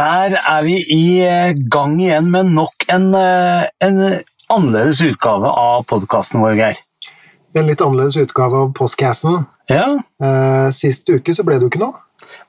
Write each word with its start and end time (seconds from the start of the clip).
der 0.00 0.36
er 0.38 0.64
vi 0.64 0.78
i 0.92 1.04
eh, 1.26 1.56
gang 1.72 1.98
igjen 2.00 2.30
med 2.32 2.52
nok 2.54 2.86
en, 2.92 3.10
eh, 3.16 3.66
en 3.84 3.98
annerledes 4.50 5.02
utgave 5.04 5.50
av 5.50 5.84
podkasten 5.90 6.40
vår, 6.42 6.56
Geir. 6.58 6.80
En 7.58 7.66
litt 7.66 7.82
annerledes 7.82 8.16
utgave 8.20 8.64
av 8.64 8.70
postcassen. 8.78 9.44
Ja? 9.70 9.98
Eh, 10.22 10.68
sist 10.74 11.10
uke 11.10 11.34
så 11.34 11.44
ble 11.46 11.58
det 11.58 11.66
jo 11.66 11.72
ikke 11.72 11.82
noe. 11.82 12.04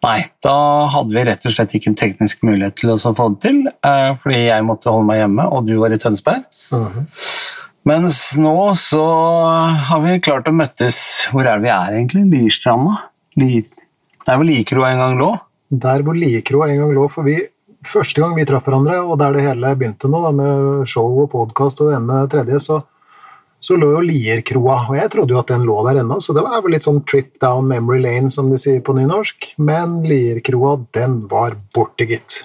Nei, 0.05 0.19
da 0.45 0.55
hadde 0.93 1.15
vi 1.15 1.25
rett 1.27 1.45
og 1.45 1.53
slett 1.55 1.73
ikke 1.77 1.91
en 1.91 1.97
teknisk 1.99 2.45
mulighet 2.45 2.77
til 2.79 2.93
å 2.93 2.97
få 3.17 3.27
det 3.33 3.41
til, 3.45 3.59
fordi 4.21 4.39
jeg 4.47 4.65
måtte 4.65 4.89
holde 4.89 5.07
meg 5.07 5.21
hjemme, 5.21 5.45
og 5.45 5.67
du 5.67 5.75
var 5.77 5.93
i 5.93 5.99
Tønsberg. 6.01 6.43
Mens 7.87 8.17
nå 8.37 8.55
så 8.77 9.03
har 9.89 10.01
vi 10.03 10.19
klart 10.21 10.49
å 10.49 10.53
møttes 10.53 10.97
Hvor 11.33 11.47
er 11.47 11.57
det 11.57 11.65
vi 11.65 11.71
er 11.73 11.95
egentlig? 11.97 12.27
Lierstranda? 12.29 12.99
Lier... 13.41 13.65
Det 14.21 14.29
er 14.29 14.37
vel 14.37 14.51
Likro 14.51 14.85
en 14.85 15.01
gang 15.01 15.17
lå? 15.17 15.31
Der 15.71 16.03
hvor 16.03 16.17
Liekro 16.17 16.65
en 16.65 16.81
gang 16.81 16.93
lå, 16.95 17.07
for 17.11 17.23
vi 17.23 17.37
første 17.87 18.21
gang 18.21 18.35
vi 18.35 18.45
traff 18.47 18.67
hverandre, 18.67 18.99
og 19.01 19.17
der 19.21 19.35
det 19.35 19.45
hele 19.45 19.75
begynte 19.77 20.09
nå, 20.11 20.21
da, 20.25 20.31
med 20.35 20.89
show 20.89 21.23
og 21.23 21.31
podkast 21.31 21.81
og 21.81 21.89
det 21.89 21.97
ene 21.97 22.07
med 22.09 22.25
det 22.25 22.33
tredje, 22.35 22.59
så, 22.65 22.81
så 23.63 23.77
lå 23.79 23.93
jo 23.95 24.03
Lierkroa. 24.05 24.77
Og 24.91 24.99
jeg 24.99 25.13
trodde 25.13 25.35
jo 25.35 25.39
at 25.41 25.53
den 25.53 25.65
lå 25.67 25.77
der 25.87 26.01
ennå, 26.03 26.19
så 26.21 26.35
det 26.37 26.43
var 26.45 26.61
vel 26.65 26.75
litt 26.75 26.87
sånn 26.87 27.01
trip 27.07 27.33
down 27.43 27.69
memory 27.71 28.01
lane, 28.03 28.31
som 28.33 28.51
de 28.51 28.59
sier 28.61 28.83
på 28.85 28.95
nynorsk. 28.97 29.53
Men 29.63 30.01
Lierkroa, 30.07 30.77
den 30.97 31.21
var 31.31 31.55
borte, 31.75 32.09
gitt. 32.09 32.43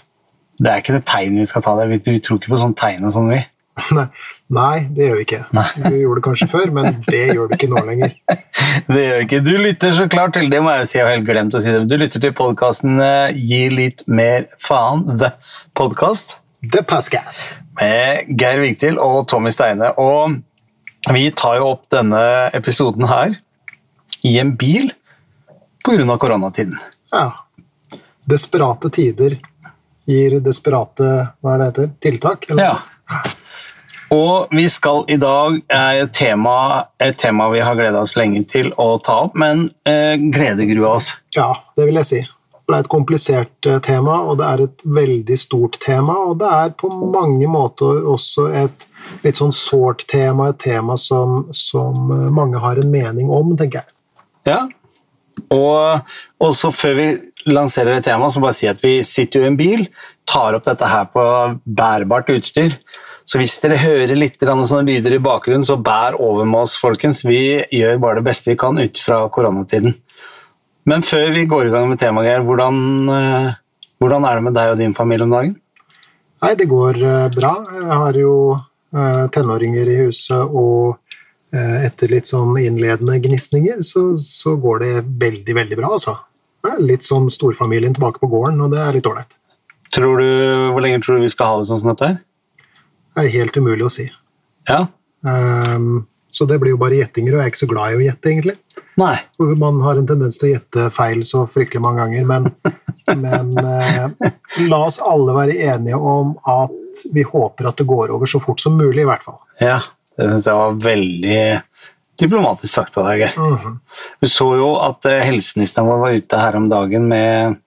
Det 0.56 0.70
er 0.70 0.80
ikke 0.80 0.96
det 0.96 1.04
tegnet 1.10 1.42
vi 1.42 1.50
skal 1.50 1.66
ta 1.66 1.74
der. 1.80 1.90
Vi 1.92 2.20
tror 2.22 2.38
ikke 2.38 2.54
på 2.54 2.62
sånn 2.62 2.78
tegn 2.78 3.04
og 3.10 3.16
sånn, 3.16 3.32
vi. 3.34 3.42
Nei, 4.58 4.86
det 4.94 5.08
gjør 5.08 5.18
vi 5.18 5.24
ikke. 5.26 5.40
Nei. 5.56 5.66
Vi 5.84 6.00
gjorde 6.00 6.20
det 6.20 6.24
kanskje 6.26 6.48
før, 6.52 6.70
men 6.76 6.98
det 7.06 7.22
gjør 7.34 7.50
vi 7.50 7.58
ikke 7.58 7.68
nå 7.72 7.82
lenger. 7.86 8.14
Det 8.86 9.02
gjør 9.02 9.16
vi 9.20 9.24
ikke. 9.24 9.38
Du 9.46 9.52
lytter 9.56 9.94
så 9.96 10.04
klart 10.12 10.34
til 10.36 10.50
det 10.52 10.58
må 10.62 10.72
jeg 10.74 10.82
jo 10.82 10.88
si, 10.90 10.96
jeg 10.98 11.06
har 11.06 11.14
helt 11.14 11.28
glemt 11.28 11.54
å 11.56 11.60
si 11.64 11.70
det. 11.72 11.84
Du 11.88 11.94
lytter 11.96 12.20
til 12.20 12.32
podkasten 12.36 12.98
Gi 13.38 13.60
litt 13.72 14.02
mer 14.10 14.48
faen, 14.60 15.04
The 15.20 15.30
Podcast, 15.78 16.36
The 16.60 16.82
Pascas. 16.88 17.44
med 17.80 18.28
Geir 18.40 18.60
Vigtil 18.60 18.98
og 19.00 19.24
Tommy 19.30 19.52
Steine. 19.54 19.92
Og 20.02 20.36
vi 21.14 21.28
tar 21.38 21.60
jo 21.60 21.70
opp 21.76 21.86
denne 21.94 22.20
episoden 22.56 23.06
her 23.08 23.38
i 24.26 24.34
en 24.42 24.52
bil 24.60 24.90
pga. 25.86 26.18
koronatiden. 26.18 26.76
Ja. 27.14 27.30
Desperate 28.28 28.90
tider 28.90 29.38
gir 30.06 30.40
desperate 30.42 31.06
hva 31.40 31.54
er 31.54 31.58
det 31.62 31.66
heter, 31.70 31.90
tiltak. 32.02 32.50
eller? 32.50 32.64
Ja. 32.64 33.22
Og 34.14 34.52
vi 34.54 34.68
skal 34.70 35.04
i 35.10 35.16
dag 35.18 35.58
er 35.72 36.04
et 36.04 36.14
tema, 36.14 36.86
et 37.02 37.16
tema 37.18 37.48
vi 37.50 37.62
har 37.64 37.74
gleda 37.78 38.04
oss 38.04 38.14
lenge 38.18 38.44
til 38.46 38.70
å 38.78 38.96
ta 39.02 39.18
opp, 39.26 39.34
men 39.38 39.68
eh, 39.88 40.14
gledegrua 40.14 40.96
oss. 41.00 41.10
Ja, 41.34 41.50
det 41.78 41.88
vil 41.88 41.98
jeg 41.98 42.10
si. 42.10 42.20
Det 42.66 42.74
er 42.74 42.84
et 42.84 42.90
komplisert 42.90 43.66
eh, 43.66 43.80
tema, 43.82 44.20
og 44.26 44.38
det 44.40 44.46
er 44.46 44.62
et 44.66 44.84
veldig 44.98 45.38
stort 45.38 45.80
tema. 45.82 46.16
Og 46.30 46.38
det 46.38 46.50
er 46.50 46.74
på 46.78 46.90
mange 46.90 47.50
måter 47.50 48.06
også 48.14 48.48
et 48.62 48.86
litt 49.26 49.38
sånn 49.38 49.54
sårt 49.54 50.06
tema, 50.10 50.50
et 50.50 50.62
tema 50.62 50.96
som, 50.98 51.44
som 51.54 52.10
eh, 52.14 52.26
mange 52.34 52.62
har 52.62 52.78
en 52.82 52.90
mening 52.90 53.30
om, 53.30 53.54
tenker 53.58 53.82
jeg. 53.82 53.94
Ja. 54.46 54.60
Og, 55.52 56.12
også 56.42 56.70
før 56.74 56.94
vi 56.98 57.08
lanserer 57.46 57.98
et 57.98 58.06
tema, 58.06 58.30
så 58.30 58.42
bare 58.42 58.56
si 58.56 58.70
at 58.70 58.82
vi 58.82 59.00
sitter 59.06 59.42
jo 59.42 59.46
i 59.46 59.50
en 59.50 59.58
bil, 59.58 59.86
tar 60.26 60.54
opp 60.58 60.66
dette 60.66 60.90
her 60.90 61.10
på 61.10 61.26
bærbart 61.66 62.30
utstyr. 62.34 62.78
Så 63.26 63.40
hvis 63.40 63.56
dere 63.58 63.78
hører 63.80 64.14
litt 64.14 64.38
sånne 64.38 64.84
lyder 64.86 65.16
i 65.16 65.22
bakgrunnen, 65.22 65.66
så 65.66 65.74
bær 65.82 66.14
over 66.22 66.46
med 66.46 66.62
oss, 66.62 66.76
folkens. 66.78 67.24
Vi 67.26 67.58
gjør 67.74 67.98
bare 68.02 68.20
det 68.20 68.28
beste 68.28 68.52
vi 68.52 68.58
kan 68.60 68.78
ut 68.78 69.00
fra 69.02 69.24
koronatiden. 69.34 69.96
Men 70.86 71.02
før 71.02 71.32
vi 71.34 71.42
går 71.50 71.66
i 71.66 71.72
gang 71.74 71.88
med 71.90 71.98
temaet, 71.98 72.28
Geir, 72.28 72.44
hvordan, 72.46 72.76
eh, 73.10 73.56
hvordan 73.98 74.26
er 74.28 74.38
det 74.38 74.44
med 74.46 74.54
deg 74.54 74.70
og 74.70 74.78
din 74.78 74.94
familie 74.94 75.26
om 75.26 75.34
dagen? 75.34 75.56
Nei, 76.44 76.52
det 76.54 76.68
går 76.70 77.00
eh, 77.02 77.26
bra. 77.34 77.50
Jeg 77.74 77.98
har 78.04 78.20
jo 78.20 78.36
eh, 78.54 79.24
tenåringer 79.34 79.90
i 79.90 79.98
huset, 80.04 80.46
og 80.46 81.02
etter 81.56 82.10
litt 82.10 82.26
sånn 82.28 82.50
innledende 82.60 83.14
gnisninger, 83.22 83.78
så, 83.86 84.00
så 84.20 84.56
går 84.60 84.80
det 84.82 84.90
veldig, 85.22 85.54
veldig 85.56 85.78
bra, 85.78 85.92
altså. 85.94 86.12
Litt 86.82 87.06
sånn 87.06 87.30
storfamilien 87.32 87.94
tilbake 87.96 88.20
på 88.20 88.28
gården, 88.28 88.58
og 88.60 88.74
det 88.74 88.82
er 88.82 88.98
litt 88.98 89.06
ålreit. 89.08 89.38
Hvor 89.96 90.82
lenge 90.84 90.98
tror 91.00 91.16
du 91.16 91.24
vi 91.24 91.30
skal 91.32 91.48
ha 91.48 91.62
det 91.62 91.70
sånn 91.70 91.80
som 91.80 91.94
dette 91.94 92.10
her? 92.10 92.18
Er 93.16 93.32
helt 93.32 93.56
umulig 93.56 93.86
å 93.86 93.92
si. 93.92 94.06
Ja? 94.68 94.84
Um, 95.26 96.06
så 96.30 96.44
det 96.44 96.58
blir 96.60 96.74
jo 96.74 96.80
bare 96.80 96.98
gjettinger, 96.98 97.32
og 97.32 97.40
jeg 97.40 97.48
er 97.48 97.52
ikke 97.52 97.62
så 97.62 97.70
glad 97.70 97.94
i 97.94 97.96
å 97.96 98.04
gjette, 98.04 98.28
egentlig. 98.28 98.56
Nei. 99.00 99.14
Man 99.56 99.78
har 99.84 99.96
en 99.96 100.08
tendens 100.08 100.36
til 100.40 100.50
å 100.50 100.52
gjette 100.54 100.88
feil 100.92 101.22
så 101.28 101.46
fryktelig 101.52 101.80
mange 101.84 102.02
ganger, 102.02 102.26
men, 102.28 102.48
men 103.24 103.52
eh, 103.62 104.32
la 104.68 104.80
oss 104.84 104.98
alle 105.00 105.36
være 105.36 105.56
enige 105.70 105.96
om 105.96 106.34
at 106.52 107.06
vi 107.12 107.24
håper 107.24 107.70
at 107.70 107.80
det 107.80 107.88
går 107.88 108.12
over 108.12 108.28
så 108.28 108.40
fort 108.42 108.60
som 108.60 108.76
mulig, 108.76 109.04
i 109.04 109.08
hvert 109.08 109.24
fall. 109.24 109.38
Ja, 109.62 109.78
det 110.16 110.28
syns 110.32 110.50
jeg 110.50 110.60
var 110.60 110.78
veldig 110.84 111.40
diplomatisk 112.20 112.72
sagt 112.72 112.96
av 113.00 113.08
deg, 113.10 113.26
Geir. 113.26 113.40
Mhm. 113.40 113.80
Vi 114.20 114.32
så 114.32 114.50
jo 114.60 114.70
at 114.82 115.08
eh, 115.08 115.24
helseministeren 115.24 115.88
vår 115.88 116.04
var 116.04 116.20
ute 116.20 116.40
her 116.40 116.60
om 116.60 116.70
dagen 116.72 117.08
med, 117.12 117.58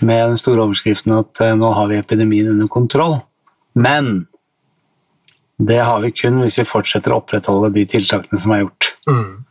med 0.00 0.26
den 0.32 0.40
store 0.40 0.64
overskriften 0.66 1.16
at 1.16 1.44
eh, 1.44 1.56
nå 1.56 1.72
har 1.76 1.92
vi 1.92 2.00
epidemien 2.00 2.52
under 2.52 2.72
kontroll. 2.72 3.20
Men 3.72 4.26
det 5.68 5.80
har 5.84 6.00
vi 6.02 6.12
kun 6.14 6.40
hvis 6.42 6.58
vi 6.60 6.68
fortsetter 6.68 7.14
å 7.14 7.20
opprettholde 7.22 7.72
de 7.76 7.86
tiltakene 7.94 8.40
som 8.40 8.54
er 8.54 8.64
gjort. 8.64 8.92
Mm. 9.08 9.42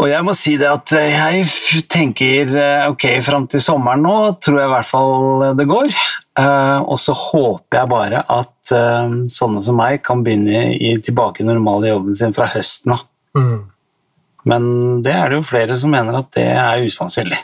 Og 0.00 0.08
jeg 0.08 0.24
må 0.24 0.32
si 0.36 0.54
det 0.56 0.68
at 0.70 0.92
eh, 0.96 1.12
jeg 1.12 1.82
tenker 1.92 2.54
eh, 2.56 2.86
ok, 2.88 3.04
fram 3.24 3.44
til 3.50 3.60
sommeren 3.60 4.00
nå 4.06 4.14
tror 4.40 4.56
jeg 4.56 4.70
i 4.70 4.72
hvert 4.72 4.88
fall 4.88 5.44
det 5.58 5.66
går. 5.68 5.92
Eh, 6.40 6.78
og 6.80 6.96
så 7.02 7.16
håper 7.16 7.82
jeg 7.82 7.92
bare 7.92 8.24
at 8.24 8.56
sånne 8.70 9.60
som 9.64 9.74
meg 9.80 9.98
kan 10.06 10.20
begynne 10.22 10.76
i, 10.76 10.92
tilbake 11.02 11.42
i 11.42 11.46
normale 11.48 11.90
jobben 11.90 12.14
sin 12.14 12.34
fra 12.36 12.46
høsten 12.52 12.94
av. 12.94 13.00
Mm. 13.34 13.64
Men 14.46 14.66
det 15.04 15.12
er 15.12 15.28
det 15.28 15.40
jo 15.40 15.48
flere 15.48 15.76
som 15.80 15.90
mener 15.92 16.20
at 16.20 16.30
det 16.36 16.46
er 16.54 16.86
usannsynlig. 16.86 17.40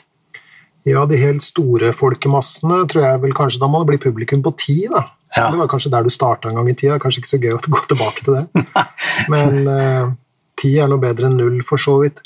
Ja, 0.86 1.02
de 1.10 1.18
helt 1.18 1.42
store 1.42 1.90
folkemassene 1.98 2.84
tror 2.86 3.08
jeg 3.08 3.22
vel 3.24 3.34
kanskje 3.34 3.58
Da 3.64 3.68
må 3.70 3.80
det 3.82 3.90
bli 3.90 3.98
publikum 4.06 4.44
på 4.46 4.54
ti, 4.62 4.76
da. 4.92 5.02
Ja. 5.36 5.50
Det 5.52 5.60
var 5.60 5.68
kanskje 5.68 5.92
der 5.92 6.06
du 6.06 6.12
starta 6.12 6.48
en 6.48 6.56
gang 6.58 6.70
i 6.70 6.76
tida. 6.76 7.00
Kanskje 7.02 7.22
ikke 7.22 7.32
så 7.32 7.40
gøy 7.42 7.56
å 7.56 7.60
gå 7.60 7.82
tilbake 7.90 8.24
til 8.24 8.38
det. 8.38 8.64
Men 9.32 9.68
eh, 9.68 10.14
ti 10.56 10.72
er 10.80 10.88
noe 10.88 11.02
bedre 11.02 11.28
enn 11.28 11.36
null, 11.40 11.60
for 11.66 11.80
så 11.80 11.98
vidt. 12.04 12.22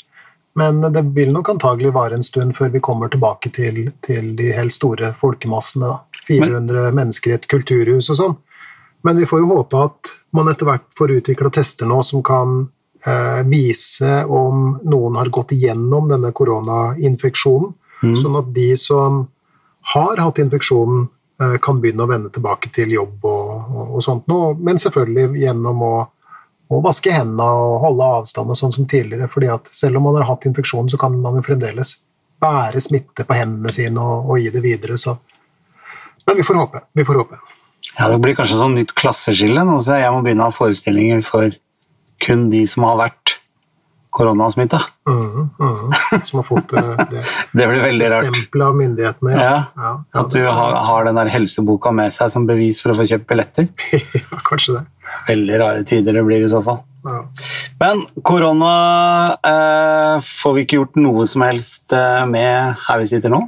Men 0.59 0.81
det 0.91 1.03
vil 1.15 1.31
nok 1.31 1.53
antagelig 1.53 1.93
vare 1.95 2.17
en 2.17 2.25
stund 2.27 2.57
før 2.57 2.73
vi 2.73 2.83
kommer 2.83 3.11
tilbake 3.11 3.51
til, 3.55 3.85
til 4.03 4.33
de 4.39 4.51
helt 4.55 4.75
store 4.75 5.13
folkemassene. 5.19 5.91
Da. 5.91 6.21
400 6.27 6.91
mennesker 6.95 7.31
i 7.31 7.37
et 7.37 7.47
kulturhus 7.51 8.11
og 8.11 8.19
sånn. 8.19 8.37
Men 9.07 9.17
vi 9.17 9.25
får 9.25 9.41
jo 9.41 9.49
håpe 9.55 9.79
at 9.81 10.13
man 10.35 10.51
etter 10.51 10.67
hvert 10.67 10.87
får 10.97 11.15
utvikla 11.17 11.51
tester 11.53 11.89
nå 11.89 12.01
som 12.05 12.21
kan 12.25 12.59
eh, 13.05 13.41
vise 13.49 14.21
om 14.29 14.75
noen 14.83 15.17
har 15.17 15.31
gått 15.33 15.55
igjennom 15.55 16.11
denne 16.11 16.29
koronainfeksjonen, 16.37 17.73
sånn 18.17 18.37
at 18.39 18.51
de 18.53 18.69
som 18.77 19.23
har 19.93 20.21
hatt 20.21 20.41
infeksjonen, 20.41 21.07
eh, 21.07 21.09
kan 21.61 21.81
begynne 21.81 22.05
å 22.05 22.09
vende 22.09 22.31
tilbake 22.33 22.71
til 22.75 22.93
jobb 22.95 23.25
og, 23.27 23.51
og, 23.71 23.95
og 23.97 24.05
sånt 24.05 24.27
noe. 24.31 24.53
Men 24.59 24.81
selvfølgelig 24.81 25.41
gjennom 25.41 25.83
å, 25.87 25.95
å 26.71 26.81
vaske 26.85 27.13
hendene 27.13 27.47
og 27.47 27.79
holde 27.85 28.09
avstand 28.19 28.53
og 28.53 28.59
sånn 28.59 28.75
som 28.75 28.87
tidligere. 28.89 29.29
fordi 29.31 29.51
at 29.53 29.69
selv 29.75 29.99
om 29.99 30.09
man 30.09 30.19
har 30.19 30.29
hatt 30.29 30.47
infeksjonen, 30.49 30.91
så 30.91 30.99
kan 31.01 31.17
man 31.21 31.39
jo 31.39 31.45
fremdeles 31.47 31.97
bære 32.41 32.81
smitte 32.81 33.25
på 33.27 33.37
hendene 33.37 33.73
sine 33.73 34.01
og, 34.01 34.29
og 34.31 34.41
gi 34.41 34.53
det 34.53 34.63
videre. 34.65 34.97
Så. 34.97 35.17
Men 36.27 36.39
vi 36.39 36.45
får 36.47 36.61
håpe. 36.61 36.85
Vi 36.97 37.05
får 37.07 37.21
håpe. 37.23 37.41
Ja, 37.97 38.07
Det 38.07 38.21
blir 38.23 38.37
kanskje 38.37 38.59
sånn 38.59 38.77
nytt 38.77 38.93
klasseskille 38.97 39.65
nå, 39.67 39.79
så 39.83 39.97
jeg 39.99 40.13
må 40.13 40.21
begynne 40.23 40.45
å 40.45 40.51
ha 40.51 40.55
forestillinger 40.55 41.23
for 41.25 41.53
kun 42.21 42.49
de 42.51 42.61
som 42.69 42.85
har 42.85 42.99
vært 42.99 43.40
koronasmitta. 44.11 44.79
Mm, 45.09 45.49
mhm. 45.59 46.23
Som 46.27 46.41
har 46.41 46.43
fått 46.43 46.69
det, 46.69 46.83
det 47.11 47.23
Det 47.57 47.67
blir 47.67 47.81
veldig 47.81 48.09
rart. 48.11 48.61
av 48.67 48.75
myndighetene. 48.75 49.31
Ja, 49.31 49.39
Ja, 49.41 49.63
ja, 49.75 50.19
At 50.19 50.31
du 50.31 50.43
har, 50.45 50.75
har 50.87 51.05
den 51.07 51.19
der 51.19 51.31
helseboka 51.31 51.91
med 51.95 52.13
seg 52.13 52.31
som 52.33 52.47
bevis 52.47 52.81
for 52.83 52.93
å 52.93 52.99
få 52.99 53.07
kjøpt 53.07 53.27
billetter. 53.31 53.67
ja, 54.19 54.41
kanskje 54.47 54.79
det. 54.79 54.85
Veldig 55.27 55.59
rare 55.59 55.83
tider 55.87 56.19
det 56.19 56.25
blir 56.27 56.45
i 56.45 56.51
så 56.51 56.61
fall. 56.63 56.83
Ja. 57.03 57.23
Men 57.81 58.03
korona 58.23 58.73
eh, 59.41 60.21
får 60.21 60.53
vi 60.53 60.67
ikke 60.67 60.83
gjort 60.83 61.01
noe 61.01 61.25
som 61.27 61.43
helst 61.47 61.95
eh, 61.97 62.21
med 62.29 62.77
her 62.85 63.01
vi 63.01 63.09
sitter 63.09 63.33
nå. 63.33 63.41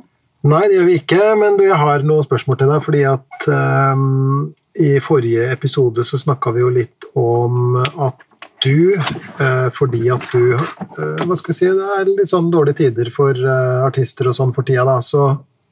Nei, 0.43 0.65
det 0.67 0.75
gjør 0.75 0.89
vi 0.89 0.97
ikke, 0.99 1.21
men 1.39 1.55
du, 1.59 1.63
jeg 1.69 1.79
har 1.79 2.03
noen 2.03 2.25
spørsmål 2.25 2.59
til 2.59 2.71
deg. 2.73 2.81
fordi 2.83 3.03
at 3.07 3.45
ehm, 3.47 4.51
i 4.83 4.97
forrige 5.03 5.45
episode 5.53 6.03
så 6.03 6.19
snakka 6.19 6.51
vi 6.51 6.63
jo 6.65 6.71
litt 6.73 7.07
om 7.15 7.77
at 7.79 8.25
du, 8.63 8.93
eh, 8.95 9.69
fordi 9.75 10.05
at 10.13 10.23
du 10.31 10.53
eh, 10.55 11.23
Hva 11.25 11.35
skal 11.37 11.51
vi 11.51 11.57
si, 11.57 11.67
det 11.67 11.89
er 11.97 12.09
litt 12.09 12.29
sånn 12.31 12.51
dårlige 12.53 12.79
tider 12.83 13.09
for 13.13 13.35
eh, 13.37 13.81
artister 13.85 14.29
og 14.31 14.37
sånn 14.37 14.53
for 14.55 14.65
tida, 14.67 14.85
da, 14.87 14.97
så, 15.03 15.25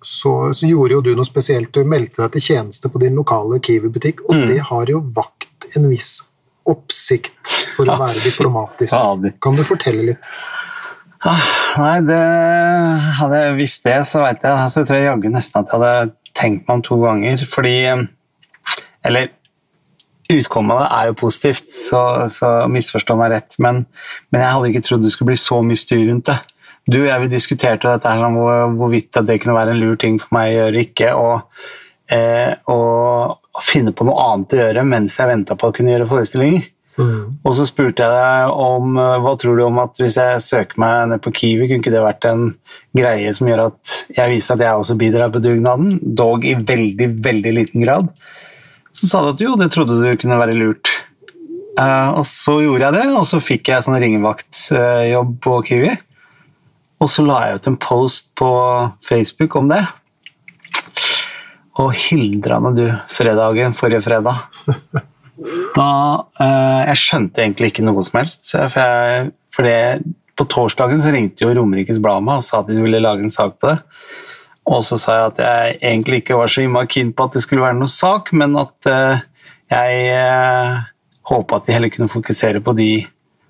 så, 0.03 0.33
så 0.55 0.67
gjorde 0.69 0.97
jo 0.97 1.01
du 1.05 1.11
noe 1.15 1.27
spesielt. 1.27 1.71
Du 1.73 1.87
meldte 1.87 2.23
deg 2.25 2.35
til 2.37 2.45
tjeneste 2.51 2.91
på 2.91 3.01
din 3.03 3.15
lokale 3.19 3.59
Kiwi-butikk, 3.63 4.25
og 4.27 4.35
Mm. 4.35 4.47
det 4.51 4.59
har 4.69 4.91
jo 4.91 5.01
vakt 5.15 5.69
en 5.77 5.87
viss 5.91 6.21
oppsikt, 6.67 7.33
for 7.75 7.89
å 7.89 7.95
være 7.99 8.21
diplomatisk. 8.21 8.93
Kan 9.43 9.55
du 9.57 9.63
fortelle 9.65 10.11
litt? 10.11 10.31
Ah, 11.25 11.41
nei, 11.77 11.99
det, 12.05 12.21
hadde 13.19 13.39
jeg 13.43 13.57
visst 13.59 13.83
det, 13.85 13.99
så 14.09 14.23
vet 14.25 14.41
jeg, 14.45 14.69
så 14.73 14.81
tror 14.85 14.97
jeg 14.97 15.05
jaggu 15.05 15.29
nesten 15.29 15.61
at 15.61 15.69
jeg 15.69 15.77
hadde 15.79 16.13
tenkt 16.37 16.63
meg 16.65 16.79
om 16.79 16.81
to 16.85 16.97
ganger, 17.01 17.43
fordi 17.49 17.75
Eller 19.05 19.31
utkommet 20.39 20.75
av 20.75 20.81
det 20.81 20.89
er 20.97 21.09
jo 21.09 21.19
positivt, 21.19 21.69
så, 21.73 22.01
så 22.31 22.49
misforstå 22.71 23.17
meg 23.19 23.33
rett, 23.35 23.57
men, 23.63 23.83
men, 24.29 24.41
jeg 24.41 24.55
hadde 24.55 24.71
ikke 24.71 24.83
trodd 24.87 25.05
det 25.05 25.13
skulle 25.15 25.33
bli 25.33 25.41
så 25.41 25.61
mye 25.65 25.79
styr 25.79 26.05
rundt 26.07 26.31
det. 26.31 26.39
Du 26.89 26.97
og 27.03 27.07
jeg 27.09 27.23
vi 27.23 27.31
diskuterte 27.35 27.91
dette 27.91 28.09
her, 28.09 28.25
om 28.25 28.39
hvor, 28.41 28.75
hvorvidt 28.79 29.21
det 29.27 29.37
kunne 29.41 29.57
være 29.57 29.75
en 29.75 29.81
lur 29.83 29.99
ting 30.01 30.17
for 30.21 30.33
meg 30.37 30.49
å 30.49 30.57
gjøre 30.57 30.83
ikke, 30.87 31.13
og, 31.19 31.63
eh, 32.11 32.53
og 32.73 33.63
finne 33.67 33.93
på 33.93 34.07
noe 34.07 34.27
annet 34.31 34.55
å 34.55 34.61
gjøre 34.63 34.85
mens 34.87 35.19
jeg 35.19 35.29
venta 35.29 35.57
på 35.59 35.69
å 35.69 35.75
kunne 35.75 35.93
gjøre 35.93 36.09
forestillinger. 36.09 36.69
Mm. 36.99 37.39
Og 37.47 37.55
så 37.55 37.65
spurte 37.65 38.03
jeg 38.03 38.11
deg 38.13 38.51
om 38.61 38.97
hva 38.97 39.31
tror 39.39 39.57
du 39.57 39.63
om 39.63 39.79
at 39.81 39.99
hvis 40.01 40.17
jeg 40.19 40.43
søker 40.43 40.81
meg 40.81 41.11
ned 41.13 41.23
på 41.23 41.33
Kiwi, 41.37 41.69
kunne 41.69 41.79
ikke 41.79 41.93
det 41.93 42.03
vært 42.03 42.27
en 42.29 42.45
greie 42.97 43.31
som 43.35 43.47
gjør 43.47 43.65
at 43.69 43.95
jeg 44.17 44.33
viser 44.33 44.57
at 44.57 44.65
jeg 44.65 44.83
også 44.83 44.97
bidrar 44.99 45.31
på 45.33 45.41
dugnaden, 45.43 45.99
dog 46.01 46.45
i 46.45 46.57
veldig, 46.59 47.09
veldig 47.23 47.53
liten 47.57 47.85
grad. 47.85 48.11
Så 48.95 49.07
sa 49.07 49.21
du 49.23 49.31
at 49.31 49.43
jo, 49.43 49.55
det 49.59 49.71
trodde 49.73 49.99
du 50.01 50.09
kunne 50.19 50.39
være 50.39 50.57
lurt. 50.57 50.91
Uh, 51.79 52.19
og 52.19 52.25
så 52.27 52.57
gjorde 52.61 52.89
jeg 52.89 52.97
det, 52.97 53.05
og 53.15 53.25
så 53.29 53.39
fikk 53.43 53.71
jeg 53.71 53.85
sånn 53.85 53.99
ringevaktjobb 54.03 55.35
på 55.43 55.57
Kiwi. 55.69 55.93
Og 57.01 57.09
så 57.09 57.23
la 57.25 57.39
jeg 57.47 57.61
ut 57.61 57.69
en 57.71 57.79
post 57.81 58.27
på 58.37 58.51
Facebook 59.07 59.55
om 59.57 59.71
det. 59.71 59.81
Og 61.81 61.95
hildrende 61.95 62.73
du, 62.77 62.85
fredagen 63.11 63.77
forrige 63.77 64.05
fredag. 64.09 64.43
Da, 65.73 66.21
uh, 66.37 66.81
jeg 66.85 66.99
skjønte 67.01 67.41
egentlig 67.41 67.71
ikke 67.71 67.85
noe 67.87 68.03
som 68.05 68.19
helst. 68.19 68.51
For, 68.53 68.77
jeg, 68.77 69.31
for 69.55 69.65
det, 69.65 70.03
på 70.37 70.45
torsdagen 70.51 71.01
så 71.01 71.13
ringte 71.15 71.47
jo 71.47 71.55
Romerikes 71.57 71.97
Blad 72.03 72.21
meg 72.27 72.43
og 72.43 72.45
sa 72.45 72.59
at 72.61 72.69
de 72.69 72.77
ville 72.77 73.01
lage 73.01 73.25
en 73.25 73.33
sak 73.33 73.55
på 73.57 73.71
det. 73.71 73.79
Og 74.71 74.85
så 74.87 74.97
sa 75.01 75.17
jeg 75.17 75.31
at 75.31 75.41
jeg 75.43 75.79
egentlig 75.81 76.21
ikke 76.21 76.37
var 76.39 76.51
så 76.51 76.63
innmari 76.63 76.89
keen 76.91 77.11
på 77.15 77.27
at 77.27 77.35
det 77.35 77.43
skulle 77.43 77.65
være 77.65 77.79
noe 77.79 77.91
sak, 77.91 78.31
men 78.37 78.55
at 78.59 78.87
uh, 78.87 79.23
jeg 79.71 80.05
uh, 80.15 80.77
håpa 81.31 81.59
at 81.59 81.67
de 81.67 81.75
heller 81.75 81.91
kunne 81.91 82.11
fokusere 82.11 82.63
på 82.63 82.75
de 82.77 82.91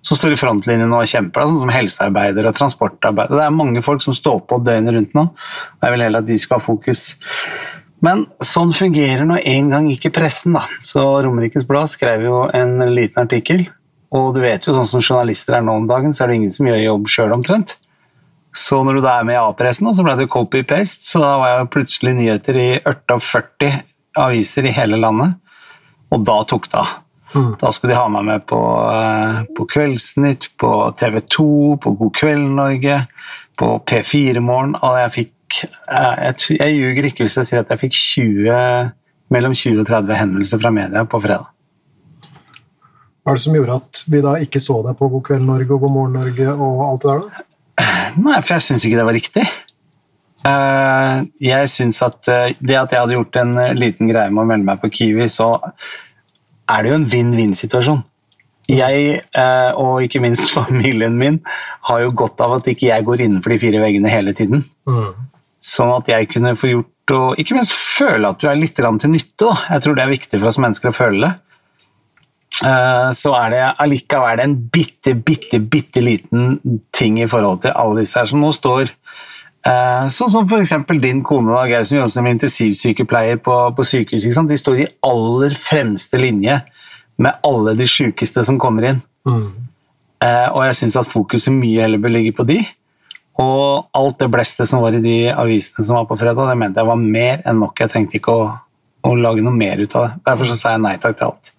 som 0.01 0.17
står 0.17 0.33
i 0.33 0.39
frontlinjen 0.39 0.93
og 0.97 1.05
kjemper, 1.09 1.45
sånn 1.45 1.61
som 1.61 1.71
helsearbeidere 1.73 2.49
og 2.49 2.57
transportarbeidere. 2.57 3.37
Det 3.37 3.45
er 3.45 3.53
mange 3.53 3.83
folk 3.85 4.01
som 4.01 4.15
står 4.17 4.39
på 4.49 4.57
døgnet 4.65 4.95
rundt 4.95 5.13
nå, 5.17 5.27
og 5.29 5.85
jeg 5.85 5.93
vil 5.93 6.05
heller 6.07 6.23
at 6.23 6.29
de 6.29 6.37
skal 6.41 6.57
ha 6.57 6.65
fokus. 6.65 7.03
Men 8.01 8.25
sånn 8.41 8.73
fungerer 8.73 9.27
nå 9.29 9.37
en 9.45 9.69
gang 9.69 9.91
ikke 9.93 10.13
pressen, 10.15 10.57
da. 10.57 10.65
Så 10.81 11.03
Romerikes 11.21 11.67
Blad 11.69 11.91
skrev 11.93 12.25
jo 12.25 12.41
en 12.57 12.79
liten 12.95 13.21
artikkel, 13.21 13.67
og 14.11 14.33
du 14.35 14.41
vet 14.41 14.65
jo 14.65 14.73
sånn 14.73 14.89
som 14.89 15.05
journalister 15.05 15.59
er 15.59 15.67
nå 15.67 15.77
om 15.83 15.85
dagen, 15.89 16.17
så 16.17 16.25
er 16.25 16.31
det 16.31 16.41
ingen 16.41 16.55
som 16.55 16.67
gjør 16.67 16.81
jobb 16.81 17.13
sjøl 17.13 17.37
omtrent. 17.37 17.77
Så 18.51 18.81
når 18.83 18.99
du 18.99 19.03
da 19.05 19.17
er 19.19 19.27
med 19.27 19.37
i 19.37 19.39
A-pressen, 19.39 19.87
så 19.95 20.03
ble 20.03 20.17
det 20.19 20.31
copy-paste, 20.31 21.05
så 21.07 21.21
da 21.23 21.31
var 21.39 21.53
jeg 21.53 21.69
plutselig 21.71 22.15
nyheter 22.17 22.59
i 22.59 22.69
48 22.83 23.71
aviser 24.19 24.67
i 24.67 24.73
hele 24.75 24.99
landet, 24.99 25.37
og 26.11 26.25
da 26.27 26.41
tok 26.47 26.67
det 26.71 26.81
av. 26.81 26.97
Mm. 27.31 27.53
Da 27.61 27.69
skulle 27.71 27.93
de 27.93 27.99
ha 27.99 28.09
meg 28.11 28.25
med 28.27 28.43
på, 28.49 28.59
eh, 28.91 29.43
på 29.55 29.67
Kveldsnytt, 29.71 30.49
på 30.59 30.71
TV 30.99 31.21
2, 31.31 31.77
på 31.79 31.93
God 31.99 32.11
kveld 32.17 32.49
Norge, 32.57 32.97
på 33.57 33.69
P4 33.87 34.43
Morgen, 34.43 34.75
og 34.81 34.97
jeg 34.99 35.15
fikk 35.19 35.37
Jeg, 35.51 36.35
jeg 36.55 36.75
ljuger 36.77 37.05
ikke 37.09 37.25
hvis 37.25 37.33
jeg 37.35 37.47
sier 37.49 37.59
at 37.59 37.71
jeg 37.73 37.79
fikk 37.81 37.97
20, 37.99 38.91
mellom 39.35 39.51
20 39.51 39.81
og 39.81 39.89
30 39.89 40.15
henvendelser 40.15 40.61
fra 40.61 40.71
media 40.71 41.01
på 41.03 41.19
fredag. 41.19 41.49
Hva 43.19 43.33
er 43.33 43.35
det 43.35 43.43
som 43.43 43.57
gjorde 43.57 43.75
at 43.81 43.99
vi 44.07 44.21
da 44.23 44.37
ikke 44.39 44.61
så 44.63 44.77
deg 44.85 44.95
på 44.95 45.09
God 45.11 45.25
kveld 45.27 45.43
Norge 45.43 45.75
og 45.75 45.83
God 45.83 45.91
morgen 45.97 46.15
Norge 46.15 46.53
og 46.55 46.85
alt 46.85 47.03
det 47.03 47.09
der? 47.11 47.25
da? 47.25 47.43
Nei, 48.21 48.39
for 48.41 48.55
jeg 48.57 48.65
syns 48.67 48.85
ikke 48.87 48.99
det 48.99 49.07
var 49.07 49.17
riktig. 49.17 49.45
Eh, 50.41 51.17
jeg 51.45 51.69
syns 51.69 51.99
at 52.01 52.29
eh, 52.31 52.53
det 52.57 52.77
at 52.79 52.93
jeg 52.93 53.03
hadde 53.03 53.17
gjort 53.17 53.37
en 53.43 53.57
eh, 53.61 53.75
liten 53.77 54.09
greie 54.09 54.31
med 54.33 54.41
å 54.41 54.47
melde 54.49 54.67
meg 54.71 54.79
på 54.81 54.89
Kiwi, 54.93 55.27
så 55.29 55.53
er 56.71 56.81
det 56.81 56.91
jo 56.91 56.97
en 56.97 57.09
vinn-vinn-situasjon. 57.11 58.01
Jeg, 58.71 59.17
og 59.81 60.05
ikke 60.05 60.21
minst 60.23 60.53
familien 60.55 61.17
min, 61.19 61.41
har 61.89 62.05
jo 62.05 62.13
godt 62.15 62.39
av 62.45 62.55
at 62.59 62.69
ikke 62.71 62.87
jeg 62.87 63.05
går 63.05 63.25
innenfor 63.25 63.53
de 63.53 63.59
fire 63.61 63.81
veggene 63.83 64.13
hele 64.13 64.33
tiden. 64.37 64.63
Mm. 64.87 65.11
Sånn 65.61 65.91
at 65.93 66.09
jeg 66.09 66.29
kunne 66.31 66.55
få 66.57 66.71
gjort 66.71 66.87
og 67.11 67.41
ikke 67.41 67.57
minst 67.57 67.73
føle 67.75 68.29
at 68.29 68.39
du 68.39 68.47
er 68.47 68.55
litt 68.55 68.77
til 68.77 69.11
nytte. 69.11 69.43
Da. 69.43 69.55
Jeg 69.73 69.83
tror 69.83 69.97
det 69.97 70.03
er 70.05 70.13
viktig 70.13 70.39
for 70.39 70.47
oss 70.47 70.59
mennesker 70.61 70.93
å 70.93 70.95
føle 70.95 71.25
det. 71.25 71.50
Eh, 72.61 73.09
så 73.17 73.33
er 73.39 73.53
det 73.53 73.61
allikevel 73.81 74.41
en 74.43 74.55
bitte, 74.73 75.15
bitte, 75.17 75.59
bitte 75.59 76.01
liten 76.03 76.59
ting 76.93 77.17
i 77.21 77.29
forhold 77.29 77.63
til 77.63 77.73
alle 77.73 78.03
disse 78.03 78.19
her 78.19 78.29
som 78.29 78.43
nå 78.43 78.51
står 78.53 78.83
eh, 78.85 80.09
Sånn 80.13 80.29
som 80.29 80.45
f.eks. 80.45 80.75
din 81.01 81.23
kone 81.25 81.55
da, 81.55 81.81
som 81.81 81.97
jobber 81.97 82.13
som 82.13 82.29
intensivsykepleier 82.29 83.41
på, 83.41 83.55
på 83.77 83.87
sykehus. 83.87 84.27
De 84.49 84.59
står 84.59 84.83
i 84.83 84.91
aller 85.07 85.57
fremste 85.57 86.21
linje 86.21 86.59
med 87.21 87.41
alle 87.45 87.73
de 87.77 87.87
sykeste 87.89 88.43
som 88.45 88.59
kommer 88.61 88.91
inn. 88.91 89.01
Mm. 89.25 89.47
Eh, 90.21 90.47
og 90.51 90.61
jeg 90.67 90.77
syns 90.83 90.99
at 91.01 91.09
fokuset 91.09 91.53
mye 91.53 91.81
heller 91.81 92.01
bør 92.01 92.13
ligge 92.13 92.35
på 92.37 92.45
de. 92.49 92.59
Og 93.41 93.87
alt 93.97 94.19
det 94.21 94.29
bleste 94.29 94.67
som 94.69 94.83
var 94.83 94.93
i 94.93 95.01
de 95.01 95.31
avisene 95.33 95.85
som 95.87 95.97
var 95.97 96.05
på 96.09 96.19
fredag, 96.19 96.49
det 96.51 96.59
mente 96.61 96.81
jeg 96.81 96.89
var 96.91 97.01
mer 97.01 97.41
enn 97.47 97.61
nok. 97.63 97.73
Jeg 97.81 97.93
trengte 97.93 98.19
ikke 98.19 98.37
å, 98.37 98.45
å 99.07 99.15
lage 99.17 99.41
noe 99.45 99.55
mer 99.55 99.81
ut 99.81 99.97
av 99.97 100.07
det. 100.07 100.21
Derfor 100.29 100.51
så 100.51 100.59
sa 100.59 100.75
jeg 100.75 100.83
nei 100.85 100.97
takk 101.01 101.17
til 101.17 101.31
alt. 101.31 101.53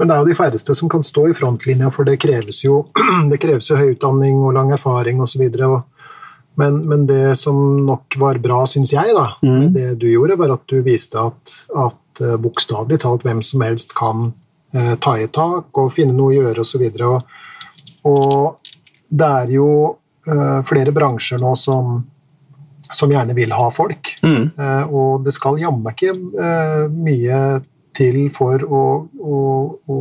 Men 0.00 0.08
det 0.08 0.14
er 0.14 0.22
jo 0.22 0.30
de 0.30 0.38
færreste 0.38 0.74
som 0.76 0.88
kan 0.88 1.02
stå 1.04 1.26
i 1.28 1.34
frontlinja, 1.36 1.90
for 1.92 2.08
det 2.08 2.22
kreves 2.22 2.62
jo, 2.64 2.86
det 3.30 3.36
kreves 3.42 3.68
jo 3.68 3.76
høy 3.76 3.90
utdanning 3.92 4.38
og 4.40 4.54
lang 4.56 4.72
erfaring 4.72 5.20
osv. 5.20 5.44
Men, 6.60 6.78
men 6.88 7.04
det 7.06 7.36
som 7.36 7.58
nok 7.84 8.16
var 8.20 8.40
bra, 8.40 8.62
syns 8.68 8.94
jeg, 8.94 9.12
da, 9.16 9.26
mm. 9.44 9.58
med 9.58 9.74
det 9.76 9.90
du 10.00 10.08
gjorde, 10.08 10.38
var 10.40 10.54
at 10.56 10.64
du 10.72 10.80
viste 10.86 11.20
at, 11.20 11.52
at 11.76 12.22
uh, 12.24 12.38
bokstavelig 12.40 13.02
talt 13.04 13.26
hvem 13.28 13.42
som 13.44 13.64
helst 13.64 13.92
kan 13.98 14.30
eh, 14.72 14.94
ta 15.04 15.18
i 15.20 15.28
tak 15.28 15.76
og 15.76 15.92
finne 15.92 16.16
noe 16.16 16.32
å 16.32 16.38
gjøre 16.38 16.64
osv. 16.64 16.86
Og, 17.04 17.36
og 18.08 18.72
det 19.10 19.30
er 19.44 19.52
jo 19.52 19.68
eh, 20.24 20.60
flere 20.68 20.96
bransjer 20.96 21.42
nå 21.42 21.52
som, 21.60 21.98
som 22.88 23.12
gjerne 23.12 23.36
vil 23.36 23.52
ha 23.52 23.68
folk. 23.68 24.14
Mm. 24.24 24.48
og 24.88 25.28
det 25.28 25.36
skal 25.36 25.60
jammen 25.60 25.92
ikke 25.92 26.16
mye 26.88 27.40
til 28.00 28.18
for 28.34 28.64
å, 28.64 28.82
å, 29.20 29.38
å 29.92 30.00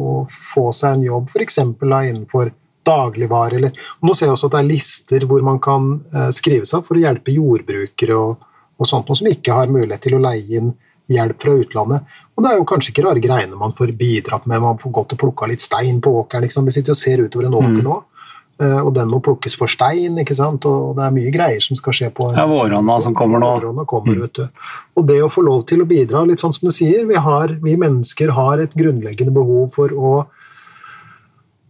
få 0.54 0.70
seg 0.76 0.98
en 0.98 1.06
jobb, 1.10 1.30
f.eks. 1.30 1.62
innenfor 1.62 2.54
dagligvare. 2.88 3.60
Eller, 3.60 3.88
nå 4.02 4.16
ser 4.16 4.30
jeg 4.30 4.38
også 4.38 4.50
at 4.50 4.58
det 4.58 4.62
er 4.64 4.70
lister 4.70 5.26
hvor 5.30 5.46
man 5.46 5.60
kan 5.64 5.96
eh, 6.14 6.30
skrive 6.36 6.68
seg 6.68 6.82
opp 6.82 6.90
for 6.90 7.00
å 7.00 7.04
hjelpe 7.04 7.36
jordbrukere 7.36 8.18
og, 8.18 8.46
og 8.80 8.90
sånt, 8.90 9.10
noe 9.10 9.20
som 9.20 9.30
ikke 9.30 9.58
har 9.58 9.74
mulighet 9.74 10.08
til 10.08 10.18
å 10.18 10.24
leie 10.24 10.62
inn 10.62 10.74
hjelp 11.10 11.42
fra 11.42 11.56
utlandet. 11.58 12.18
Og 12.38 12.44
Det 12.44 12.52
er 12.52 12.60
jo 12.60 12.68
kanskje 12.70 12.94
ikke 12.94 13.06
rare 13.08 13.24
greiene 13.24 13.58
man 13.60 13.74
får 13.76 13.96
bidratt 13.98 14.46
med. 14.48 14.62
Man 14.62 14.80
får 14.82 14.94
gått 14.96 15.16
og 15.16 15.22
plukka 15.24 15.50
litt 15.50 15.64
stein 15.64 16.00
på 16.06 16.14
åkeren. 16.22 16.46
Liksom. 16.46 16.68
Vi 16.70 16.76
sitter 16.78 16.94
og 16.94 17.00
ser 17.00 17.24
utover 17.26 17.50
en 17.50 17.58
åker 17.60 17.80
mm. 17.80 17.88
nå. 17.88 17.98
Eh, 17.98 18.19
og 18.60 18.90
den 18.92 19.08
må 19.08 19.22
plukkes 19.24 19.54
for 19.56 19.72
stein, 19.72 20.18
ikke 20.20 20.36
sant? 20.36 20.66
og 20.68 20.98
det 20.98 21.06
er 21.06 21.14
mye 21.16 21.32
greier 21.32 21.64
som 21.64 21.78
skal 21.80 21.96
skje 21.96 22.10
på 22.16 22.32
Ja, 22.36 22.44
våronna 22.50 22.98
som 23.06 23.16
kommer 23.16 23.40
nå. 23.40 23.86
Kommer, 23.88 24.18
mm. 24.18 24.26
vet 24.26 24.42
du. 24.42 24.66
Og 25.00 25.08
det 25.08 25.22
å 25.24 25.32
få 25.32 25.46
lov 25.48 25.64
til 25.70 25.86
å 25.86 25.88
bidra, 25.88 26.26
litt 26.28 26.44
sånn 26.44 26.56
som 26.56 26.68
du 26.68 26.74
sier, 26.76 27.06
vi, 27.08 27.16
har, 27.16 27.56
vi 27.64 27.78
mennesker 27.80 28.34
har 28.36 28.60
et 28.60 28.76
grunnleggende 28.76 29.32
behov 29.36 29.72
for 29.78 29.96
å 29.96 30.12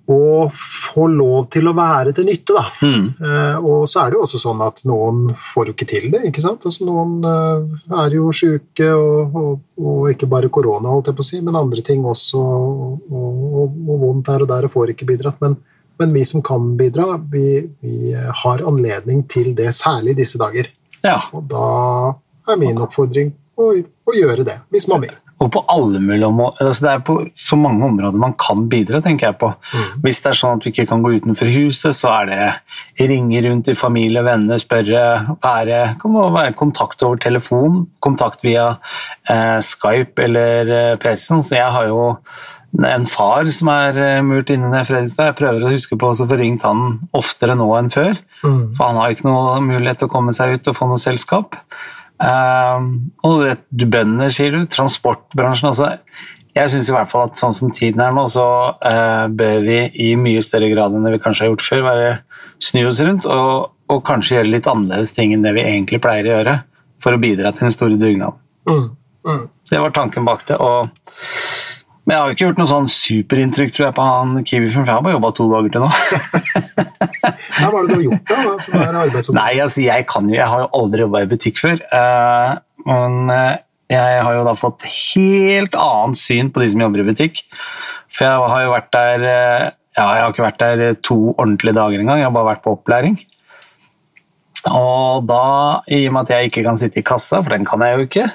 å 0.09 0.49
få 0.49 1.05
lov 1.13 1.49
til 1.53 1.69
å 1.69 1.75
være 1.77 2.13
til 2.17 2.25
nytte, 2.29 2.55
da. 2.55 2.63
Mm. 2.81 3.03
Eh, 3.21 3.57
og 3.61 3.83
så 3.89 4.01
er 4.01 4.11
det 4.11 4.17
jo 4.17 4.23
også 4.25 4.41
sånn 4.41 4.63
at 4.65 4.81
noen 4.89 5.35
får 5.51 5.69
jo 5.69 5.75
ikke 5.75 5.89
til 5.89 6.07
det, 6.13 6.23
ikke 6.29 6.41
sant. 6.41 6.65
Altså, 6.65 6.85
noen 6.87 7.19
eh, 7.29 7.75
er 8.03 8.15
jo 8.17 8.31
sjuke, 8.33 8.89
og, 8.89 9.37
og, 9.37 9.51
og, 9.77 9.99
ikke 10.13 10.29
bare 10.31 10.49
korona, 10.53 10.89
holdt 10.89 11.11
jeg 11.11 11.19
på 11.19 11.25
å 11.25 11.29
si, 11.29 11.41
men 11.45 11.59
andre 11.59 11.85
ting 11.85 12.07
også, 12.09 12.41
og, 12.41 13.11
og 13.13 14.05
vondt 14.07 14.33
her 14.33 14.45
og 14.45 14.49
der, 14.49 14.65
og 14.65 14.73
får 14.73 14.95
ikke 14.95 15.11
bidratt. 15.11 15.37
Men, 15.45 15.59
men 15.99 16.13
vi 16.15 16.25
som 16.25 16.43
kan 16.45 16.73
bidra, 16.79 17.17
vi, 17.31 17.67
vi 17.83 18.13
har 18.43 18.65
anledning 18.67 19.25
til 19.31 19.51
det, 19.57 19.73
særlig 19.75 20.15
i 20.15 20.21
disse 20.21 20.39
dager. 20.41 20.71
Ja. 21.03 21.19
Og 21.35 21.47
da 21.51 21.65
er 22.49 22.59
min 22.59 22.79
oppfordring 22.81 23.33
å, 23.59 23.73
å 23.79 24.15
gjøre 24.15 24.45
det, 24.47 24.61
hvis 24.73 24.87
man 24.91 25.03
vil. 25.05 25.17
Og 25.39 25.47
på 25.55 25.61
alle 25.71 26.01
mulige 26.03 26.27
områder. 26.27 26.67
Altså 26.67 26.83
det 26.83 26.91
er 26.91 27.03
på 27.07 27.13
så 27.37 27.55
mange 27.59 27.85
områder 27.87 28.19
man 28.19 28.33
kan 28.39 28.65
bidra, 28.71 28.99
tenker 29.03 29.29
jeg 29.29 29.37
på. 29.39 29.53
Mm. 29.71 29.85
Hvis 30.03 30.19
det 30.23 30.31
er 30.33 30.39
sånn 30.41 30.57
at 30.57 30.65
du 30.65 30.67
ikke 30.71 30.87
kan 30.89 31.03
gå 31.05 31.13
utenfor 31.15 31.51
huset, 31.53 31.95
så 31.95 32.11
er 32.17 32.27
det 32.97 33.07
ringe 33.11 33.43
rundt 33.45 33.69
til 33.69 33.79
familie 33.79 34.19
og 34.19 34.27
venner, 34.27 34.59
spørre 34.59 35.03
være, 35.39 35.79
kan 36.01 36.19
være 36.35 36.57
kontakt 36.59 37.05
over 37.07 37.21
telefon, 37.23 37.85
kontakt 38.03 38.43
via 38.43 38.73
eh, 39.31 39.59
Skype 39.63 40.27
eller 40.27 40.73
eh, 40.75 40.95
PC-en. 40.99 41.45
Så 41.47 41.55
jeg 41.55 41.71
har 41.77 41.87
jo 41.87 42.03
en 42.77 43.05
far 43.09 43.49
som 43.53 43.71
er 43.73 43.97
eh, 43.99 44.23
murt 44.25 44.51
inne 44.53 44.69
i 44.71 44.87
Fredrikstad. 44.87 45.31
Jeg 45.31 45.37
prøver 45.39 45.65
å 45.65 45.71
huske 45.73 45.97
på 45.99 46.11
å 46.11 46.17
få 46.17 46.37
ringt 46.39 46.65
han 46.67 46.99
oftere 47.17 47.55
nå 47.57 47.67
enn 47.77 47.91
før. 47.93 48.19
Mm. 48.43 48.75
For 48.77 48.83
han 48.85 48.99
har 49.01 49.13
ikke 49.13 49.27
noe 49.27 49.59
mulighet 49.65 50.03
til 50.03 50.09
å 50.09 50.13
komme 50.13 50.35
seg 50.35 50.57
ut 50.57 50.69
og 50.69 50.77
få 50.77 50.89
noe 50.89 51.01
selskap. 51.01 51.57
Um, 52.19 53.09
og 53.25 53.45
det, 53.45 53.87
bønder, 53.89 54.31
sier 54.35 54.55
du. 54.55 54.67
Transportbransjen 54.69 55.71
også. 55.71 55.89
Jeg 56.57 56.73
syns 56.73 56.89
i 56.89 56.95
hvert 56.95 57.11
fall 57.11 57.29
at 57.29 57.39
sånn 57.39 57.55
som 57.55 57.73
tiden 57.73 58.01
er 58.03 58.13
nå, 58.15 58.25
så 58.31 58.45
uh, 58.75 59.25
bør 59.31 59.61
vi 59.65 59.81
i 60.05 60.13
mye 60.19 60.43
større 60.43 60.71
grad 60.71 60.95
enn 60.95 61.05
det 61.05 61.15
vi 61.15 61.23
kanskje 61.23 61.45
har 61.45 61.53
gjort 61.53 61.65
før, 61.65 61.85
være 61.85 62.09
snu 62.63 62.81
oss 62.89 62.99
rundt 63.05 63.27
og, 63.29 63.69
og, 63.87 64.01
kanskje 64.07 64.35
gjøre 64.35 64.51
litt 64.51 64.67
annerledes 64.67 65.13
ting 65.15 65.31
enn 65.31 65.45
det 65.45 65.53
vi 65.55 65.63
egentlig 65.63 66.01
pleier 66.03 66.27
å 66.27 66.33
gjøre, 66.33 66.55
for 66.99 67.15
å 67.15 67.21
bidra 67.21 67.53
til 67.55 67.69
den 67.69 67.75
store 67.75 67.99
dugnaden. 68.01 68.41
Mm. 68.67 68.89
Mm. 69.29 69.45
Det 69.69 69.79
var 69.85 69.95
tanken 69.95 70.27
bak 70.27 70.43
det. 70.49 70.57
og 70.59 70.89
men 72.09 72.15
jeg 72.15 72.21
har 72.23 72.31
jo 72.31 72.33
ikke 72.33 72.45
gjort 72.47 72.59
noe 72.59 72.69
sånn 72.71 72.87
superinntrykk 72.89 73.73
tror 73.75 73.83
jeg, 73.85 73.93
på 73.93 74.05
han 74.07 74.39
Kiwi, 74.41 74.69
har 74.81 75.03
bare 75.05 75.13
jobba 75.13 75.29
to 75.37 75.45
dager 75.51 75.73
til 75.75 75.83
nå. 75.83 75.89
Hva 77.59 77.67
var 77.69 77.85
det 77.85 77.91
du 77.91 77.93
har 77.93 78.01
gjort, 78.07 78.31
da? 78.31 78.55
Som 78.65 78.79
er? 78.81 78.97
Nei, 79.37 79.51
altså, 79.61 79.83
jeg 79.85 80.07
kan 80.09 80.25
jo, 80.25 80.33
jeg 80.39 80.47
har 80.49 80.63
jo 80.63 80.71
aldri 80.79 81.03
jobba 81.05 81.21
i 81.21 81.29
butikk 81.29 81.61
før. 81.61 81.83
Uh, 81.93 82.57
men 82.89 83.29
eh, 83.29 83.59
jeg 83.93 84.25
har 84.25 84.39
jo 84.39 84.47
da 84.47 84.55
fått 84.57 84.87
helt 84.89 85.77
annet 85.77 86.17
syn 86.17 86.49
på 86.49 86.65
de 86.65 86.71
som 86.73 86.81
jobber 86.87 87.03
i 87.03 87.07
butikk. 87.11 87.43
For 88.09 88.25
jeg 88.25 88.51
har 88.55 88.65
jo 88.65 88.73
vært 88.73 88.91
der 88.97 89.29
eh, 89.29 89.69
Ja, 89.99 90.09
jeg 90.15 90.25
har 90.25 90.33
ikke 90.33 90.47
vært 90.47 90.61
der 90.65 90.99
to 91.05 91.19
ordentlige 91.35 91.77
dager 91.77 92.01
engang, 92.01 92.23
jeg 92.23 92.31
har 92.31 92.33
bare 92.39 92.55
vært 92.55 92.65
på 92.65 92.73
opplæring. 92.73 93.21
Og 94.73 95.29
da, 95.29 95.45
i 95.93 96.07
og 96.07 96.17
med 96.17 96.25
at 96.25 96.39
jeg 96.39 96.49
ikke 96.49 96.65
kan 96.65 96.81
sitte 96.81 97.03
i 97.03 97.05
kassa, 97.05 97.43
for 97.43 97.53
den 97.53 97.69
kan 97.69 97.85
jeg 97.85 97.97
jo 97.97 98.09
ikke, 98.09 98.29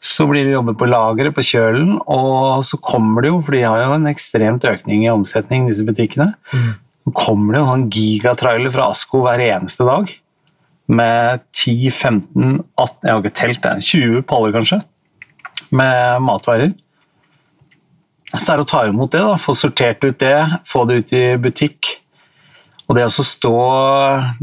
så 0.00 0.24
blir 0.30 0.46
det 0.46 0.54
jobbe 0.54 0.72
på 0.80 0.88
lageret, 0.88 1.34
på 1.36 1.44
kjølen, 1.44 1.98
og 2.08 2.64
så 2.64 2.78
kommer 2.80 3.24
det 3.24 3.34
jo, 3.34 3.42
for 3.44 3.56
de 3.56 3.66
har 3.66 3.82
jo 3.84 3.98
en 3.98 4.08
ekstremt 4.08 4.64
økning 4.64 5.04
i 5.04 5.12
omsetning, 5.12 5.68
disse 5.68 5.84
butikkene, 5.84 6.32
så 7.04 7.12
kommer 7.16 7.56
det 7.56 7.60
jo 7.60 7.74
en 7.74 7.86
gigatrailer 7.92 8.72
fra 8.72 8.88
Asko 8.94 9.20
hver 9.26 9.44
eneste 9.44 9.84
dag 9.88 10.08
med 10.90 11.44
10, 11.54 11.90
15, 11.90 12.62
18, 12.74 13.06
jeg 13.06 13.12
har 13.12 13.20
ikke 13.22 13.38
telt 13.38 13.62
det, 13.62 13.74
20 13.86 14.22
paller 14.26 14.54
kanskje, 14.56 14.80
med 15.70 16.24
matvarer. 16.24 16.72
Så 18.32 18.44
det 18.44 18.54
er 18.54 18.62
å 18.62 18.68
ta 18.72 18.84
imot 18.88 19.12
det, 19.14 19.22
da, 19.26 19.36
få 19.38 19.54
sortert 19.58 20.04
ut 20.06 20.18
det, 20.22 20.36
få 20.66 20.84
det 20.88 21.00
ut 21.00 21.14
i 21.18 21.24
butikk. 21.42 21.96
Og 22.90 22.96
det 22.98 23.04
å 23.06 23.22
stå 23.22 23.50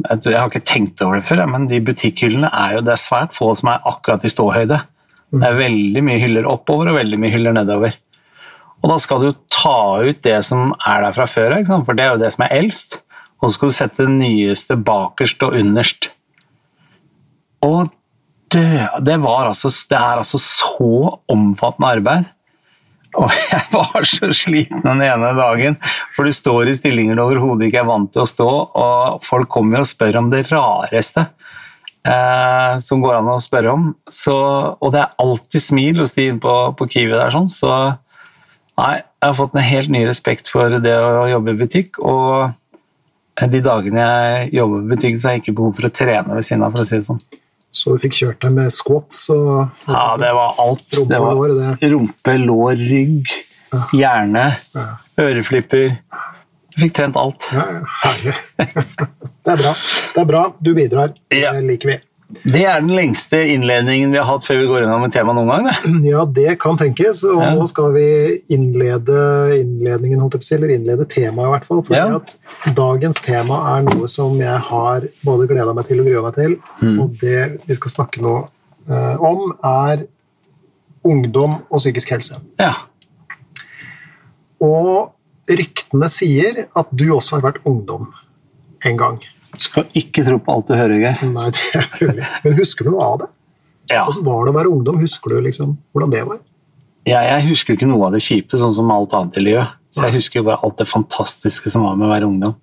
Jeg 0.08 0.38
har 0.38 0.48
ikke 0.48 0.64
tenkt 0.64 1.02
over 1.04 1.20
det 1.20 1.28
før, 1.28 1.44
men 1.52 1.68
de 1.68 1.82
butikkhyllene 1.84 2.48
er 2.48 2.78
jo 2.78 2.84
det 2.86 2.94
er 2.94 3.02
svært 3.02 3.36
få 3.36 3.52
som 3.60 3.74
er 3.74 3.84
akkurat 3.88 4.24
i 4.24 4.32
ståhøyde. 4.32 4.80
Det 5.34 5.44
er 5.44 5.58
veldig 5.60 6.04
mye 6.08 6.22
hyller 6.22 6.48
oppover 6.48 6.92
og 6.92 7.00
veldig 7.02 7.20
mye 7.20 7.34
hyller 7.34 7.56
nedover. 7.58 7.98
Og 8.84 8.92
da 8.92 8.98
skal 9.02 9.24
du 9.24 9.32
ta 9.52 10.04
ut 10.06 10.22
det 10.24 10.38
som 10.48 10.72
er 10.86 11.04
der 11.04 11.16
fra 11.16 11.28
før 11.30 11.58
av, 11.58 11.84
for 11.88 11.98
det 11.98 12.06
er 12.06 12.14
jo 12.14 12.22
det 12.22 12.32
som 12.36 12.46
er 12.46 12.56
eldst. 12.60 13.02
Og 13.42 13.50
så 13.50 13.58
skal 13.58 13.70
du 13.70 13.78
sette 13.78 14.06
det 14.06 14.16
nyeste 14.16 14.78
bakerst 14.88 15.44
og 15.46 15.58
underst. 15.60 16.10
Og 17.66 17.92
det, 18.54 18.64
det, 19.04 19.18
altså, 19.20 19.72
det 19.90 19.98
er 19.98 20.22
altså 20.22 20.40
så 20.42 20.92
omfattende 21.30 21.92
arbeid. 21.98 22.34
Og 23.18 23.34
jeg 23.34 23.64
var 23.76 24.08
så 24.08 24.30
sliten 24.36 24.84
den 24.86 25.02
ene 25.06 25.34
dagen, 25.38 25.78
for 26.14 26.28
du 26.28 26.36
står 26.36 26.72
i 26.72 26.78
stillinger 26.78 27.18
du 27.18 27.24
overhodet 27.26 27.70
ikke 27.70 27.82
er 27.82 27.90
vant 27.90 28.12
til 28.14 28.24
å 28.24 28.30
stå, 28.30 28.50
og 28.78 29.26
folk 29.26 29.50
kommer 29.52 29.80
jo 29.80 29.88
og 29.88 29.90
spør 29.90 30.20
om 30.22 30.32
det 30.34 30.46
rareste 30.52 31.26
eh, 32.08 32.78
som 32.84 33.02
går 33.04 33.18
an 33.20 33.32
å 33.34 33.40
spørre 33.44 33.74
om. 33.74 33.90
Så, 34.10 34.36
og 34.80 34.94
det 34.96 35.02
er 35.04 35.16
alltid 35.24 35.62
smil 35.64 36.00
hos 36.04 36.14
de 36.18 36.30
på, 36.44 36.56
på 36.80 36.88
Kiwi 36.94 37.14
der, 37.16 37.34
sånn, 37.36 37.50
så 37.52 37.72
nei, 38.78 38.96
jeg 39.02 39.26
har 39.32 39.34
fått 39.40 39.56
en 39.58 39.66
helt 39.66 39.90
ny 39.94 40.06
respekt 40.08 40.50
for 40.54 40.70
det 40.84 40.94
å 41.02 41.26
jobbe 41.32 41.56
i 41.56 41.60
butikk. 41.66 42.00
og 42.00 42.54
de 43.38 43.60
dagene 43.62 44.02
jeg 44.02 44.48
jobber 44.58 44.80
i 44.82 44.90
butikk, 44.96 45.18
så 45.22 45.28
har 45.30 45.36
jeg 45.36 45.44
ikke 45.44 45.58
behov 45.60 45.76
for 45.78 45.86
å 45.90 45.94
trene 45.94 46.34
ved 46.38 46.46
siden 46.46 46.64
av. 46.66 46.72
for 46.74 46.82
å 46.82 46.88
si 46.90 46.98
det 46.98 47.06
sånn. 47.06 47.20
Så 47.78 47.94
du 47.94 48.00
fikk 48.02 48.16
kjørt 48.18 48.40
deg 48.42 48.54
med 48.56 48.72
squats 48.74 49.28
og 49.30 49.68
Ja, 49.86 50.16
det 50.18 50.32
var 50.34 50.56
alt. 50.64 50.86
Rumpe 50.98 51.10
Det 51.12 51.20
var 51.22 51.36
lår, 51.38 51.54
det. 51.78 51.90
rumpe, 51.92 52.34
lår, 52.48 52.76
rygg, 52.82 53.34
hjerne, 53.94 54.46
Ja. 54.74 54.88
øreflipper. 55.22 55.98
Jeg 56.78 56.88
fikk 56.92 56.98
trent 57.00 57.18
alt. 57.18 57.48
Ja, 57.54 57.64
ja, 57.74 57.86
herlig. 58.04 58.36
Det 59.48 59.54
er 59.56 59.62
bra. 59.64 59.72
Det 60.14 60.22
er 60.22 60.28
bra. 60.30 60.44
Du 60.62 60.74
bidrar. 60.76 61.14
Ja. 61.34 61.54
Det 61.56 61.64
liker 61.66 61.90
vi. 61.90 61.96
Det 62.44 62.66
er 62.68 62.82
den 62.84 62.92
lengste 62.92 63.38
innledningen 63.54 64.12
vi 64.12 64.18
har 64.20 64.26
hatt 64.28 64.44
før 64.44 64.58
vi 64.60 64.66
går 64.68 64.82
gjennom 64.84 65.06
et 65.08 65.14
tema 65.16 65.32
noen 65.34 65.48
gang. 65.48 65.70
Det. 65.70 65.92
Ja, 66.12 66.26
det 66.36 66.58
kan 66.60 66.76
tenkes. 66.78 67.22
Og 67.24 67.40
Ja. 67.42 67.54
nå 67.56 67.64
skal 67.72 67.94
vi 67.96 68.04
innlede 68.52 69.22
innledningen, 69.62 70.20
eller 70.28 70.74
innlede 70.76 71.08
temaet 71.08 71.48
i 71.48 71.54
hvert 71.56 71.66
fall. 71.70 71.82
For 71.88 71.96
Ja. 71.96 72.20
at 72.20 72.36
dagens 72.76 73.22
tema 73.24 73.62
er 73.78 73.88
noe 73.88 74.08
som 74.12 74.36
jeg 74.38 74.60
har 74.68 75.08
både 75.24 75.48
gleda 75.48 75.74
meg 75.74 75.88
til 75.88 76.04
og 76.04 76.12
grua 76.12 76.22
meg 76.28 76.36
til. 76.36 76.58
Mm. 76.84 77.00
Og 77.06 77.16
det 77.24 77.62
vi 77.66 77.80
skal 77.80 77.96
snakke 77.96 78.22
nå 78.22 78.36
eh, 78.92 79.16
om, 79.24 79.56
er 79.64 80.04
ungdom 81.08 81.62
og 81.72 81.80
psykisk 81.80 82.12
helse. 82.12 82.42
Ja. 82.60 82.74
Og 84.60 85.14
ryktene 85.48 86.10
sier 86.12 86.66
at 86.68 86.92
du 86.92 87.08
også 87.16 87.38
har 87.38 87.46
vært 87.48 87.64
ungdom 87.68 88.10
en 88.86 89.00
gang. 89.00 89.18
Skal 89.58 89.88
ikke 89.98 90.26
tro 90.28 90.38
på 90.44 90.54
alt 90.54 90.70
du 90.70 90.76
hører, 90.78 91.00
Geir. 91.02 91.24
Nei, 91.32 91.48
det 91.56 91.80
er 91.80 91.88
mulig. 92.02 92.28
Men 92.44 92.58
husker 92.60 92.86
du 92.86 92.94
noe 92.94 93.08
av 93.08 93.18
det? 93.24 93.32
Ja. 93.94 94.04
Hvordan 94.04 94.28
var 94.28 94.46
det 94.46 94.52
å 94.52 94.58
være 94.60 94.74
ungdom? 94.76 95.02
Husker 95.02 95.34
du 95.34 95.40
liksom 95.46 95.78
hvordan 95.96 96.14
det 96.14 96.24
var? 96.28 96.44
Ja, 97.08 97.22
jeg 97.24 97.48
husker 97.48 97.72
jo 97.72 97.80
ikke 97.80 97.88
noe 97.88 98.10
av 98.10 98.18
det 98.18 98.24
kjipe, 98.26 98.60
sånn 98.60 98.76
som 98.76 98.90
alt 98.92 99.16
annet 99.16 99.38
i 99.40 99.46
livet. 99.46 99.76
Så 99.96 100.10
jeg 100.10 100.18
husker 100.18 100.42
jo 100.42 100.48
bare 100.50 100.60
alt 100.68 100.82
det 100.82 100.90
fantastiske 100.90 101.72
som 101.72 101.86
var 101.88 101.96
med 101.96 102.10
å 102.10 102.12
være 102.12 102.28
ungdom. 102.28 102.58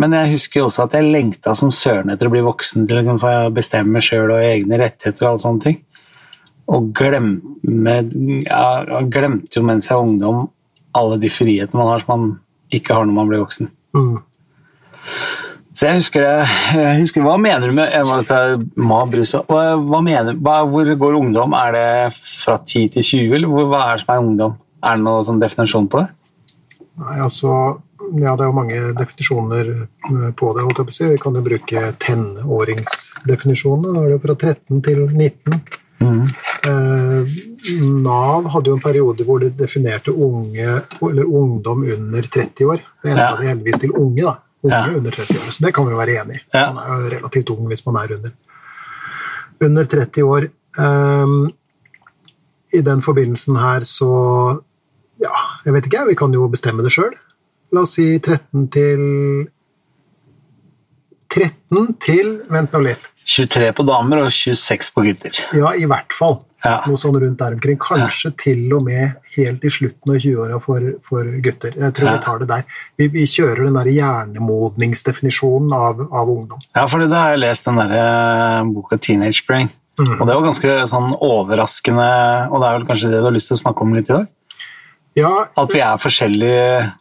Men 0.00 0.14
jeg 0.14 0.34
husker 0.34 0.66
også 0.66 0.84
at 0.84 0.94
jeg 0.96 1.08
lengta 1.10 1.54
som 1.58 1.72
søren 1.74 2.12
etter 2.12 2.28
å 2.28 2.32
bli 2.32 2.42
voksen 2.44 2.86
til 2.88 3.00
å 3.00 3.16
få 3.20 3.32
bestemme 3.56 4.02
sjøl 4.04 4.34
og 4.36 4.44
egne 4.44 4.78
rettigheter 4.80 5.26
og 5.26 5.30
alle 5.32 5.44
sånne 5.46 5.64
ting. 5.64 5.80
Og 6.70 6.92
glemme, 6.94 7.96
ja, 8.44 8.64
jeg 8.86 9.10
glemte 9.10 9.58
jo 9.58 9.64
mens 9.66 9.88
jeg 9.90 9.98
var 9.98 10.06
ungdom 10.06 10.44
alle 10.96 11.20
de 11.22 11.30
frihetene 11.32 11.80
man 11.80 11.92
har 11.92 12.02
som 12.04 12.12
man 12.14 12.32
ikke 12.74 12.96
har 12.96 13.06
når 13.06 13.16
man 13.16 13.30
blir 13.30 13.42
voksen. 13.42 13.70
Mm. 13.96 14.18
Så 15.70 15.86
jeg 15.86 16.00
husker. 16.00 16.24
Jeg 16.74 17.00
husker, 17.00 17.22
hva 17.24 17.36
mener 17.40 17.70
du 17.70 17.76
med 17.76 17.92
jeg 17.94 18.06
må 18.06 18.18
ta 18.26 18.40
Ma 18.76 19.00
Brus, 19.08 19.32
hva, 19.48 19.60
hva 19.78 20.00
mener, 20.04 20.38
hva, 20.38 20.60
Hvor 20.68 20.88
går 21.02 21.18
ungdom? 21.18 21.54
Er 21.56 21.76
det 21.76 21.86
fra 22.18 22.58
10 22.58 22.88
til 22.96 23.06
20, 23.06 23.36
eller 23.38 23.52
hvor, 23.52 23.68
hva 23.70 23.84
er 23.86 23.98
det 23.98 24.04
som 24.04 24.14
er 24.14 24.24
ungdom? 24.24 24.56
Er 24.82 24.98
det 24.98 25.04
noen 25.06 25.28
sånn 25.28 25.42
definisjon 25.42 25.86
på 25.90 26.02
det? 26.02 26.10
Nei, 27.00 27.20
altså 27.24 27.52
Ja, 28.10 28.32
det 28.34 28.42
er 28.42 28.48
jo 28.48 28.56
mange 28.56 28.78
definisjoner 28.96 29.68
eh, 29.70 30.30
på 30.34 30.50
det. 30.56 30.64
holdt 30.64 30.80
jeg 30.80 30.88
på 30.88 30.90
å 30.90 30.96
si. 30.96 31.08
Vi 31.12 31.20
kan 31.22 31.36
jo 31.38 31.42
bruke 31.46 31.82
tenåringsdefinisjonene. 32.02 33.92
Da 33.94 34.02
er 34.02 34.08
det 34.08 34.16
jo 34.16 34.22
fra 34.24 34.36
13 34.36 34.80
til 34.88 35.02
19. 35.06 35.60
Eh, 36.00 37.24
Nav 37.80 38.46
hadde 38.54 38.70
jo 38.70 38.76
en 38.76 38.82
periode 38.84 39.24
hvor 39.28 39.40
de 39.42 39.50
definerte 39.56 40.12
unge, 40.12 40.78
eller 41.02 41.24
ungdom 41.28 41.82
under 41.84 42.22
30 42.22 42.66
år. 42.72 42.80
Det 43.02 43.10
endra 43.12 43.26
Ja. 43.30 43.36
de 43.40 43.46
heldigvis 43.50 43.80
til 43.80 43.92
unge, 43.92 44.22
da. 44.22 44.34
Unge 44.64 44.76
Ja. 44.76 44.96
under 44.96 45.10
30 45.10 45.36
år. 45.40 45.50
Så 45.52 45.60
det 45.64 45.74
kan 45.74 45.84
vi 45.86 45.90
jo 45.92 45.96
være 45.98 46.16
enig 46.22 46.36
i. 46.36 46.40
Ja. 46.54 46.72
Man 46.72 46.84
er 46.84 46.88
jo 47.02 47.16
relativt 47.16 47.50
ung 47.50 47.66
hvis 47.68 47.84
man 47.86 47.96
er 47.96 48.14
under, 48.16 48.30
under 49.60 49.84
30 49.84 50.22
år. 50.24 50.48
Um, 50.78 51.52
I 52.72 52.80
den 52.80 53.02
forbindelsen 53.02 53.56
her 53.58 53.80
så 53.80 54.62
Ja, 55.22 55.34
jeg 55.66 55.74
vet 55.74 55.84
ikke, 55.86 56.06
vi 56.08 56.14
kan 56.14 56.32
jo 56.32 56.48
bestemme 56.48 56.82
det 56.82 56.92
sjøl. 56.92 57.12
La 57.72 57.80
oss 57.82 57.90
si 57.92 58.18
13 58.18 58.68
til 58.72 59.48
13 61.28 61.94
til 62.00 62.40
Vent 62.48 62.72
nå 62.72 62.80
litt. 62.86 63.09
23 63.26 63.72
på 63.76 63.84
damer 63.86 64.24
og 64.24 64.30
26 64.32 64.92
på 64.94 65.02
gutter. 65.04 65.36
Ja, 65.56 65.74
i 65.76 65.84
hvert 65.88 66.12
fall. 66.16 66.40
Ja. 66.64 66.82
Noe 66.84 66.98
sånn 67.00 67.16
rundt 67.16 67.38
der 67.40 67.54
omkring. 67.56 67.78
Kanskje 67.80 68.30
til 68.36 68.66
og 68.76 68.82
med 68.84 69.14
helt 69.36 69.62
i 69.64 69.70
slutten 69.72 70.12
av 70.12 70.18
20-åra 70.20 70.58
for, 70.60 70.80
for 71.08 71.24
gutter. 71.44 71.72
Jeg 71.76 71.94
tror 71.96 72.08
Ja. 72.10 72.16
vi 72.18 72.24
tar 72.24 72.38
det 72.42 72.48
der. 72.50 72.64
Vi, 73.00 73.06
vi 73.14 73.24
kjører 73.24 73.64
den 73.64 73.78
der 73.78 73.88
hjernemodningsdefinisjonen 73.88 75.72
av, 75.72 76.02
av 76.12 76.30
ungdom. 76.30 76.60
Ja, 76.74 76.86
for 76.90 77.00
da 77.04 77.22
har 77.24 77.34
jeg 77.36 77.42
lest 77.46 77.64
den 77.68 77.80
der 77.80 77.94
eh, 77.96 78.64
boka 78.74 78.96
'Teenage 78.98 79.44
Brain'. 79.48 79.70
Mm. 79.98 80.20
Og 80.20 80.26
det 80.26 80.34
var 80.36 80.44
ganske 80.46 80.74
sånn 80.88 81.10
overraskende, 81.20 82.10
og 82.50 82.60
det 82.62 82.68
er 82.68 82.76
vel 82.78 82.86
kanskje 82.88 83.10
det 83.10 83.18
du 83.20 83.26
har 83.26 83.34
lyst 83.34 83.50
til 83.50 83.58
å 83.58 83.62
snakke 83.64 83.82
om 83.84 83.94
litt 83.96 84.08
i 84.10 84.14
dag? 84.16 84.28
Ja, 85.18 85.32
At 85.58 85.72
vi 85.74 85.80
er 85.82 85.98
forskjellige 86.00 86.92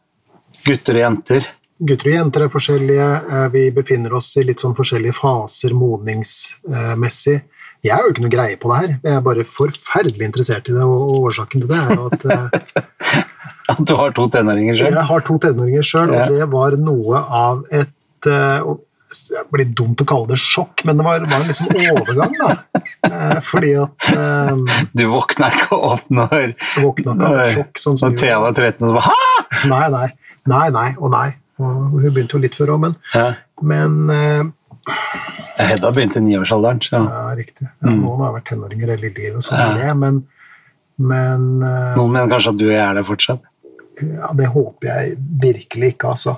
gutter 0.65 0.97
og 0.97 1.03
jenter. 1.03 1.45
Gutter 1.79 2.09
og 2.11 2.15
jenter 2.15 2.45
er 2.45 2.51
forskjellige. 2.53 3.07
eh, 3.31 3.47
Vi 3.53 3.63
befinner 3.75 4.13
oss 4.19 4.31
i 4.37 4.43
litt 4.47 4.59
sånn 4.63 4.75
forskjellige 4.77 5.15
faser 5.17 5.73
modningsmessig. 5.77 7.39
Jeg 7.83 7.93
har 7.95 8.03
jo 8.03 8.11
ikke 8.11 8.25
noe 8.25 8.33
greie 8.33 8.57
på 8.59 8.67
det 8.73 8.77
her. 8.81 8.95
Jeg 9.05 9.13
er 9.15 9.21
bare 9.23 9.45
forferdelig 9.47 10.25
interessert 10.27 10.67
i 10.67 10.73
det, 10.75 10.83
og 10.83 11.13
årsaken 11.29 11.61
til 11.63 11.69
det 11.69 11.77
er 11.79 11.95
jo 11.95 12.09
at 12.11 12.25
eh, 12.25 13.23
At 13.69 13.83
du 13.85 13.93
har 13.95 14.09
to 14.17 14.23
tenåringer 14.33 14.73
sjøl. 14.75 14.95
Jeg 14.97 15.05
har 15.11 15.21
to 15.27 15.35
tenåringer 15.37 15.83
sjøl, 15.85 16.09
og 16.17 16.31
det 16.33 16.47
var 16.49 16.75
noe 16.81 17.19
av 17.21 17.59
et 17.71 18.25
eh, 18.27 18.69
Det 19.09 19.43
blir 19.53 19.69
dumt 19.77 20.01
å 20.03 20.07
kalle 20.09 20.27
det 20.33 20.39
sjokk, 20.41 20.83
men 20.89 20.97
det 20.99 21.05
var, 21.05 21.23
var 21.29 21.45
liksom 21.47 21.69
overgang, 21.77 22.33
da. 22.41 22.49
Eh, 23.07 23.37
Fordi 23.45 23.71
at 23.79 24.09
eh, 24.11 24.81
Du 24.97 25.05
våkna 25.13 25.51
ikke 25.53 25.77
opp 25.93 26.09
når, 26.13 26.55
våkna 26.81 27.13
ikke 27.15 27.29
når, 27.29 27.43
sjokk. 27.55 27.79
sånn 27.85 27.97
som 28.01 28.09
når 28.11 28.19
Thea 28.25 28.39
var 28.43 28.57
13 28.57 28.83
og 28.83 28.89
så 28.89 28.97
bare 28.97 29.13
Hæ?! 29.13 29.69
Nei, 29.71 29.85
nei. 29.95 30.07
Nei, 30.49 30.65
nei 30.73 30.89
og 30.97 31.13
nei. 31.13 31.27
Og 31.59 31.99
hun 31.99 32.11
begynte 32.13 32.37
jo 32.37 32.39
litt 32.39 32.55
før 32.55 32.75
òg, 32.75 32.79
men, 32.85 32.95
Ja. 33.13 33.33
men 33.61 34.09
eh, 34.09 34.43
Hedda 35.59 35.91
begynte 35.91 36.17
i 36.21 36.23
niårsalderen, 36.23 36.79
så 36.81 37.01
Ja, 37.09 37.35
riktig. 37.35 37.67
Ja, 37.83 37.89
Mm. 37.89 38.01
Noen 38.01 38.19
har 38.23 38.33
vært 38.39 38.45
tenåringer 38.49 38.87
hele 38.95 39.09
livet, 39.13 39.43
sånn 39.43 39.57
Ja. 39.59 39.73
det, 39.77 39.95
men, 39.97 40.23
men 40.97 41.61
eh, 41.63 41.95
noen 41.97 42.11
mener 42.11 42.27
kanskje 42.31 42.49
at 42.53 42.57
du 42.57 42.69
er 42.71 42.93
det 42.95 43.05
fortsatt. 43.05 43.41
Ja, 44.01 44.31
Det 44.33 44.47
håper 44.47 44.87
jeg 44.87 45.17
virkelig 45.41 45.93
ikke, 45.97 46.07
altså. 46.15 46.37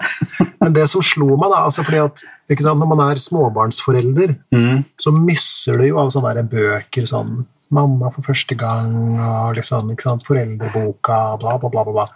Men 0.59 0.73
det 0.73 0.87
som 0.89 1.01
slo 1.01 1.37
meg, 1.37 1.51
da 1.51 1.59
altså 1.67 1.83
fordi 1.85 2.03
at 2.03 2.17
sant, 2.63 2.79
Når 2.79 2.87
man 2.95 2.99
er 3.11 3.15
småbarnsforelder, 3.21 4.35
Mm. 4.51 4.85
så 4.99 5.11
mysser 5.13 5.77
du 5.77 5.87
jo 5.87 5.99
av 5.99 6.09
sånne 6.09 6.33
der 6.33 6.43
bøker 6.43 7.05
sånn 7.05 7.45
mamma 7.71 8.09
for 8.11 8.21
første 8.23 8.57
gang, 8.57 9.19
og 9.21 9.55
liksom, 9.55 9.91
ikke 9.91 10.01
sant, 10.01 10.23
foreldreboka, 10.25 11.39
bla, 11.39 11.57
bla, 11.59 11.69
bla. 11.69 11.83
bla, 11.83 11.93
bla. 11.93 12.07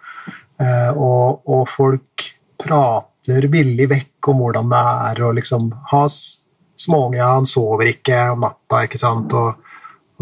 Eh, 0.60 0.92
og, 0.98 1.42
og 1.48 1.68
folk 1.70 2.35
prater 2.60 3.48
villig 3.52 3.88
vekk 3.92 4.30
om 4.32 4.42
hvordan 4.44 4.72
det 4.72 4.82
er 5.10 5.22
å 5.26 5.32
liksom 5.36 5.70
ha 5.92 6.04
småunger, 6.08 7.24
han 7.24 7.48
sover 7.50 7.90
ikke 7.94 8.20
om 8.34 8.44
natta, 8.46 8.84
ikke 8.86 9.00
sant, 9.00 9.34
og, 9.34 9.64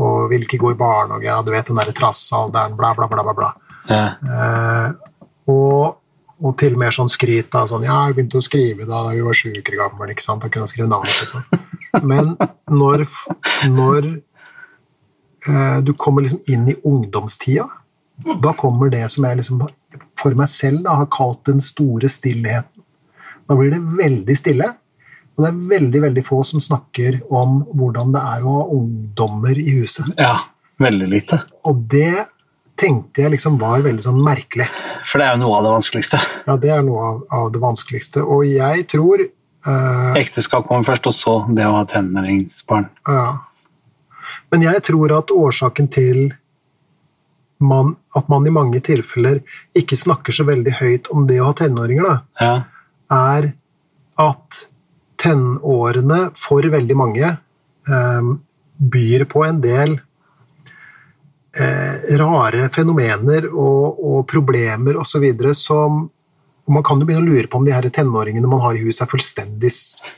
og 0.01 0.29
vil 0.31 0.45
ikke 0.45 0.61
gå 0.61 0.73
i 0.73 0.79
barnehage, 0.79 1.27
ja, 1.27 1.39
du 1.43 1.51
vet 1.53 1.69
den 1.69 1.81
derre 1.81 1.95
trassalderen, 1.97 2.77
bla, 2.79 2.93
bla, 2.97 3.09
bla, 3.09 3.25
bla. 3.25 3.35
bla. 3.37 3.51
Ja. 3.89 4.05
Eh, 4.23 5.11
og, 5.51 5.99
og 6.43 6.57
til 6.59 6.77
mer 6.79 6.95
sånn 6.95 7.11
skryt 7.11 7.51
da, 7.53 7.65
sånn, 7.69 7.87
ja, 7.87 7.97
jeg 8.07 8.17
begynte 8.17 8.39
å 8.39 8.45
skrive 8.45 8.87
da 8.89 9.05
jeg 9.15 9.25
var 9.25 9.39
sju 9.39 9.49
uker 9.57 9.79
gammel, 9.81 10.13
ikke 10.13 10.25
sant, 10.25 10.43
da 10.43 10.51
kunne 10.51 10.67
jeg 10.67 10.75
skrive 10.75 10.91
navnet 10.91 11.25
og 11.25 11.33
sånn. 11.33 11.63
Men 12.09 12.33
når, 12.73 13.05
når 13.69 14.09
eh, 14.13 15.79
du 15.85 15.93
kommer 15.99 16.25
liksom 16.25 16.41
inn 16.49 16.69
i 16.71 16.79
ungdomstida, 16.87 17.67
da 18.43 18.53
kommer 18.57 18.91
det 18.93 19.03
som 19.11 19.25
jeg 19.27 19.39
liksom 19.41 19.65
for 20.19 20.37
meg 20.37 20.49
selv 20.51 20.83
da, 20.85 20.95
har 21.01 21.09
kalt 21.11 21.43
den 21.49 21.59
store 21.63 22.09
stillheten. 22.11 22.83
Da 23.49 23.57
blir 23.59 23.73
det 23.73 23.81
veldig 23.99 24.35
stille, 24.39 24.69
og 25.33 25.43
det 25.43 25.49
er 25.49 25.63
veldig, 25.73 26.01
veldig 26.05 26.23
få 26.25 26.39
som 26.47 26.61
snakker 26.63 27.19
om 27.33 27.61
hvordan 27.73 28.13
det 28.15 28.21
er 28.33 28.45
å 28.45 28.57
ha 28.59 28.65
ungdommer 28.77 29.59
i 29.59 29.79
huset. 29.81 30.13
ja. 30.17 30.37
Veldig 30.81 31.05
lite. 31.07 31.37
Og 31.69 31.83
det 31.87 32.25
tenkte 32.81 33.21
jeg 33.21 33.35
liksom 33.35 33.59
var 33.61 33.83
veldig 33.85 34.01
sånn 34.03 34.17
merkelig. 34.25 34.65
For 35.05 35.21
det 35.21 35.27
er 35.27 35.35
jo 35.35 35.43
noe 35.43 35.59
av 35.59 35.67
det 35.67 35.73
vanskeligste. 35.75 36.19
Ja, 36.47 36.55
det 36.59 36.71
er 36.73 36.81
noe 36.83 37.03
av, 37.05 37.19
av 37.37 37.51
det 37.53 37.61
vanskeligste. 37.61 38.23
Og 38.25 38.41
jeg 38.49 38.87
tror 38.91 39.21
eh, 39.21 40.17
Ekteskap 40.19 40.65
kommer 40.67 40.87
først, 40.87 41.07
og 41.07 41.15
så 41.15 41.35
det 41.53 41.67
å 41.69 41.75
ha 41.77 41.83
tenåringsbarn. 41.87 42.89
ja. 43.07 43.25
Men 44.53 44.65
jeg 44.65 44.83
tror 44.85 45.13
at 45.17 45.31
årsaken 45.33 45.87
til 45.93 46.17
man, 47.63 47.95
at 48.17 48.27
man 48.31 48.45
i 48.47 48.53
mange 48.53 48.81
tilfeller 48.85 49.39
ikke 49.79 49.97
snakker 49.99 50.35
så 50.35 50.45
veldig 50.47 50.75
høyt 50.81 51.09
om 51.15 51.25
det 51.29 51.39
å 51.41 51.49
ha 51.49 51.57
tenåringer, 51.63 52.03
da, 52.09 52.15
Ja. 52.43 52.53
er 53.33 53.53
at 54.21 54.63
tenårene 55.23 56.25
for 56.37 56.65
veldig 56.73 56.97
mange 56.99 57.29
eh, 57.87 58.33
byr 58.93 59.23
på 59.31 59.45
en 59.47 59.61
del 59.63 59.95
eh, 61.55 62.17
rare 62.19 62.69
fenomener 62.73 63.47
og, 63.51 63.99
og 64.03 64.25
problemer 64.29 64.97
osv. 64.99 65.25
som 65.55 66.09
Man 66.71 66.83
kan 66.87 66.99
jo 67.01 67.05
begynne 67.05 67.25
å 67.25 67.27
lure 67.27 67.47
på 67.51 67.57
om 67.59 67.65
de 67.67 67.73
her 67.75 67.83
tenåringene 67.91 68.47
man 68.47 68.61
har 68.63 68.77
i 68.77 68.83
huset, 68.85 69.01
er 69.03 69.11
fullstendig 69.11 69.71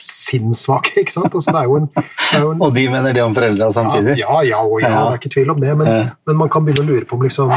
sinnssvake. 0.06 0.92
ikke 1.02 1.12
sant? 1.16 1.34
Altså, 1.34 1.52
det 1.56 1.62
er 1.64 1.70
jo 1.72 1.78
en, 1.80 1.88
det 1.96 2.38
er 2.38 2.44
jo 2.44 2.52
en 2.54 2.62
Og 2.62 2.74
de 2.76 2.84
mener 2.94 3.14
det 3.18 3.24
om 3.26 3.34
foreldra 3.34 3.72
samtidig? 3.74 4.18
ja, 4.22 4.36
ja, 4.46 4.60
og 4.62 4.82
ja, 4.84 4.90
Ja. 4.94 5.04
det 5.10 5.16
er 5.16 5.22
ikke 5.24 5.34
tvil 5.40 5.50
om 5.56 5.60
det, 5.64 5.72
men, 5.78 5.88
Ja. 5.88 6.04
men 6.28 6.38
man 6.38 6.50
kan 6.54 6.66
begynne 6.66 6.86
å 6.86 6.90
lure 6.92 7.06
på 7.10 7.18
om 7.18 7.24
liksom 7.26 7.50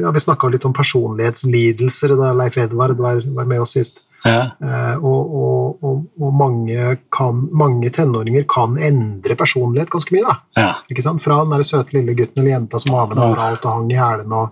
ja, 0.00 0.10
Vi 0.14 0.20
snakka 0.22 0.50
litt 0.52 0.64
om 0.64 0.72
personlighetslidelser 0.72 2.14
da 2.18 2.32
Leif 2.38 2.56
Edvard 2.58 2.96
var, 3.02 3.20
var 3.34 3.44
med 3.50 3.60
oss 3.60 3.72
sist. 3.74 3.98
Ja. 4.24 4.50
Eh, 4.62 4.96
og 4.98 5.34
og, 5.38 5.76
og, 5.84 5.98
og 6.20 6.32
mange, 6.34 6.98
kan, 7.14 7.48
mange 7.54 7.90
tenåringer 7.94 8.46
kan 8.50 8.76
endre 8.78 9.34
personlighet 9.38 9.90
ganske 9.90 10.10
mye. 10.14 10.22
da. 10.26 10.38
ja. 10.58 10.72
Ikke 10.90 11.02
sant? 11.04 11.22
Fra 11.22 11.42
den 11.44 11.50
der 11.54 11.62
søte 11.66 11.94
lille 11.94 12.14
gutten 12.18 12.42
eller 12.42 12.56
jenta 12.60 12.78
som 12.82 12.94
var 12.94 13.06
med 13.10 13.16
deg 13.18 13.24
Ja. 13.26 13.34
overalt 13.34 13.64
og 13.66 13.72
hang 13.76 13.90
i 13.92 13.98
hælene, 14.00 14.32
og, 14.42 14.50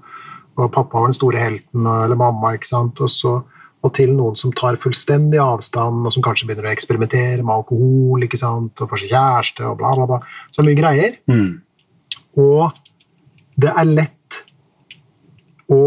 og 0.56 0.72
pappa 0.72 0.98
var 0.98 1.10
den 1.10 1.16
store 1.16 1.42
helten, 1.42 1.86
eller 1.86 2.18
mamma, 2.18 2.54
ikke 2.56 2.70
sant? 2.70 3.00
Og, 3.04 3.12
så, 3.12 3.36
og 3.84 3.92
til 3.96 4.14
noen 4.16 4.38
som 4.40 4.54
tar 4.56 4.78
fullstendig 4.80 5.40
avstand, 5.42 6.06
og 6.06 6.14
som 6.14 6.24
kanskje 6.24 6.48
begynner 6.48 6.70
å 6.70 6.72
eksperimentere 6.72 7.44
med 7.44 7.54
alkohol, 7.58 8.24
ikke 8.26 8.40
sant? 8.40 8.80
og 8.80 8.90
får 8.90 9.04
seg 9.04 9.14
kjæreste, 9.14 9.68
og 9.68 9.78
bla, 9.82 9.92
bla, 9.98 10.08
bla. 10.14 10.20
Så 10.54 10.64
mye 10.66 10.78
greier. 10.78 11.20
Mm. 11.30 11.60
Og 12.40 12.70
det 13.60 13.72
er 13.72 13.88
lett 13.88 14.42
å 15.72 15.82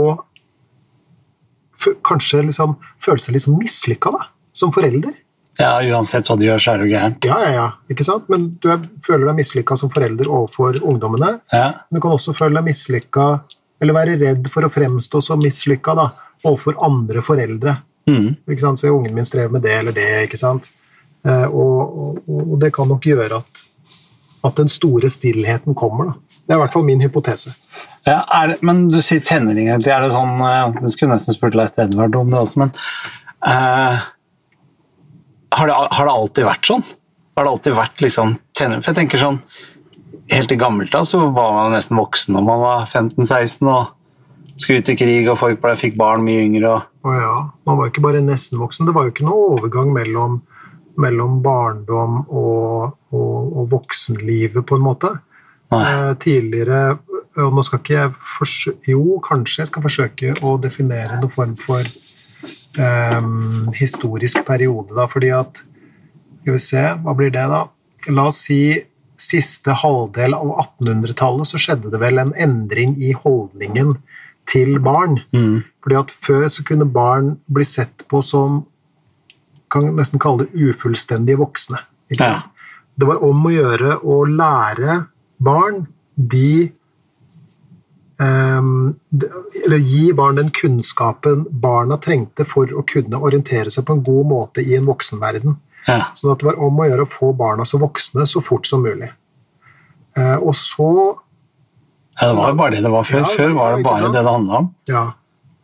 kanskje 2.05 2.43
liksom 2.49 2.75
føle 2.99 3.21
seg 3.21 3.33
litt 3.33 3.43
liksom 3.43 3.59
mislykka 3.59 4.13
som 4.57 4.73
forelder. 4.75 5.13
ja, 5.59 5.73
uansett 5.91 6.27
hva 6.27 6.37
du 6.39 6.45
gjør, 6.45 6.61
så 6.63 6.73
er 6.73 6.81
du 6.81 6.89
gæren. 6.89 7.15
Ja, 7.27 7.37
ja, 7.43 7.51
ja, 7.55 7.67
ikke 7.91 8.05
sant? 8.07 8.29
Men 8.31 8.53
du 8.63 8.69
er, 8.71 8.83
føler 9.05 9.27
deg 9.29 9.39
mislykka 9.41 9.75
som 9.79 9.91
forelder 9.91 10.29
overfor 10.31 10.79
ungdommene. 10.79 11.33
Ja. 11.51 11.85
Men 11.89 11.99
du 11.99 12.03
kan 12.05 12.15
også 12.15 12.35
føle 12.37 12.55
deg 12.59 12.69
mislykka, 12.69 13.25
eller 13.79 13.95
være 13.95 14.17
redd 14.19 14.49
for 14.51 14.67
å 14.67 14.71
fremstå 14.73 15.21
som 15.23 15.41
mislykka 15.43 15.95
da, 15.97 16.09
overfor 16.43 16.77
andre 16.85 17.23
foreldre. 17.25 17.77
Mm. 18.09 18.35
Ikke 18.49 18.63
sant? 18.63 18.81
Så 18.81 18.91
ungen 18.91 19.15
min 19.15 19.27
strever 19.27 19.53
med 19.53 19.63
det 19.65 19.75
eller 19.79 19.95
det, 19.95 20.07
ikke 20.27 20.39
sant? 20.39 20.69
Eh, 21.27 21.45
og, 21.45 21.79
og, 22.27 22.29
og 22.39 22.55
det 22.61 22.71
kan 22.75 22.89
nok 22.89 23.05
gjøre 23.05 23.41
at, 23.41 23.63
at 24.47 24.59
den 24.59 24.71
store 24.71 25.11
stillheten 25.11 25.77
kommer. 25.77 26.11
Da. 26.11 26.37
Det 26.45 26.55
er 26.55 26.59
i 26.59 26.63
hvert 26.63 26.75
fall 26.75 26.87
min 26.87 27.03
hypotese. 27.03 27.55
Ja, 28.07 28.21
er 28.33 28.55
men 28.65 28.87
du 28.91 28.99
sier 29.03 29.23
tenåringer. 29.25 29.83
Er 29.83 30.05
det 30.05 30.13
sånn 30.13 30.39
Du 30.39 30.87
Jeg 30.87 30.95
skulle 30.95 31.15
nesten 31.17 31.35
spurt 31.35 31.57
Leif 31.57 31.77
Edvard 31.81 32.15
om 32.15 32.31
det 32.31 32.39
også, 32.39 32.63
men 32.63 32.71
uh, 33.43 33.99
har, 35.55 35.67
det, 35.67 35.75
har 35.75 36.07
det 36.07 36.15
alltid 36.15 36.47
vært 36.47 36.71
sånn? 36.71 36.85
Har 37.37 37.45
det 37.45 37.51
alltid 37.53 37.75
vært 37.77 38.03
liksom 38.03 38.37
tenåringer? 38.57 38.85
For 38.85 38.93
jeg 38.93 39.01
tenker 39.03 39.21
sånn 39.21 39.41
Helt 40.29 40.51
i 40.51 40.57
så 41.05 41.19
var 41.33 41.53
man 41.55 41.73
nesten 41.73 41.97
voksen 41.97 42.35
når 42.35 42.43
man 42.45 42.61
var 42.61 42.85
15-16 42.85 43.69
og 43.69 43.95
skulle 44.59 44.81
ut 44.81 44.89
i 44.91 44.95
krig, 44.99 45.29
og 45.31 45.39
folk 45.39 45.61
ble, 45.63 45.75
fikk 45.79 45.95
barn 45.97 46.23
mye 46.25 46.43
yngre. 46.43 46.81
og 47.07 47.13
ja, 47.15 47.35
man 47.65 47.77
var 47.79 47.89
ikke 47.89 48.03
bare 48.03 48.21
nesten 48.21 48.59
voksen. 48.59 48.85
Det 48.85 48.95
var 48.95 49.07
jo 49.07 49.13
ikke 49.13 49.27
noe 49.27 49.53
overgang 49.55 49.93
mellom, 49.95 50.41
mellom 50.99 51.39
barndom 51.45 52.25
og, 52.27 52.97
og, 53.15 53.53
og 53.55 53.69
voksenlivet, 53.71 54.65
på 54.65 54.75
en 54.75 54.83
måte. 54.83 55.13
Eh, 55.69 56.11
tidligere 56.19 56.97
og 57.37 57.55
nå 57.55 57.63
skal 57.65 57.81
ikke 57.81 57.95
jeg 57.95 58.13
forsøke, 58.37 58.91
Jo, 58.91 59.19
kanskje 59.23 59.61
jeg 59.61 59.69
skal 59.69 59.85
forsøke 59.85 60.35
å 60.45 60.55
definere 60.61 61.19
noen 61.21 61.31
form 61.31 61.55
for 61.59 61.85
um, 62.79 63.69
historisk 63.77 64.41
periode, 64.47 64.95
da, 64.97 65.05
fordi 65.11 65.33
at 65.35 65.63
Skal 66.41 66.55
vi 66.55 66.63
se, 66.63 66.85
hva 67.03 67.13
blir 67.17 67.33
det, 67.35 67.43
da? 67.51 67.65
La 68.15 68.29
oss 68.29 68.39
si 68.47 68.79
siste 69.21 69.75
halvdel 69.81 70.33
av 70.37 70.51
1800-tallet 70.79 71.49
så 71.49 71.59
skjedde 71.61 71.91
det 71.93 71.99
vel 72.01 72.21
en 72.21 72.33
endring 72.39 72.95
i 73.03 73.11
holdningen 73.17 73.97
til 74.49 74.79
barn. 74.83 75.19
Mm. 75.35 75.61
Fordi 75.83 75.99
at 75.99 76.11
Før 76.11 76.47
så 76.49 76.65
kunne 76.67 76.87
barn 76.89 77.35
bli 77.51 77.67
sett 77.67 78.05
på 78.09 78.21
som 78.25 78.63
kan 79.69 79.91
nesten 79.99 80.21
kalle 80.21 80.47
det 80.47 80.69
ufullstendige 80.71 81.37
voksne. 81.37 81.83
Ja. 82.17 82.41
Det 82.97 83.07
var 83.07 83.21
om 83.23 83.45
å 83.45 83.53
gjøre 83.53 83.99
å 84.01 84.23
lære 84.25 85.03
barn 85.39 85.83
de 86.17 86.71
um, 88.19 88.95
de- 89.09 89.29
Eller 89.65 89.77
gi 89.77 90.11
barn 90.13 90.35
den 90.35 90.49
kunnskapen 90.51 91.45
barna 91.61 91.97
trengte 92.01 92.45
for 92.45 92.65
å 92.73 92.83
kunne 92.87 93.21
orientere 93.21 93.71
seg 93.71 93.85
på 93.85 93.93
en 93.95 94.03
god 94.03 94.25
måte 94.27 94.65
i 94.65 94.75
en 94.75 94.89
voksenverden. 94.89 95.57
Ja. 95.87 96.09
Sånn 96.17 96.33
at 96.33 96.41
det 96.41 96.49
var 96.51 96.59
om 96.65 96.81
å 96.81 96.89
gjøre 96.89 97.05
å 97.05 97.09
få 97.09 97.31
barna 97.37 97.65
så 97.65 97.79
voksne 97.81 98.27
så 98.29 98.41
fort 98.43 98.67
som 98.69 98.83
mulig. 98.85 99.09
Eh, 100.17 100.35
og 100.37 100.53
så 100.57 100.89
ja, 102.19 102.27
det 102.27 102.35
var 102.35 102.51
jo 102.51 102.59
bare 102.59 102.75
det 102.75 102.83
det 102.83 102.91
var 102.91 103.07
før. 103.07 103.23
Ja, 103.23 103.31
Før 103.31 103.55
var 103.55 103.77
det 103.77 103.83
bare 103.85 104.03
sant? 104.03 104.13
det 104.13 104.23
det 104.25 104.33
handla 104.33 104.57
om. 104.59 104.69
Ja, 104.91 105.05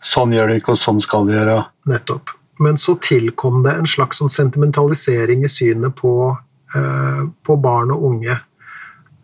Sånn 0.05 0.33
gjør 0.35 0.51
du 0.51 0.59
ikke, 0.59 0.75
og 0.75 0.77
sånn 0.77 0.99
skal 1.01 1.25
du 1.25 1.33
gjøre. 1.33 1.61
Nettopp. 1.89 2.33
Men 2.61 2.77
så 2.79 2.93
tilkom 3.01 3.63
det 3.65 3.73
en 3.73 3.87
slags 3.89 4.19
sånn 4.21 4.31
sentimentalisering 4.31 5.43
i 5.43 5.49
synet 5.51 5.95
på, 5.97 6.29
eh, 6.75 7.23
på 7.43 7.55
barn 7.61 7.91
og 7.95 8.03
unge. 8.11 8.35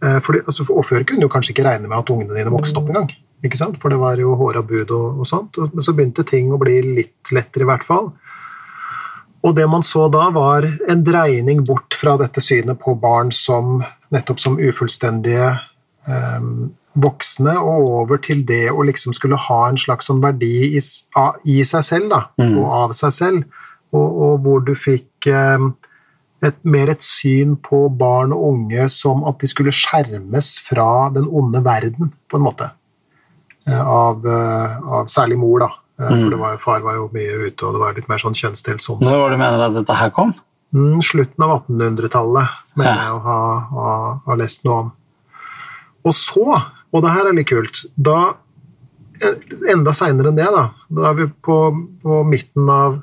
Eh, 0.02 0.18
fordi, 0.26 0.42
altså, 0.48 0.66
og 0.74 0.86
før 0.88 1.06
kunne 1.06 1.22
du 1.22 1.30
kanskje 1.30 1.54
ikke 1.54 1.68
regne 1.68 1.88
med 1.88 2.00
at 2.00 2.10
ungene 2.10 2.36
dine 2.36 2.54
vokste 2.54 2.82
opp 2.82 2.90
engang. 2.90 3.14
For 3.82 3.90
det 3.90 4.00
var 4.02 4.18
jo 4.18 4.36
håra 4.38 4.62
bud 4.66 4.92
og, 4.92 5.22
og 5.22 5.26
sånt. 5.30 5.58
Men 5.58 5.86
så 5.86 5.94
begynte 5.94 6.26
ting 6.26 6.52
å 6.52 6.60
bli 6.62 6.82
litt 6.82 7.32
lettere, 7.32 7.64
i 7.64 7.70
hvert 7.70 7.86
fall. 7.86 8.12
Og 9.44 9.56
det 9.58 9.66
man 9.70 9.82
så 9.84 10.06
da, 10.14 10.28
var 10.34 10.68
en 10.90 11.02
dreining 11.04 11.64
bort 11.66 11.96
fra 11.98 12.14
dette 12.22 12.42
synet 12.44 12.78
på 12.82 12.94
barn 13.02 13.32
som 13.34 13.80
nettopp 14.14 14.40
som 14.44 14.60
ufullstendige 14.62 15.48
eh, 16.08 16.44
voksne, 17.02 17.56
og 17.58 17.86
over 18.04 18.20
til 18.22 18.44
det 18.46 18.68
å 18.70 18.84
liksom 18.86 19.16
skulle 19.16 19.40
ha 19.40 19.62
en 19.70 19.80
slags 19.80 20.10
sånn 20.12 20.22
verdi 20.22 20.76
i, 20.78 20.82
i 21.48 21.62
seg 21.66 21.86
selv, 21.88 22.10
da, 22.12 22.22
Mm. 22.38 22.58
og 22.60 22.72
av 22.84 22.94
seg 22.98 23.16
selv. 23.16 23.44
Og, 23.92 24.20
og 24.24 24.44
hvor 24.46 24.62
du 24.68 24.74
fikk 24.76 25.28
eh, 25.32 25.66
et, 26.44 26.58
mer 26.64 26.90
et 26.94 27.02
syn 27.04 27.56
på 27.58 27.86
barn 27.98 28.32
og 28.36 28.46
unge 28.54 28.88
som 28.94 29.24
at 29.30 29.40
de 29.42 29.48
skulle 29.50 29.74
skjermes 29.76 30.60
fra 30.68 31.10
den 31.16 31.28
onde 31.28 31.64
verden, 31.66 32.14
på 32.30 32.38
en 32.38 32.46
måte. 32.46 32.70
Eh, 33.68 33.82
Av, 33.82 34.26
eh, 34.26 34.78
av 35.00 35.10
særlig 35.12 35.38
mor, 35.42 35.60
da. 35.66 35.72
Eh, 36.02 36.10
Mm. 36.12 36.24
For 36.24 36.30
det 36.34 36.40
var, 36.42 36.58
far 36.58 36.80
var 36.82 36.96
jo 36.98 37.10
mye 37.14 37.36
ute, 37.48 37.62
og 37.68 37.74
det 37.76 37.80
var 37.84 37.94
litt 37.94 38.08
mer 38.10 38.18
sånn 38.18 38.34
kjønnsdelt 38.34 38.82
sånn. 38.82 39.02
Når 39.06 39.20
var 39.22 39.30
det 39.30 39.38
du 39.38 39.42
mener 39.44 39.66
at 39.68 39.74
dette 39.76 39.98
her 40.00 40.10
kom? 40.16 40.32
Mm, 40.74 41.02
slutten 41.04 41.44
av 41.46 41.52
1800-tallet, 41.68 42.48
mener 42.80 42.96
Ja. 42.96 43.04
jeg 43.04 43.14
å 43.14 43.22
ha, 43.26 43.40
ha, 43.76 43.92
ha 44.26 44.36
lest 44.40 44.64
noe 44.66 44.78
om. 44.86 44.92
Og 46.06 46.14
så, 46.18 46.46
og 46.94 47.04
det 47.04 47.12
her 47.14 47.28
er 47.30 47.34
litt 47.38 47.48
kult, 47.52 47.84
da 47.98 48.34
eh, 49.22 49.36
Enda 49.70 49.92
seinere 49.94 50.32
enn 50.32 50.40
det, 50.40 50.48
da. 50.50 50.64
Da 50.90 51.10
er 51.12 51.14
vi 51.20 51.28
på, 51.46 51.58
på 52.02 52.22
midten 52.26 52.70
av, 52.74 53.02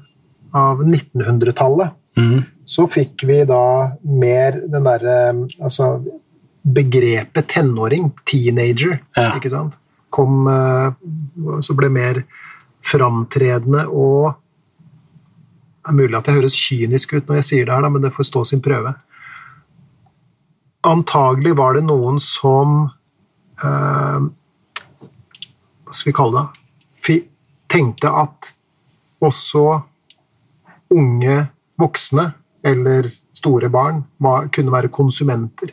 av 0.52 0.80
1900-tallet. 0.82 1.92
Mm. 2.18 2.40
Så 2.66 2.88
fikk 2.90 3.22
vi 3.28 3.44
da 3.46 3.92
mer 4.02 4.58
den 4.66 4.82
derre 4.82 5.18
Altså, 5.62 6.02
begrepet 6.66 7.46
tenåring, 7.54 8.11
teenager, 8.26 8.98
Ja. 9.16 9.37
ikke 9.38 9.50
sant, 9.52 9.76
kom 10.11 10.48
eh, 10.48 10.90
Så 11.62 11.76
ble 11.76 11.88
mer 11.92 12.24
framtredende 12.84 13.86
og 13.88 14.36
Det 15.88 15.94
er 15.94 15.96
mulig 15.96 16.16
at 16.18 16.26
jeg 16.28 16.36
høres 16.36 16.54
kynisk 16.58 17.12
ut 17.14 17.28
når 17.30 17.38
jeg 17.38 17.44
sier 17.48 17.64
det 17.64 17.72
her, 17.72 17.88
men 17.88 18.02
det 18.04 18.10
får 18.12 18.26
stå 18.28 18.42
sin 18.44 18.60
prøve. 18.60 18.90
Antagelig 20.84 21.54
var 21.56 21.78
det 21.78 21.84
noen 21.86 22.18
som 22.20 22.90
eh, 23.64 24.26
Hva 25.00 25.96
skal 25.96 26.10
vi 26.10 26.16
kalle 26.18 26.42
det? 26.42 27.16
Tenkte 27.72 28.08
at 28.08 28.52
også 29.24 29.64
unge 30.92 31.34
voksne 31.80 32.30
eller 32.64 33.08
store 33.36 33.68
barn 33.72 34.02
var, 34.24 34.48
kunne 34.52 34.72
være 34.72 34.90
konsumenter. 34.92 35.72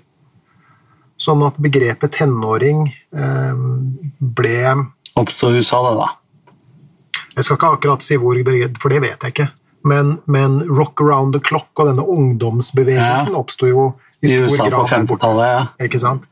Sånn 1.15 1.43
at 1.47 1.59
begrepet 1.61 2.17
tenåring 2.19 2.87
eh, 3.15 3.63
ble 4.19 4.59
Oppstod 5.15 5.55
i 5.55 5.61
USA, 5.63 5.79
det, 5.85 5.93
da. 5.95 6.09
Jeg 7.35 7.43
skal 7.43 7.57
ikke 7.57 7.71
akkurat 7.77 8.03
si 8.05 8.15
hvor, 8.21 8.37
for 8.81 8.89
det 8.93 9.01
vet 9.03 9.21
jeg 9.25 9.33
ikke. 9.33 9.49
Men, 9.85 10.15
men 10.25 10.61
rock 10.69 11.01
around 11.03 11.33
the 11.35 11.41
clock 11.45 11.67
og 11.77 11.87
denne 11.91 12.01
ungdomsbevegelsen 12.01 13.33
Ja. 13.35 13.37
oppsto 13.39 13.67
jo 13.69 13.93
i 14.23 14.25
I 14.25 14.31
stor 14.31 14.45
USA 14.45 14.69
grad 14.69 14.79
på 14.79 14.87
50-tallet. 14.95 15.49
Ja. 15.51 15.65
Ikke 15.85 15.99
sant? 16.01 16.23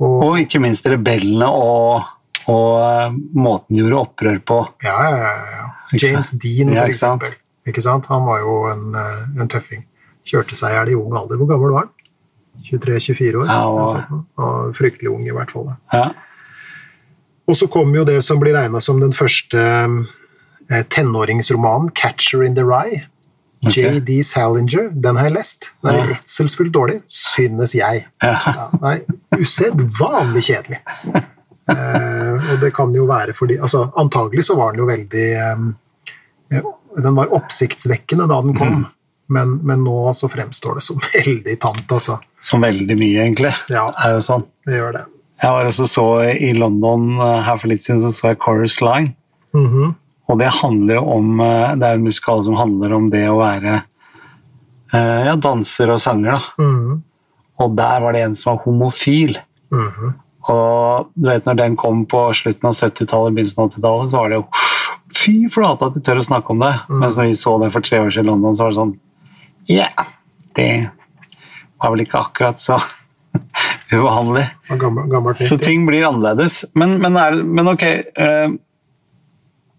Og, 0.00 0.22
Og 0.24 0.38
ikke 0.40 0.60
minst 0.62 0.86
rebellene 0.90 1.46
og, 1.46 2.06
og 2.50 2.70
eh, 2.80 3.10
måten 3.36 3.74
de 3.76 3.82
gjorde 3.82 4.00
opprør 4.06 4.38
på. 4.46 4.60
ja, 4.82 4.96
ja, 5.10 5.32
ja, 5.58 5.66
James? 6.00 6.30
Dean, 6.30 6.70
for 6.72 6.80
ikke 6.80 6.94
eksempel. 6.94 7.34
Ikke 7.66 7.82
sant? 7.84 8.06
Han 8.10 8.24
var 8.26 8.40
jo 8.40 8.56
en, 8.72 8.86
eh, 8.94 9.20
en 9.40 9.48
tøffing. 9.52 9.84
Kjørte 10.24 10.56
seg 10.56 10.72
i 10.72 10.78
hjel 10.78 10.90
i 10.94 10.96
ung 10.98 11.12
alder. 11.16 11.36
Hvor 11.36 11.50
gammel 11.52 11.72
var 11.76 11.84
han? 11.86 11.92
23-24 12.70 13.42
år? 13.42 13.46
Ja, 13.46 13.60
og- 13.68 14.24
og 14.38 14.74
fryktelig 14.78 15.10
ung, 15.12 15.26
i 15.26 15.30
hvert 15.34 15.50
fall. 15.52 15.74
Ja. 15.92 16.10
Og 17.48 17.54
så 17.56 17.68
kom 17.70 17.92
jo 17.94 18.04
det 18.08 18.22
som 18.24 18.38
blir 18.40 18.54
regna 18.56 18.80
som 18.80 19.00
den 19.00 19.12
første 19.12 19.58
eh, 19.60 20.04
tenåringsromanen, 20.70 21.90
'Catcher 21.94 22.44
in 22.46 22.54
the 22.54 22.62
Rye'. 22.62 23.02
Okay. 23.66 23.84
J.D. 23.94 24.22
Salinger. 24.24 24.90
Den 24.92 25.16
har 25.16 25.24
jeg 25.30 25.32
lest. 25.38 25.70
Den 25.82 25.94
er 25.94 26.08
redselsfullt 26.12 26.72
dårlig, 26.74 26.98
synes 27.08 27.72
jeg. 27.74 28.02
Ja. 28.22 28.68
Nei, 28.82 28.98
usedvanlig 29.40 30.42
kjedelig. 30.50 30.80
Eh, 31.72 32.32
og 32.52 32.58
det 32.60 32.74
kan 32.76 32.92
jo 32.92 33.06
være 33.08 33.32
fordi 33.32 33.56
altså, 33.56 33.86
Antagelig 33.96 34.44
så 34.44 34.56
var 34.58 34.74
den 34.74 34.82
jo 34.82 34.88
veldig 34.90 35.22
eh, 35.32 36.60
Den 37.00 37.16
var 37.16 37.32
oppsiktsvekkende 37.32 38.26
da 38.28 38.42
den 38.44 38.52
kom, 38.58 38.68
Mm. 38.68 38.84
men, 39.32 39.54
men 39.64 39.80
nå 39.86 40.12
så 40.12 40.28
fremstår 40.28 40.74
det 40.76 40.82
som 40.84 41.00
veldig 41.14 41.56
tamt, 41.62 41.88
altså. 41.90 42.18
Som 42.44 42.60
veldig 42.60 42.98
mye, 43.00 43.22
egentlig. 43.24 43.54
Ja. 43.72 43.86
Er 44.04 44.18
jo 44.18 44.20
sånn. 44.28 44.44
Det 44.68 44.76
gjør 44.76 44.92
det. 44.98 45.04
Jeg 45.42 45.50
var 45.56 45.64
også 45.72 45.86
så 45.88 46.04
i 46.36 46.52
London 46.52 47.14
eh, 47.16 47.40
her 47.48 47.56
for 47.56 47.72
litt 47.72 47.82
siden, 47.82 48.02
så 48.04 48.12
så 48.12 48.28
jeg 48.34 48.42
Chorus 48.44 48.76
Line. 48.84 49.14
Mhm. 49.56 49.94
Og 50.30 50.38
det 50.40 50.50
handler 50.62 50.98
jo 50.98 51.02
om 51.18 51.40
eh, 51.44 51.74
Det 51.76 51.88
er 51.88 51.98
en 51.98 52.06
musikal 52.06 52.44
som 52.46 52.56
handler 52.56 52.94
om 52.96 53.10
det 53.12 53.26
å 53.28 53.40
være 53.42 53.74
eh, 53.76 55.22
ja, 55.28 55.34
danser 55.36 55.92
og 55.94 56.00
sanger, 56.02 56.38
da. 56.38 56.64
Mm. 56.64 57.02
Og 57.64 57.76
der 57.78 58.02
var 58.02 58.16
det 58.16 58.24
en 58.24 58.36
som 58.38 58.54
var 58.54 58.64
homofil. 58.64 59.36
Mm. 59.74 60.14
Og 60.50 61.12
du 61.14 61.28
vet, 61.28 61.44
når 61.46 61.60
den 61.60 61.76
kom 61.80 62.02
på 62.10 62.26
slutten 62.36 62.70
av 62.70 62.76
70-tallet, 62.76 63.36
begynnelsen 63.36 63.62
av 63.62 63.70
80-tallet, 63.70 64.12
så 64.12 64.22
var 64.22 64.32
det 64.32 64.40
jo 64.42 64.46
Fy 65.14 65.44
flate 65.52 65.86
at 65.86 65.94
de 65.94 66.00
tør 66.02 66.18
å 66.18 66.26
snakke 66.26 66.50
om 66.50 66.62
det. 66.64 66.72
Mens 66.90 67.14
når 67.20 67.28
vi 67.28 67.36
så 67.38 67.52
det 67.62 67.68
for 67.70 67.84
tre 67.84 68.00
år 68.02 68.08
siden 68.10 68.26
i 68.26 68.30
London, 68.32 68.56
så 68.56 68.64
var 68.64 68.72
det 68.72 68.80
sånn 68.80 68.94
Yeah! 69.70 70.08
det 70.54 70.90
var 71.82 71.94
vel 71.94 72.04
ikke 72.04 72.20
akkurat 72.20 72.60
så 72.62 72.78
uvanlig. 73.94 74.46
Gammel, 74.68 75.08
Gammel, 75.10 75.36
Så 75.48 75.58
ting 75.58 75.86
blir 75.88 76.06
annerledes. 76.08 76.62
Men, 76.74 76.98
men, 77.02 77.18
er, 77.20 77.40
men 77.42 77.70
ok 77.74 77.84
eh, 77.84 78.54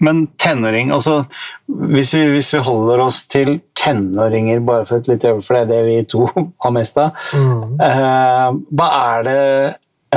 Men 0.03 0.25
tenåring 0.41 0.91
altså, 0.91 1.21
hvis, 1.67 2.13
vi, 2.13 2.25
hvis 2.33 2.51
vi 2.53 2.59
holder 2.65 2.99
oss 3.05 3.21
til 3.31 3.59
tenåringer, 3.79 4.59
bare 4.65 4.85
for 4.89 4.99
et 4.99 5.07
lite 5.07 5.31
øyeblikk, 5.31 5.47
for 5.47 5.55
det 5.55 5.63
er 5.63 5.71
det 5.71 5.81
vi 5.87 5.97
to 6.11 6.25
har 6.65 6.75
mest 6.75 6.99
av 6.99 7.15
mm. 7.31 7.79
eh, 7.87 8.59
Hva 8.75 8.89
er 8.99 9.25
det 9.29 9.39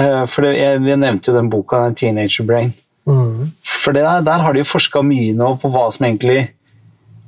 eh, 0.00 0.24
For 0.26 0.46
det, 0.46 0.52
jeg, 0.58 0.82
Vi 0.82 0.98
nevnte 0.98 1.30
jo 1.30 1.38
den 1.38 1.50
boka, 1.52 1.84
den 1.86 1.98
'Teenager 1.98 2.46
Brain'. 2.48 2.74
Mm. 3.08 3.52
For 3.64 3.92
det 3.92 4.02
der, 4.04 4.20
der 4.20 4.44
har 4.44 4.52
de 4.52 4.60
jo 4.64 4.68
forska 4.68 5.02
mye 5.02 5.32
nå 5.36 5.54
på 5.62 5.70
hva 5.72 5.86
som 5.94 6.04
egentlig, 6.04 6.50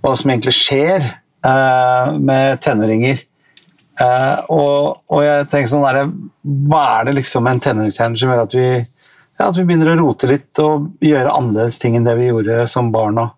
hva 0.02 0.12
som 0.18 0.30
egentlig 0.30 0.52
skjer 0.58 1.06
eh, 1.06 2.18
med 2.18 2.60
tenåringer. 2.60 3.22
Eh, 4.00 4.38
og, 4.52 5.00
og 5.08 5.22
jeg 5.24 5.48
tenker 5.52 5.72
sånn 5.72 5.86
der, 5.86 6.10
Hva 6.68 6.82
er 6.98 7.08
det 7.08 7.16
liksom 7.20 7.44
med 7.46 7.56
en 7.58 7.64
tenåringshjerne 7.64 8.20
som 8.20 8.32
gjør 8.32 8.44
at 8.44 8.56
vi, 8.56 8.68
ja, 9.40 9.48
at 9.48 9.56
vi 9.56 9.64
begynner 9.64 9.94
å 9.94 9.98
rote 10.02 10.28
litt 10.28 10.60
og 10.62 10.90
gjøre 11.04 11.32
annerledes 11.32 11.80
ting 11.80 11.96
enn 11.96 12.04
det 12.06 12.14
vi 12.20 12.28
gjorde 12.30 12.62
som 12.70 12.92
barn? 12.94 13.18
Og, 13.24 13.36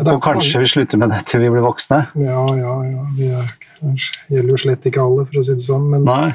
Ja, 0.00 0.14
og 0.14 0.22
kanskje 0.24 0.60
vi 0.62 0.68
slutter 0.70 0.96
med 1.00 1.10
det 1.12 1.24
til 1.28 1.42
vi 1.42 1.50
blir 1.52 1.64
voksne? 1.64 2.06
Ja, 2.16 2.44
ja, 2.56 2.74
ja. 2.88 3.02
Det 3.18 3.26
er, 3.36 3.50
kanskje- 3.82 4.22
gjelder 4.32 4.54
jo 4.54 4.60
slett 4.62 4.86
ikke 4.88 5.02
alle, 5.02 5.26
for 5.28 5.40
å 5.40 5.44
si 5.44 5.56
det 5.58 5.64
sånn. 5.66 5.90
Men 5.92 6.06
Nei. 6.08 6.30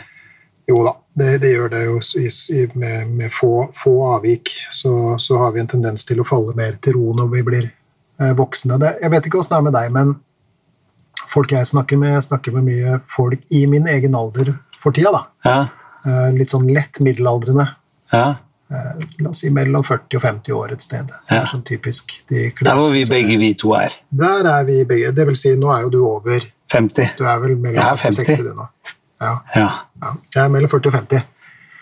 jo 0.70 0.84
da, 0.86 0.94
det, 1.18 1.32
det 1.42 1.54
gjør 1.56 1.72
det 1.74 1.82
jo 1.88 1.96
i, 2.22 2.28
i, 2.60 2.66
med, 2.78 3.10
med 3.22 3.34
få, 3.34 3.50
få 3.74 3.96
avvik. 4.18 4.52
Så, 4.70 4.92
så 5.24 5.40
har 5.42 5.56
vi 5.56 5.64
en 5.64 5.72
tendens 5.72 6.06
til 6.06 6.22
å 6.22 6.28
falle 6.30 6.54
mer 6.58 6.78
til 6.78 6.94
ro 7.00 7.16
når 7.18 7.32
vi 7.34 7.42
blir 7.48 7.66
eh, 8.20 8.34
voksne. 8.38 8.78
Det, 8.82 8.92
jeg 9.02 9.14
vet 9.16 9.26
ikke 9.32 9.42
åssen 9.42 9.56
det 9.56 9.62
er 9.64 9.66
med 9.70 9.78
deg, 9.80 9.96
men 9.98 10.14
folk 11.32 11.56
jeg 11.56 11.66
snakker 11.72 11.98
med, 11.98 12.14
jeg 12.20 12.28
snakker 12.28 12.54
med 12.60 12.68
mye 12.70 13.00
folk 13.10 13.42
i 13.50 13.66
min 13.72 13.88
egen 13.90 14.14
alder 14.20 14.54
for 14.84 14.94
tida. 14.94 15.10
da. 15.16 15.24
Ja. 15.50 15.58
Eh, 16.06 16.32
litt 16.38 16.52
sånn 16.54 16.68
lett 16.74 17.00
middelaldrende. 17.02 17.68
ja. 18.14 18.36
Eh, 18.72 19.04
la 19.22 19.30
oss 19.30 19.44
si 19.44 19.50
mellom 19.54 19.84
40 19.86 20.18
og 20.18 20.22
50 20.24 20.52
år 20.58 20.72
et 20.74 20.82
sted. 20.82 21.06
Det 21.30 21.36
er 21.38 21.46
sånn 21.46 21.62
typisk. 21.64 22.16
De 22.28 22.48
Der 22.64 22.74
hvor 22.80 22.90
vi 22.92 23.04
begge 23.06 23.36
vi 23.38 23.54
to 23.54 23.74
er. 23.78 23.94
Der 24.10 24.48
er 24.50 24.64
vi 24.66 24.80
begge. 24.90 25.12
Det 25.14 25.26
vil 25.28 25.36
si, 25.38 25.52
nå 25.56 25.70
er 25.70 25.84
jo 25.84 25.90
du 25.94 26.00
over 26.04 26.42
50. 26.74 27.12
Du 27.20 27.24
er 27.30 27.38
vel 27.44 27.54
mellom 27.62 27.78
er 27.78 27.96
50 28.02 28.26
60 28.26 28.42
du 28.44 28.54
nå. 28.58 28.66
Ja, 29.22 29.36
Ja. 29.56 29.68
ja. 30.02 30.14
Jeg 30.34 30.42
er 30.44 30.50
mellom 30.50 30.70
40 30.74 30.88
og 30.90 30.94
50. 30.98 31.22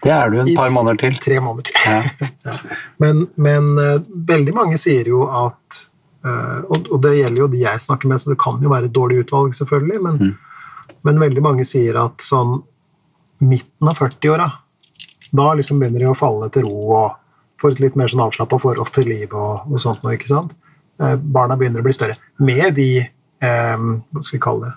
Det 0.04 0.12
er 0.12 0.30
du 0.30 0.40
en 0.42 0.56
par 0.58 0.68
måneder 0.76 1.00
til. 1.00 1.16
Tre 1.24 1.40
måneder 1.40 1.64
til. 1.64 1.80
Ja. 1.88 2.28
Ja. 2.52 2.58
Men, 3.00 3.28
men 3.38 3.72
eh, 3.80 4.00
veldig 4.28 4.54
mange 4.54 4.78
sier 4.78 5.08
jo 5.08 5.24
at 5.30 5.86
og 6.24 7.02
det 7.04 7.18
gjelder 7.18 7.38
jo 7.42 7.48
de 7.52 7.58
jeg 7.64 7.80
snakker 7.84 8.08
med, 8.08 8.20
så 8.20 8.30
det 8.32 8.38
kan 8.40 8.60
jo 8.64 8.70
være 8.72 8.86
et 8.88 8.94
dårlig 8.96 9.24
utvalg, 9.26 9.56
selvfølgelig, 9.56 10.02
men, 10.04 10.20
Mm. 10.20 10.38
men 11.04 11.20
veldig 11.20 11.42
mange 11.44 11.64
sier 11.68 11.98
at 12.00 12.18
sånn 12.24 12.62
midten 13.40 13.88
av 13.90 13.98
40-åra, 13.98 14.52
da 15.34 15.54
liksom 15.58 15.80
begynner 15.82 16.06
de 16.06 16.12
å 16.12 16.18
falle 16.18 16.50
til 16.54 16.68
ro 16.68 16.84
og 16.94 17.16
får 17.62 17.72
et 17.78 17.80
litt 17.86 17.96
mer 17.98 18.12
sånn 18.12 18.22
avslappa 18.26 18.60
forhold 18.62 18.92
til 18.94 19.08
livet 19.10 19.34
og, 19.34 19.66
og 19.72 19.80
sånt 19.82 20.04
noe, 20.04 20.14
ikke 20.18 20.30
sant? 20.30 20.54
Eh, 21.02 21.16
barna 21.18 21.58
begynner 21.58 21.82
å 21.82 21.88
bli 21.88 21.96
større. 21.96 22.20
Med 22.44 22.76
de 22.78 22.90
eh, 23.02 23.78
Hva 24.14 24.22
skal 24.22 24.38
vi 24.38 24.44
kalle 24.44 24.70
det? 24.70 24.76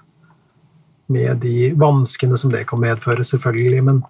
Med 1.12 1.42
de 1.44 1.68
vanskene 1.78 2.38
som 2.40 2.50
det 2.50 2.64
kan 2.66 2.80
medføre, 2.82 3.22
selvfølgelig, 3.26 3.82
men 3.86 4.00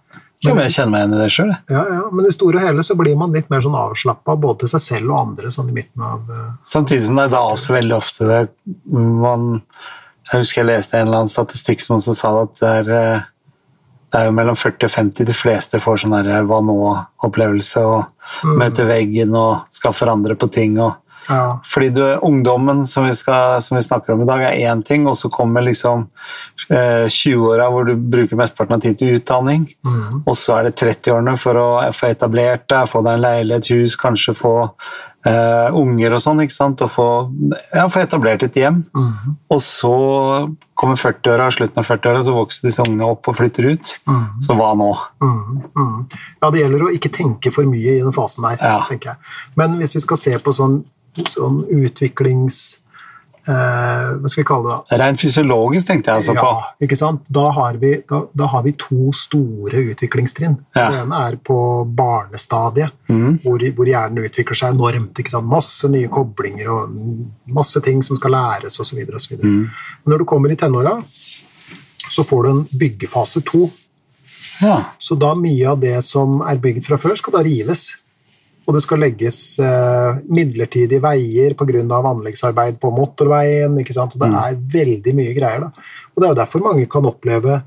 Ja, 0.45 0.53
men 0.55 0.67
jeg 0.67 0.75
kjenner 0.77 0.93
meg 0.93 1.03
igjen 1.03 1.15
i 1.17 1.21
det 1.21 1.29
sjøl. 1.33 1.51
ja, 1.73 1.83
ja, 1.97 2.01
men 2.13 2.27
i 2.29 2.33
store 2.33 2.61
og 2.61 2.65
hele 2.69 2.83
så 2.85 2.95
blir 2.97 3.17
man 3.17 3.33
litt 3.33 3.49
mer 3.53 3.63
sånn 3.65 3.77
avslappa, 3.77 4.37
både 4.37 4.63
til 4.63 4.75
seg 4.75 4.83
selv 4.85 5.13
og 5.15 5.21
andre, 5.23 5.51
sånn 5.53 5.71
i 5.73 5.77
midten 5.77 6.05
av 6.05 6.31
eh, 6.33 6.51
Samtidig 6.65 7.07
som 7.09 7.17
det 7.19 7.27
er 7.27 7.33
da 7.35 7.41
også 7.53 7.77
veldig 7.77 7.97
ofte 7.97 8.29
det 8.29 8.43
man 8.93 9.47
Jeg 10.31 10.43
husker 10.43 10.63
jeg 10.63 10.69
leste 10.71 10.99
en 11.01 11.09
eller 11.09 11.23
annen 11.25 11.33
statistikk 11.33 11.81
som 11.85 11.97
også 11.99 12.15
sa 12.17 12.33
at 12.43 12.61
det 12.61 12.73
er, 12.83 12.93
eh, 13.01 13.27
det 14.17 14.23
er 14.25 14.31
jo 14.31 14.37
mellom 14.37 14.57
40 14.57 14.87
og 14.89 14.93
50 14.97 15.27
de 15.29 15.35
fleste 15.37 15.81
får 15.83 15.99
sånn 16.03 16.15
hva 16.49 16.61
nå-opplevelse 16.65 17.83
og 17.85 18.13
Mm. 18.43 18.57
møter 18.59 18.87
veggen 18.89 19.35
og 19.37 19.67
skal 19.71 19.93
forandre 19.93 20.35
på 20.37 20.51
ting. 20.51 20.79
og 20.81 20.95
Ja. 21.29 21.59
fordi 21.65 21.89
du, 21.93 22.01
ungdommen 22.23 22.87
som 22.87 23.05
vi, 23.05 23.13
skal, 23.15 23.61
som 23.61 23.77
vi 23.77 23.83
snakker 23.83 24.13
om 24.15 24.23
i 24.23 24.27
dag, 24.27 24.41
er 24.43 24.71
én 24.75 24.85
ting, 24.85 25.07
og 25.09 25.17
så 25.17 25.29
kommer 25.31 25.61
liksom 25.63 26.07
eh, 26.71 27.07
20-åra 27.09 27.69
hvor 27.71 27.85
du 27.87 27.97
bruker 27.97 28.37
mesteparten 28.37 28.75
av 28.77 28.81
tid 28.81 28.99
til 28.99 29.17
utdanning. 29.19 29.67
Mm. 29.85 30.23
Og 30.27 30.35
så 30.37 30.59
er 30.59 30.63
det 30.69 30.77
30-årene 30.77 31.37
for 31.39 31.55
å 31.55 31.93
få 31.93 32.11
etablert 32.13 32.69
deg, 32.69 32.89
få 32.89 33.03
deg 33.05 33.15
en 33.15 33.23
leilighet, 33.27 33.71
hus, 33.75 33.97
kanskje 33.97 34.37
få 34.37 34.71
eh, 35.27 35.75
unger 35.77 36.15
og 36.17 36.23
sånn, 36.23 36.41
ikke 36.45 36.55
sant? 36.55 36.83
Og 36.87 36.91
få, 36.93 37.07
ja, 37.75 37.87
få 37.93 38.03
etablert 38.05 38.45
et 38.47 38.57
hjem. 38.61 38.83
Mm. 38.97 39.35
Og 39.53 39.61
så 39.65 39.93
kommer 40.77 40.99
40-åra, 41.01 41.49
slutten 41.55 41.81
av 41.83 41.89
40-åra, 41.89 42.23
så 42.27 42.35
vokser 42.37 42.69
disse 42.69 42.85
ungene 42.85 43.09
opp 43.09 43.29
og 43.31 43.39
flytter 43.39 43.71
ut. 43.73 43.95
Mm. 44.09 44.25
Så 44.45 44.57
hva 44.59 44.73
nå? 44.79 44.91
Mm. 45.25 46.07
Ja, 46.43 46.51
det 46.53 46.63
gjelder 46.63 46.87
å 46.87 46.93
ikke 46.95 47.13
tenke 47.17 47.53
for 47.55 47.69
mye 47.69 47.97
i 47.97 48.03
den 48.05 48.15
fasen 48.17 48.45
der, 48.49 48.59
Ja. 48.61 48.83
tenker 48.89 49.15
jeg. 49.15 49.17
Men 49.57 49.79
hvis 49.81 49.97
vi 49.97 50.05
skal 50.05 50.21
se 50.21 50.37
på 50.39 50.53
sånn, 50.57 50.83
sånn 51.27 51.63
utviklings... 51.73 52.79
Eh, 53.47 54.07
hva 54.19 54.31
skal 54.31 54.43
vi 54.43 54.47
kalle 54.49 54.67
det 54.67 54.75
da? 54.75 54.97
Rent 55.05 55.23
fysiologisk 55.23 55.87
tenkte 55.87 56.11
jeg 56.11 56.23
altså 56.23 56.35
på. 56.35 56.51
Ikke 56.83 56.99
sant? 56.99 57.23
Da 57.31 57.45
har, 57.55 57.79
vi, 57.79 57.93
da, 58.11 58.25
da 58.35 58.49
har 58.51 58.65
vi 58.67 58.73
to 58.81 59.13
store 59.15 59.85
utviklingstrinn. 59.93 60.57
Ja. 60.75 60.89
Det 60.91 61.05
ene 61.05 61.21
er 61.29 61.39
på 61.47 61.59
barnestadiet, 61.87 62.97
mm. 63.07 63.39
hvor, 63.45 63.63
hvor 63.79 63.91
hjernen 63.93 64.27
utvikler 64.27 64.59
seg 64.59 64.75
enormt. 64.75 65.23
Ikke 65.23 65.37
sant? 65.37 65.47
Masse 65.51 65.91
nye 65.93 66.11
koblinger 66.11 66.73
og 66.75 66.97
masse 67.59 67.83
ting 67.87 68.03
som 68.03 68.19
skal 68.19 68.35
læres 68.35 68.81
osv. 68.83 69.05
Mm. 69.07 69.67
Når 70.11 70.25
du 70.25 70.29
kommer 70.29 70.51
i 70.51 70.59
tenåra, 70.59 70.99
så 72.07 72.27
får 72.27 72.43
du 72.43 72.51
en 72.51 72.65
byggefase 72.81 73.45
to. 73.47 73.69
Ja. 74.65 74.81
Så 74.99 75.15
da 75.21 75.37
mye 75.39 75.71
av 75.71 75.79
det 75.83 76.01
som 76.03 76.41
er 76.43 76.59
bygd 76.59 76.87
fra 76.89 76.99
før, 76.99 77.15
skal 77.19 77.39
da 77.39 77.45
rives. 77.47 77.93
Og 78.67 78.75
det 78.75 78.83
skal 78.83 78.99
legges 78.99 79.39
eh, 79.63 80.19
midlertidige 80.27 80.99
veier 81.03 81.55
pga. 81.55 82.01
anleggsarbeid 82.11 82.81
på 82.83 82.91
motorveien. 82.91 83.79
ikke 83.79 83.95
sant? 83.95 84.17
Og 84.17 84.25
det 84.25 84.33
er 84.35 84.59
veldig 84.75 85.15
mye 85.15 85.37
greier. 85.37 85.69
da. 85.69 85.89
Og 86.15 86.21
Det 86.21 86.27
er 86.27 86.35
jo 86.35 86.43
derfor 86.43 86.67
mange 86.67 86.89
kan 86.91 87.07
oppleve 87.07 87.63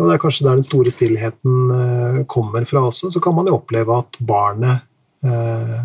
og 0.00 0.08
det 0.08 0.14
er 0.16 0.22
kanskje 0.22 0.46
der 0.46 0.54
den 0.56 0.64
store 0.64 0.90
stillheten 0.92 1.70
eh, 1.76 2.20
kommer 2.30 2.64
fra 2.68 2.80
også. 2.88 3.10
Så 3.12 3.20
kan 3.22 3.34
man 3.36 3.46
jo 3.50 3.56
oppleve 3.58 3.92
at 4.00 4.10
barnet 4.20 4.76
eh, 5.24 5.80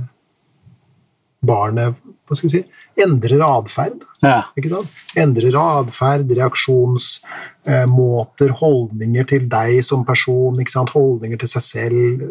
Barnet 1.45 1.93
hva 2.25 2.33
skal 2.33 2.47
jeg 2.49 2.55
si, 2.55 2.63
endrer 3.03 3.41
atferd. 3.45 3.99
ja. 4.25 4.39
Ikke 4.57 4.71
sant? 4.71 4.89
Endrer 5.21 5.55
atferd, 5.61 6.27
reaksjonsmåter, 6.39 8.49
holdninger 8.63 9.25
til 9.29 9.43
deg 9.51 9.71
som 9.85 10.01
person, 10.07 10.57
ikke 10.57 10.73
sant? 10.73 10.95
holdninger 10.95 11.37
til 11.43 11.49
seg 11.51 11.63
selv, 11.67 12.23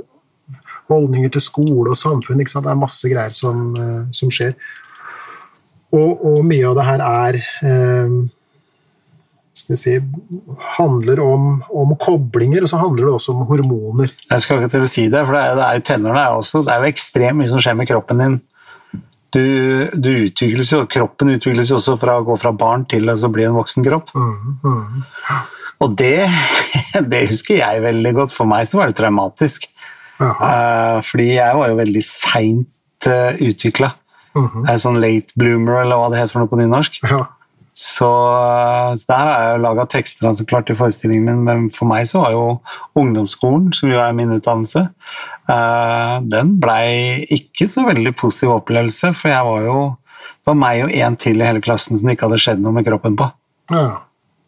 holdninger 0.90 1.32
til 1.34 1.44
skole 1.44 1.90
og 1.92 1.98
samfunn. 1.98 2.40
Det 2.40 2.62
er 2.62 2.78
masse 2.78 3.10
greier 3.10 3.34
som, 3.34 3.66
eh, 3.78 4.00
som 4.14 4.32
skjer. 4.32 4.54
Og, 5.94 6.24
og 6.26 6.40
mye 6.46 6.66
av 6.70 6.78
det 6.78 6.86
her 6.88 7.04
er 7.06 7.38
eh, 7.42 8.16
skal 9.54 9.76
vi 9.76 9.78
si, 9.78 9.92
handler 10.80 11.20
om, 11.22 11.50
om 11.70 11.94
koblinger, 12.02 12.64
og 12.64 12.70
så 12.72 12.80
handler 12.80 13.06
det 13.06 13.12
også 13.14 13.36
om 13.36 13.44
hormoner. 13.46 14.10
Jeg 14.32 14.42
skal 14.42 14.58
ikke 14.58 14.72
til 14.72 14.86
å 14.86 14.90
si 14.90 15.04
det, 15.12 15.22
for 15.22 15.36
det 15.36 15.44
er, 15.44 15.54
det 15.60 15.66
er 15.68 15.78
jo 15.78 15.84
tenårene 15.90 16.24
er 16.24 16.40
også, 16.40 16.64
det 16.66 16.74
er 16.74 16.82
jo 16.82 16.90
ekstremt 16.90 17.38
mye 17.38 17.52
som 17.52 17.62
skjer 17.62 17.78
med 17.78 17.90
kroppen 17.90 18.22
din. 18.22 18.36
Du, 19.34 19.46
du 19.98 20.10
utvikles 20.28 20.70
jo, 20.70 20.84
Kroppen 20.90 21.32
utvikles 21.34 21.70
jo 21.70 21.80
også 21.80 21.96
fra 21.98 22.20
å 22.20 22.26
gå 22.26 22.36
fra 22.38 22.52
barn 22.54 22.84
til 22.90 23.10
å 23.10 23.30
bli 23.34 23.46
en 23.46 23.56
voksen 23.56 23.86
kropp. 23.86 24.12
Mm, 24.14 24.60
mm. 24.62 25.40
Og 25.82 25.96
det, 25.98 26.28
det 27.12 27.24
husker 27.32 27.58
jeg 27.58 27.82
veldig 27.82 28.12
godt. 28.20 28.34
For 28.34 28.46
meg 28.46 28.68
så 28.70 28.78
var 28.78 28.90
det 28.90 28.98
traumatisk. 29.00 29.66
Eh, 30.22 30.98
fordi 31.06 31.28
jeg 31.34 31.58
var 31.58 31.70
jo 31.70 31.78
veldig 31.80 32.02
seint 32.06 33.08
uh, 33.10 33.32
utvikla. 33.42 33.94
Mhm. 34.34 34.66
Sånn 34.82 35.00
late 35.02 35.34
bloomer, 35.38 35.82
eller 35.82 36.00
hva 36.00 36.10
det 36.10 36.20
heter 36.20 36.34
for 36.34 36.44
noe 36.44 36.50
på 36.50 36.58
nynorsk. 36.58 37.00
Ja. 37.06 37.24
Så, 37.74 38.06
så 38.94 39.06
der 39.10 39.18
har 39.26 39.32
jeg 39.34 39.54
jo 39.56 39.62
laga 39.64 39.84
tekster 39.90 40.28
altså, 40.28 40.46
klart 40.46 40.70
i 40.70 40.76
forestillingen 40.78 41.26
min, 41.26 41.40
men 41.46 41.64
for 41.74 41.90
meg 41.90 42.06
så 42.06 42.22
var 42.22 42.34
jo 42.34 42.44
ungdomsskolen, 42.98 43.72
som 43.74 43.90
jo 43.90 43.98
er 43.98 44.14
min 44.14 44.30
utdannelse, 44.36 44.84
uh, 45.50 46.16
den 46.22 46.54
blei 46.62 47.26
ikke 47.34 47.66
så 47.70 47.82
veldig 47.88 48.14
positiv 48.20 48.54
opplevelse, 48.60 49.10
for 49.18 49.34
jeg 49.34 49.50
var 49.50 49.66
jo 49.66 49.78
det 50.44 50.52
var 50.52 50.60
meg 50.60 50.82
og 50.84 50.92
én 50.92 51.14
til 51.16 51.40
i 51.40 51.46
hele 51.48 51.62
klassen 51.64 51.96
som 51.96 52.06
det 52.06 52.18
ikke 52.18 52.28
hadde 52.28 52.42
skjedd 52.44 52.62
noe 52.62 52.76
med 52.76 52.84
kroppen 52.86 53.14
på. 53.16 53.26
Ja. 53.72 54.04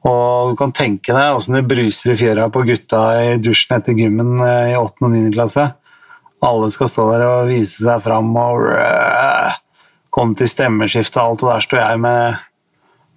Og 0.06 0.52
du 0.52 0.58
kan 0.58 0.74
tenke 0.76 1.14
deg 1.14 1.34
åssen 1.34 1.56
det 1.58 1.66
bruser 1.66 2.12
i 2.12 2.18
fjøra 2.20 2.46
på 2.54 2.62
gutta 2.68 3.02
i 3.24 3.36
dusjen 3.42 3.78
etter 3.78 3.96
gymmen 3.98 4.36
eh, 4.38 4.72
i 4.72 4.78
8. 4.78 5.02
og 5.02 5.14
9. 5.14 5.22
klasse. 5.34 5.66
Alle 6.46 6.68
skal 6.70 6.90
stå 6.92 7.06
der 7.10 7.24
og 7.26 7.48
vise 7.50 7.80
seg 7.82 8.02
fram 8.04 8.28
og 8.38 8.66
komme 10.14 10.36
til 10.38 10.48
stemmeskiftet 10.48 11.18
og 11.20 11.32
alt, 11.32 11.42
og 11.44 11.50
der 11.54 11.64
står 11.64 11.80
jeg 11.82 12.02
med 12.04 12.20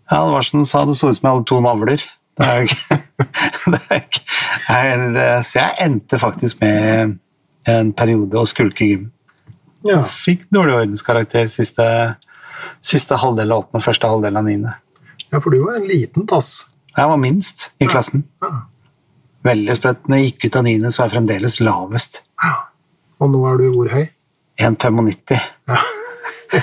Ja, 0.10 0.24
det 0.26 0.34
var 0.34 0.48
som 0.48 0.64
du 0.64 0.68
sa, 0.68 0.86
det 0.88 0.98
så 0.98 1.12
ut 1.12 1.20
som 1.20 1.28
jeg 1.28 1.36
hadde 1.36 1.48
to 1.52 1.60
navler. 1.62 2.06
Det 2.40 2.48
er 2.48 2.56
jo 2.58 2.70
ikke, 2.70 2.98
det 3.74 3.82
er 3.84 4.00
ikke 4.00 5.44
Så 5.46 5.60
jeg 5.60 5.76
endte 5.84 6.20
faktisk 6.20 6.62
med 6.64 7.18
en 7.70 7.94
periode 7.94 8.40
å 8.40 8.48
skulke 8.50 8.88
gym. 8.88 9.10
ja. 9.86 10.02
Fikk 10.08 10.48
dårlig 10.56 10.78
ordenskarakter 10.80 11.52
siste, 11.52 11.86
siste 12.82 13.20
halvdel 13.20 13.52
av 13.52 13.66
åttende, 13.66 13.84
første 13.86 14.10
halvdel 14.10 14.40
av 14.40 14.48
niende. 14.48 14.74
ja, 15.30 15.40
for 15.40 15.52
du 15.52 15.62
var 15.62 15.78
en 15.78 15.88
liten 15.88 16.26
tass. 16.28 16.66
Jeg 17.00 17.08
var 17.08 17.20
minst 17.22 17.70
i 17.80 17.88
klassen. 17.88 18.26
Veldig 19.48 19.76
sprøtt. 19.78 20.02
Når 20.12 20.20
jeg 20.20 20.32
gikk 20.34 20.50
ut 20.50 20.58
av 20.60 20.66
niende, 20.66 20.90
så 20.92 21.02
var 21.02 21.08
jeg 21.08 21.16
fremdeles 21.16 21.56
lavest. 21.64 22.20
Og 23.24 23.32
nå 23.32 23.44
er 23.48 23.62
du 23.62 23.70
hvor 23.72 23.92
høy? 23.94 24.10
1,95. 24.60 25.40
Ja. 25.72 25.80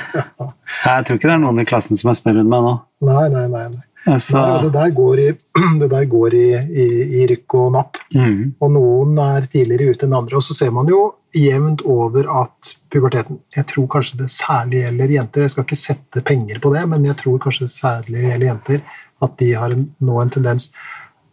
Jeg 0.86 1.04
tror 1.06 1.16
ikke 1.16 1.28
det 1.28 1.34
er 1.36 1.40
noen 1.40 1.62
i 1.62 1.64
klassen 1.68 1.96
som 1.96 2.10
er 2.10 2.16
større 2.18 2.42
enn 2.42 2.50
meg 2.50 2.64
nå. 2.64 2.72
Nei, 3.06 3.26
nei, 3.32 3.44
nei. 3.52 3.62
nei. 3.70 3.85
Så, 4.06 4.38
Nei, 4.38 4.62
det 4.62 4.72
der 4.76 4.90
går, 4.94 5.18
i, 5.18 5.28
det 5.80 5.88
der 5.90 6.04
går 6.06 6.34
i, 6.38 6.48
i, 6.54 6.88
i 7.20 7.26
rykk 7.32 7.56
og 7.58 7.72
napp. 7.74 7.98
mm, 8.14 8.42
Og 8.62 8.70
noen 8.70 9.16
er 9.18 9.48
tidligere 9.50 9.96
ute 9.96 10.06
enn 10.06 10.14
andre. 10.14 10.38
Og 10.38 10.44
så 10.46 10.54
ser 10.54 10.70
man 10.74 10.86
jo 10.90 11.00
jevnt 11.36 11.82
over 11.84 12.28
at 12.44 12.70
puberteten 12.94 13.40
Jeg 13.56 13.66
tror 13.72 13.88
kanskje 13.92 14.20
det 14.22 14.30
særlig 14.32 14.84
gjelder 14.84 15.16
jenter. 15.18 15.42
Jeg 15.44 15.54
skal 15.56 15.66
ikke 15.66 15.80
sette 15.80 16.22
penger 16.24 16.62
på 16.62 16.70
det, 16.76 16.84
men 16.88 17.04
jeg 17.10 17.18
tror 17.24 17.42
kanskje 17.42 17.66
det 17.66 17.74
særlig 17.74 18.22
gjelder 18.28 18.46
jenter. 18.52 18.86
At 19.26 19.36
de 19.42 19.50
har 19.58 19.74
en, 19.74 19.84
nå 19.98 20.20
en 20.22 20.30
tendens 20.30 20.70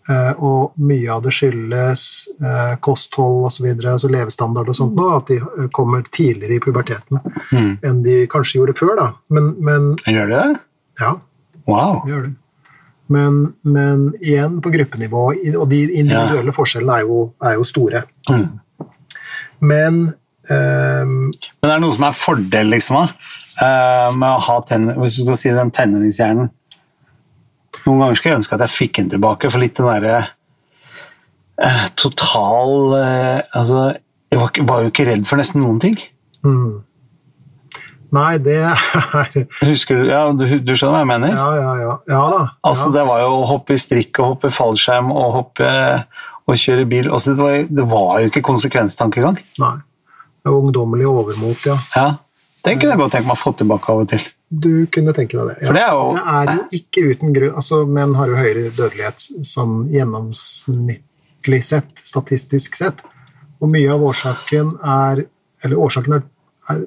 eh, 0.10 0.34
Og 0.40 0.74
mye 0.80 1.10
av 1.14 1.22
det 1.26 1.34
skyldes 1.36 2.04
eh, 2.42 2.76
kosthold 2.84 3.50
osv., 3.52 3.70
altså 3.78 4.10
levestandard 4.12 4.72
og 4.72 4.78
sånt, 4.82 4.96
nå, 4.98 5.10
at 5.22 5.30
de 5.30 5.38
eh, 5.44 5.68
kommer 5.78 6.02
tidligere 6.10 6.58
i 6.58 6.64
puberteten 6.64 7.22
mm. 7.54 7.74
enn 7.86 8.04
de 8.04 8.24
kanskje 8.32 8.62
gjorde 8.64 8.80
før. 8.82 8.96
da. 9.00 9.10
Men, 9.30 9.54
men 9.62 9.92
Gjør 10.10 10.32
det? 10.34 10.46
ja, 11.04 11.20
Wow. 11.68 12.02
gjør 12.10 12.26
det. 12.26 12.34
Men, 13.12 13.40
men 13.68 14.12
igjen 14.22 14.60
på 14.64 14.72
gruppenivå, 14.74 15.24
og 15.60 15.64
de 15.72 15.82
individuelle 15.92 16.54
forskjellene 16.56 17.02
er 17.02 17.08
jo, 17.08 17.24
er 17.44 17.58
jo 17.58 17.66
store. 17.68 18.04
Mm. 18.30 18.46
Men 19.64 19.98
um, 20.50 21.18
Men 21.30 21.68
det 21.68 21.74
er 21.74 21.82
noe 21.84 21.96
som 21.96 22.08
er 22.08 22.16
fordel, 22.18 22.72
liksom, 22.74 23.00
eh, 23.04 24.08
med 24.16 24.30
å 24.30 24.44
ha 24.48 24.60
tenn 24.68 24.94
hvis 25.00 25.20
du 25.20 25.26
skal 25.26 25.40
si 25.40 25.52
den 25.56 25.74
tenåringshjernen. 25.76 26.52
Noen 27.84 28.00
ganger 28.00 28.16
skulle 28.16 28.34
jeg 28.34 28.42
ønske 28.44 28.56
at 28.56 28.66
jeg 28.68 28.78
fikk 28.78 29.02
den 29.02 29.12
tilbake, 29.12 29.52
for 29.52 29.60
litt 29.60 29.76
den 29.76 29.90
derre 29.90 30.18
uh, 31.60 31.86
total 32.00 32.94
uh, 32.96 33.40
Altså, 33.52 33.90
jeg 34.32 34.40
var, 34.40 34.60
var 34.70 34.84
jo 34.86 34.94
ikke 34.94 35.08
redd 35.10 35.28
for 35.28 35.42
nesten 35.42 35.64
noen 35.66 35.82
ting. 35.84 36.00
hmm. 36.46 36.82
Nei, 38.14 38.38
det 38.46 38.58
er 38.62 39.48
Husker 39.66 39.98
du, 40.04 40.04
ja, 40.12 40.20
du, 40.38 40.44
du 40.62 40.74
skjønner 40.78 41.00
hva 41.00 41.02
jeg 41.02 41.10
mener? 41.14 41.32
Ja, 41.34 41.48
ja, 41.58 41.72
ja. 41.82 41.94
Ja 42.14 42.22
da. 42.34 42.42
Altså, 42.70 42.90
ja. 42.92 42.96
Det 43.00 43.06
var 43.10 43.24
jo 43.24 43.32
å 43.40 43.48
hoppe 43.50 43.74
i 43.74 43.82
strikk 43.82 44.20
og 44.22 44.36
hoppe 44.36 44.52
fallskjerm 44.54 45.10
og 45.14 45.32
hoppe 45.40 45.72
og 46.46 46.60
kjøre 46.60 46.86
bil. 46.92 47.10
Altså, 47.10 47.34
det, 47.34 47.42
var, 47.42 47.58
det 47.80 47.86
var 47.90 48.20
jo 48.22 48.30
ikke 48.30 48.44
konsekvenstankegang. 48.46 49.40
Nei. 49.64 49.74
Det 50.44 50.52
var 50.52 50.60
ungdommelig 50.60 51.08
overmot, 51.08 51.66
ja. 51.70 51.78
Ja. 51.96 52.08
Den 52.64 52.80
kunne 52.80 52.94
jeg 52.94 53.00
godt 53.02 53.12
tenke 53.16 53.28
meg 53.28 53.36
å 53.36 53.42
få 53.44 53.52
tilbake 53.60 53.92
av 53.92 54.02
og 54.06 54.10
til. 54.14 54.24
Du 54.54 54.86
kunne 54.94 55.12
tenke 55.18 55.36
deg 55.40 55.50
det. 55.50 55.56
Ja. 55.64 55.68
For 55.68 55.76
det 55.76 55.84
er 55.84 55.94
jo- 55.98 56.14
det 56.14 56.24
er 56.34 56.52
jo 56.60 56.80
ikke 56.80 57.04
uten 57.10 57.34
grunn 57.36 57.56
altså, 57.60 57.80
Menn 57.90 58.14
har 58.16 58.28
jo 58.32 58.36
høyere 58.40 58.70
dødelighet 58.78 59.26
sånn 59.50 59.74
gjennomsnittlig 59.92 61.62
sett, 61.64 61.90
statistisk 62.04 62.76
sett. 62.80 63.02
Og 63.60 63.72
mye 63.72 63.90
av 63.94 64.04
årsaken 64.04 64.76
er 64.84 65.26
Eller 65.64 65.80
årsaken 65.80 66.14
er, 66.18 66.24
er, 66.74 66.80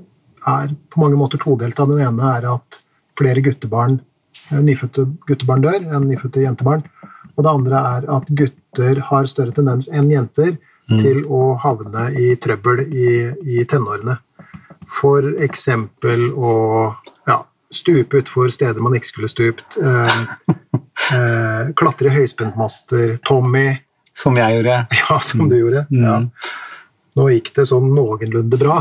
er 0.46 0.74
på 0.90 1.02
mange 1.02 1.18
måter 1.18 1.40
todelt. 1.42 1.76
Den 1.76 2.02
ene 2.02 2.32
er 2.36 2.46
at 2.54 2.80
flere 3.18 3.42
guttebarn, 3.44 4.00
eh, 4.50 4.62
nyfødte 4.62 5.06
guttebarn 5.28 5.64
dør 5.64 5.80
enn 5.82 6.08
nyfødte 6.10 6.44
jentebarn. 6.44 6.84
Og 7.36 7.44
det 7.44 7.52
andre 7.52 7.82
er 7.96 8.08
at 8.16 8.30
gutter 8.38 9.00
har 9.10 9.26
større 9.28 9.52
tendens 9.52 9.90
enn 9.92 10.10
jenter 10.10 10.56
til 10.86 11.24
å 11.26 11.56
havne 11.58 12.06
i 12.14 12.30
trøbbel 12.40 12.84
i, 12.94 13.08
i 13.58 13.64
tenårene. 13.68 14.18
For 14.86 15.26
eksempel 15.42 16.28
å 16.30 16.52
ja, 17.26 17.40
stupe 17.74 18.22
utfor 18.22 18.52
steder 18.54 18.82
man 18.84 18.94
ikke 18.96 19.10
skulle 19.10 19.30
stupt. 19.30 19.78
Eh, 19.80 20.20
eh, 21.16 21.72
klatre 21.78 22.12
i 22.12 22.20
høyspentmaster. 22.20 23.16
Tommy, 23.26 23.68
Som 24.16 24.38
jeg 24.38 24.60
gjorde. 24.60 24.78
ja, 25.02 25.18
som 25.20 25.48
du 25.50 25.58
gjorde. 25.58 25.86
Ja. 25.90 26.20
Nå 27.16 27.30
gikk 27.32 27.52
det 27.56 27.66
sånn 27.68 27.90
noenlunde 27.96 28.60
bra. 28.60 28.78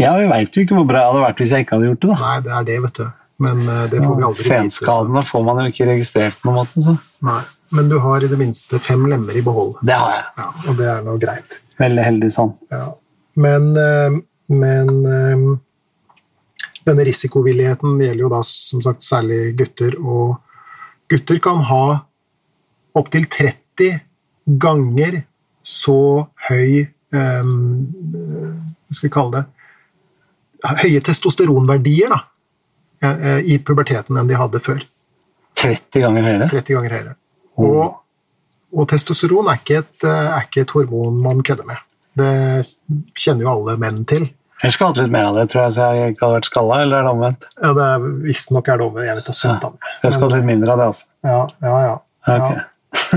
Ja, 0.00 0.14
Vi 0.18 0.26
veit 0.30 0.56
jo 0.56 0.64
ikke 0.64 0.78
hvor 0.78 0.88
bra 0.88 1.02
det 1.02 1.10
hadde 1.12 1.26
vært 1.26 1.42
hvis 1.42 1.52
jeg 1.54 1.66
ikke 1.66 1.76
hadde 1.76 1.90
gjort 1.92 2.00
det. 2.02 2.10
da. 2.10 2.16
Nei, 2.22 2.38
det 2.46 2.54
er 2.58 2.66
det, 2.70 2.78
vet 2.86 3.00
du. 3.00 3.04
Men 3.44 3.60
eh, 3.62 3.84
det 3.90 4.00
får 4.02 4.14
vi 4.14 4.26
aldri 4.28 4.44
vite. 4.44 4.48
Senskadene 4.48 5.22
får 5.26 5.44
man 5.46 5.60
jo 5.62 5.72
ikke 5.72 5.88
registrert 5.90 6.40
på 6.40 6.50
noen 6.50 6.60
måte. 6.62 6.84
Så. 6.84 6.96
Nei. 7.26 7.42
Men 7.74 7.90
du 7.90 7.96
har 8.02 8.22
i 8.22 8.30
det 8.30 8.38
minste 8.38 8.78
fem 8.82 9.06
lemmer 9.10 9.34
i 9.34 9.42
behold. 9.42 9.74
Det 9.82 9.96
har 9.98 10.14
jeg. 10.14 10.26
Ja, 10.38 10.48
og 10.68 10.78
det 10.78 10.88
er 10.92 11.04
nå 11.06 11.16
greit. 11.22 11.58
Veldig 11.80 12.06
heldig 12.06 12.30
sånn. 12.30 12.52
Ja. 12.70 12.88
Men, 13.42 13.70
eh, 13.80 14.18
men 14.54 14.90
eh, 15.10 15.46
denne 16.86 17.06
risikovilligheten 17.08 17.98
gjelder 18.02 18.26
jo 18.26 18.32
da 18.34 18.42
som 18.46 18.82
sagt 18.84 19.06
særlig 19.06 19.56
gutter, 19.58 19.96
og 19.98 20.36
gutter 21.10 21.40
kan 21.42 21.64
ha 21.70 21.84
opptil 22.94 23.26
30 23.26 23.98
ganger 24.60 25.22
så 25.64 26.28
høy 26.50 26.84
um, 27.16 27.88
Hva 28.12 28.92
skal 28.92 29.08
vi 29.08 29.12
kalle 29.14 29.38
det? 29.38 29.44
Høye 30.64 31.00
testosteronverdier 31.04 32.12
da, 32.12 32.20
eh, 33.04 33.40
i 33.52 33.58
puberteten 33.60 34.16
enn 34.16 34.30
de 34.30 34.38
hadde 34.38 34.62
før. 34.64 34.84
30 35.60 36.02
ganger 36.02 36.24
høyere. 36.26 36.48
30 36.50 36.78
ganger 36.78 36.96
høyere. 36.96 37.16
Og, 37.62 37.98
og 38.74 38.88
testosteron 38.90 39.50
er 39.52 39.60
ikke, 39.60 39.82
et, 39.84 40.06
eh, 40.06 40.30
er 40.38 40.48
ikke 40.48 40.64
et 40.64 40.72
hormon 40.74 41.20
man 41.22 41.44
kødder 41.46 41.68
med. 41.68 41.84
Det 42.18 42.32
kjenner 43.18 43.46
jo 43.46 43.52
alle 43.52 43.76
menn 43.82 44.02
til. 44.08 44.28
Jeg 44.64 44.72
skulle 44.72 44.94
hatt 44.94 45.00
litt 45.02 45.12
mer 45.12 45.26
av 45.28 45.36
det, 45.36 45.48
tror 45.52 45.66
jeg, 45.66 45.74
så 45.76 45.86
jeg 45.92 46.14
ikke 46.14 46.24
hadde 46.24 46.36
vært 46.38 46.48
skalla. 46.48 46.76
Eller 46.84 47.00
er 47.00 47.04
det 47.04 47.12
omvendt? 47.12 47.48
Ja, 47.60 47.72
det 47.76 47.88
Visstnok 48.24 48.68
er 48.70 48.78
det 48.80 48.86
omvendt. 48.86 49.08
Jeg 49.10 49.18
vet 49.18 49.26
da 49.28 49.34
av 49.52 49.74
det. 49.74 49.90
Jeg 50.04 50.14
skulle 50.14 50.30
hatt 50.30 50.38
litt 50.38 50.48
mindre 50.48 50.72
av 50.72 50.80
det, 50.80 50.86
altså. 50.92 51.08
Ja, 51.26 51.40
ja, 51.66 51.74
ja. 51.84 51.96
ja. 52.28 52.36
Okay. 52.38 52.62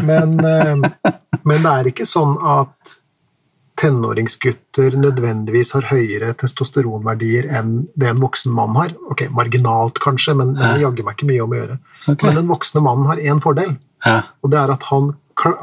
Men, 0.03 0.33
eh, 0.43 1.12
men 1.47 1.62
det 1.63 1.71
er 1.71 1.91
ikke 1.93 2.07
sånn 2.10 2.36
at 2.41 2.97
tenåringsgutter 3.77 4.95
nødvendigvis 4.99 5.71
har 5.75 5.85
høyere 5.91 6.33
testosteronverdier 6.39 7.47
enn 7.59 7.87
det 7.99 8.09
en 8.11 8.21
voksen 8.23 8.53
mann 8.55 8.75
har. 8.77 8.93
Ok, 9.11 9.25
Marginalt, 9.35 9.99
kanskje, 10.03 10.35
men, 10.39 10.53
men 10.57 10.73
det 10.75 10.83
jaggu 10.83 11.03
meg 11.05 11.17
ikke 11.17 11.29
mye 11.29 11.43
om 11.45 11.53
å 11.55 11.59
gjøre. 11.59 11.77
Okay. 12.07 12.27
Men 12.29 12.39
den 12.41 12.49
voksne 12.51 12.83
mannen 12.85 13.09
har 13.11 13.21
én 13.21 13.41
fordel, 13.43 13.75
Ja. 14.05 14.21
og 14.43 14.51
det 14.53 14.59
er 14.61 14.71
at 14.75 14.83
han, 14.91 15.11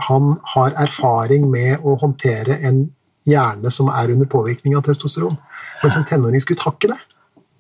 han 0.09 0.37
har 0.55 0.75
erfaring 0.85 1.49
med 1.51 1.83
å 1.83 1.97
håndtere 2.01 2.59
en 2.67 2.85
hjerne 3.27 3.71
som 3.73 3.89
er 3.89 4.11
under 4.13 4.27
påvirkning 4.29 4.77
av 4.77 4.85
testosteron. 4.85 5.39
Mens 5.83 5.97
en 5.97 6.05
tenåringsgutt 6.09 6.61
har 6.67 6.75
ikke 6.77 6.93
det. 6.93 7.01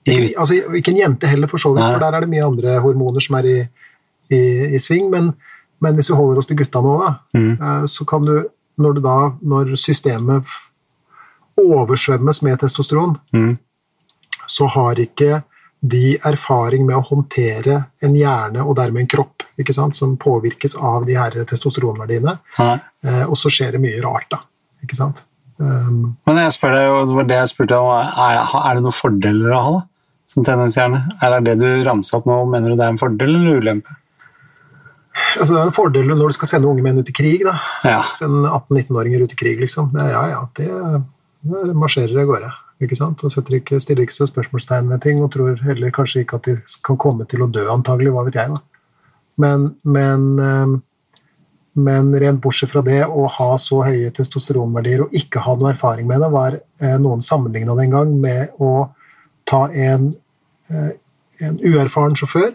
Ikke, 0.05 0.35
altså, 0.43 0.59
ikke 0.77 0.93
en 0.93 0.99
jente 1.01 1.27
heller, 1.31 1.49
for 1.49 1.57
så 1.63 1.71
vidt, 1.73 1.87
for 1.89 2.03
der 2.03 2.13
er 2.19 2.21
det 2.27 2.29
mye 2.35 2.45
andre 2.45 2.75
hormoner 2.85 3.25
som 3.25 3.39
er 3.39 3.47
i, 3.49 3.55
i, 4.29 4.41
i 4.77 4.81
sving. 4.83 5.07
Men, 5.13 5.31
men 5.81 5.97
hvis 5.97 6.11
vi 6.13 6.19
holder 6.19 6.43
oss 6.43 6.51
til 6.51 6.59
gutta 6.61 6.83
nå, 6.85 6.99
da, 7.01 7.15
Mm. 7.35 7.55
eh, 7.57 7.87
så 7.89 8.05
kan 8.07 8.27
du, 8.29 8.35
når, 8.81 8.95
du 8.95 9.01
da, 9.05 9.17
når 9.43 9.75
systemet 9.81 10.49
oversvømmes 11.61 12.43
med 12.43 12.59
testosteron, 12.63 13.17
Mm. 13.33 13.59
så 14.47 14.67
har 14.69 14.95
ikke 15.01 15.43
de 15.85 16.17
erfaring 16.25 16.87
med 16.87 16.97
å 16.97 17.05
håndtere 17.05 17.87
en 18.03 18.15
hjerne 18.17 18.65
og 18.65 18.77
dermed 18.77 19.01
en 19.05 19.07
kropp 19.07 19.43
som 19.93 20.17
påvirkes 20.17 20.75
av 20.77 21.07
de 21.07 21.15
her 21.15 21.31
testosteronverdiene. 21.45 22.39
Eh, 22.59 23.25
og 23.29 23.37
så 23.37 23.49
skjer 23.53 23.73
det 23.73 23.81
mye 23.81 24.01
rart, 24.03 24.27
da. 24.31 24.39
Ikke 24.83 24.97
sant? 24.97 25.25
Um, 25.59 26.17
Men 26.27 26.37
jeg 26.37 26.53
spør 26.57 26.73
deg, 26.75 26.89
og 26.91 27.09
det 27.09 27.15
var 27.15 27.25
det 27.29 27.37
jeg 27.37 27.49
spurte 27.53 27.79
om, 27.79 27.91
er, 27.95 28.41
er 28.43 28.75
det 28.75 28.83
noen 28.83 28.97
fordeler 28.97 29.53
å 29.55 29.61
ha 29.63 29.75
da, 29.77 29.83
som 30.27 30.45
tenåringshjerne? 30.45 31.19
Eller 31.23 31.37
er 31.37 31.45
det 31.47 31.59
du 31.61 31.85
ramsa 31.87 32.17
opp 32.19 32.27
nå, 32.27 32.41
mener 32.51 32.71
du 32.71 32.77
det 32.77 32.85
er 32.89 32.95
en 32.97 32.99
fordel 32.99 33.37
eller 33.37 33.61
ulempe? 33.63 33.95
Altså 35.15 35.55
det 35.55 35.61
er 35.61 35.69
en 35.69 35.77
fordel 35.77 36.11
når 36.11 36.33
du 36.33 36.37
skal 36.37 36.51
sende 36.51 36.69
unge 36.71 36.85
menn 36.85 36.99
ut 36.99 37.11
i 37.11 37.17
krig. 37.17 37.45
da. 37.47 37.57
Ja. 37.87 38.03
Sende 38.17 38.51
18-19-åringer 38.51 39.25
ut 39.25 39.35
i 39.35 39.39
krig, 39.39 39.61
liksom. 39.63 39.93
Det, 39.95 40.07
ja, 40.11 40.25
ja, 40.33 40.43
det, 40.59 40.69
det 41.51 41.77
marsjerer 41.79 42.23
av 42.23 42.31
gårde. 42.31 42.51
ikke 42.85 42.99
sant? 42.99 43.23
Og 43.25 43.33
setter 43.33 43.59
ikke, 43.61 43.81
stiller 43.83 44.07
ikke 44.07 44.17
så 44.17 44.29
spørsmålstegn 44.31 44.91
ved 44.93 45.05
ting, 45.05 45.23
og 45.23 45.31
tror 45.35 45.61
heller 45.67 45.95
kanskje 45.95 46.25
ikke 46.25 46.41
at 46.41 46.49
de 46.51 46.57
kan 46.87 46.99
komme 47.01 47.27
til 47.31 47.45
å 47.45 47.51
dø, 47.51 47.67
antagelig. 47.73 48.15
Hva 48.15 48.27
vet 48.29 48.41
jeg, 48.41 48.57
da. 48.57 48.61
Men, 49.41 49.71
men, 49.83 50.27
eh, 50.39 50.75
men 51.85 52.13
rent 52.23 52.43
bortsett 52.43 52.75
fra 52.75 52.83
det, 52.87 53.01
å 53.07 53.27
ha 53.39 53.49
så 53.59 53.81
høye 53.87 54.13
testosteronverdier 54.15 55.07
og 55.07 55.17
ikke 55.17 55.43
ha 55.43 55.57
noe 55.59 55.73
erfaring 55.75 56.07
med 56.11 56.23
det, 56.23 56.31
var 56.35 56.59
eh, 56.59 56.99
noen 57.03 57.23
sammenligna 57.25 57.75
det 57.79 57.89
en 57.89 57.97
gang 57.97 58.15
med 58.23 58.61
å 58.63 58.91
ta 59.49 59.67
en, 59.71 60.13
eh, 60.71 60.95
en 61.45 61.59
uerfaren 61.63 62.15
sjåfør 62.19 62.55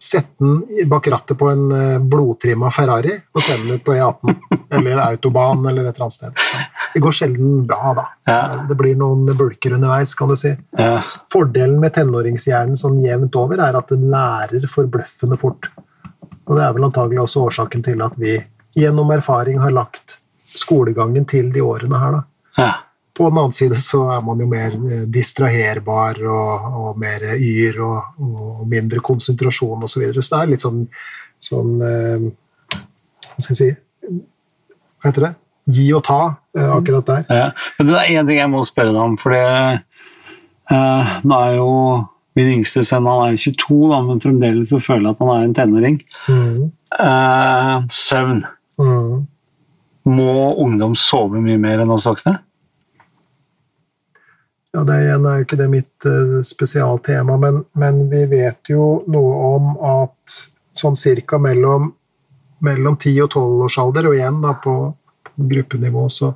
Sette 0.00 0.42
den 0.42 0.88
bak 0.90 1.06
rattet 1.08 1.38
på 1.38 1.48
en 1.48 1.68
eh, 1.72 1.98
blodtrimma 2.02 2.70
Ferrari 2.74 3.14
og 3.14 3.42
sende 3.42 3.68
den 3.68 3.78
ut 3.78 3.84
på 3.86 3.94
E18 3.94 4.34
eller 4.78 5.02
autobahn 5.06 5.62
eller 5.70 5.86
et 5.86 5.94
eller 5.94 6.06
annet 6.08 6.16
sted. 6.16 6.42
Så 6.42 6.62
Det 6.94 7.02
går 7.04 7.16
sjelden 7.16 7.62
bra, 7.68 7.94
da. 7.96 8.06
Ja. 8.28 8.40
Det 8.68 8.76
blir 8.78 8.98
noen 8.98 9.24
bulker 9.38 9.76
underveis, 9.78 10.14
kan 10.18 10.30
du 10.30 10.36
si. 10.38 10.52
Ja. 10.78 10.98
Fordelen 11.32 11.78
med 11.82 11.94
tenåringshjernen 11.96 12.78
sånn 12.78 13.00
jevnt 13.04 13.38
over 13.38 13.62
er 13.64 13.78
at 13.78 13.94
den 13.94 14.10
lærer 14.12 14.66
forbløffende 14.70 15.38
fort. 15.40 15.70
Og 16.44 16.58
det 16.58 16.66
er 16.66 16.74
vel 16.76 16.88
antagelig 16.90 17.22
også 17.24 17.46
årsaken 17.48 17.86
til 17.86 18.02
at 18.04 18.18
vi 18.20 18.36
gjennom 18.76 19.10
erfaring 19.14 19.62
har 19.62 19.72
lagt 19.74 20.18
skolegangen 20.58 21.24
til 21.30 21.50
de 21.54 21.62
årene 21.64 21.98
her, 21.98 22.18
da. 22.18 22.24
ja. 22.58 22.72
På 23.14 23.28
den 23.28 23.38
annen 23.38 23.54
side 23.54 23.76
så 23.78 24.00
er 24.16 24.24
man 24.26 24.40
jo 24.42 24.48
mer 24.50 24.74
eh, 24.74 25.04
distraherbar 25.14 26.18
og, 26.26 26.64
og 26.80 26.98
mer 27.00 27.28
yr 27.36 27.78
og, 27.84 28.16
og 28.18 28.64
mindre 28.70 29.02
konsentrasjon 29.04 29.86
osv. 29.86 29.92
Så, 29.92 30.02
videre. 30.02 30.24
så 30.24 30.34
det 30.34 30.40
er 30.42 30.52
litt 30.52 30.64
sånn, 30.64 30.82
sånn 31.42 31.76
eh, 31.86 32.26
Hva 32.74 33.44
skal 33.44 33.54
jeg 33.54 33.60
si 33.60 33.70
Hva 34.10 35.10
heter 35.10 35.28
det? 35.28 35.34
Gi 35.74 35.86
og 35.96 36.02
ta, 36.04 36.18
eh, 36.58 36.70
akkurat 36.74 37.06
der. 37.08 37.22
Ja. 37.32 37.44
Men 37.78 37.88
det 37.88 38.00
er 38.00 38.10
én 38.18 38.26
ting 38.28 38.40
jeg 38.40 38.52
må 38.52 38.64
spørre 38.68 38.92
deg 38.92 39.00
om, 39.00 39.14
for 39.20 39.32
det 39.32 39.44
eh, 40.74 41.14
Nå 41.24 41.38
er 41.38 41.56
jo 41.60 41.70
min 42.34 42.50
yngste 42.56 42.82
sønn 42.82 43.06
han 43.06 43.28
er 43.28 43.36
jo 43.36 43.52
22, 43.54 43.76
da, 43.92 44.00
men 44.02 44.22
fremdeles 44.22 44.72
så 44.72 44.80
føler 44.82 45.06
jeg 45.06 45.14
at 45.14 45.22
han 45.22 45.30
er 45.30 45.44
en 45.46 45.54
tenåring. 45.54 46.00
Mm. 46.26 46.56
Eh, 46.98 47.76
søvn. 47.94 48.42
Mm. 48.82 49.22
Må 50.10 50.32
ungdom 50.64 50.96
sove 50.98 51.40
mye 51.42 51.60
mer 51.62 51.84
enn 51.84 51.94
oss 51.94 52.08
voksne? 52.10 52.34
Ja, 54.74 54.82
det 54.82 54.96
igjen 55.04 55.26
er 55.30 55.38
jo 55.38 55.46
ikke 55.46 55.58
det 55.60 55.68
mitt 55.70 56.06
uh, 56.08 56.40
spesialtema, 56.46 57.36
men, 57.38 57.62
men 57.78 58.00
vi 58.10 58.24
vet 58.32 58.72
jo 58.72 59.04
noe 59.10 59.34
om 59.54 59.68
at 59.86 60.38
sånn 60.74 60.96
cirka 60.98 61.38
mellom, 61.38 61.92
mellom 62.64 62.96
10 62.98 63.20
og 63.22 63.36
12 63.36 63.66
års 63.68 63.78
alder, 63.78 64.08
og 64.10 64.16
igjen 64.18 64.40
da 64.42 64.56
på, 64.64 64.74
på 65.28 65.46
gruppenivå, 65.52 66.08
så, 66.10 66.32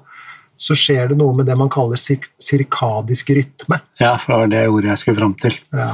så 0.55 0.77
skjer 0.79 1.11
det 1.11 1.19
noe 1.19 1.35
med 1.35 1.51
det 1.51 1.59
man 1.59 1.73
kaller 1.73 1.99
sir 1.99 2.23
sirkadisk 2.39 3.35
rytme. 3.35 3.81
Ja, 3.99 4.15
for 4.23 4.37
det 4.37 4.39
var 4.45 4.55
det 4.55 4.63
ordet 4.71 4.93
jeg 4.93 5.03
skulle 5.03 5.19
fram 5.19 5.35
til. 5.43 5.59
Ja. 5.75 5.91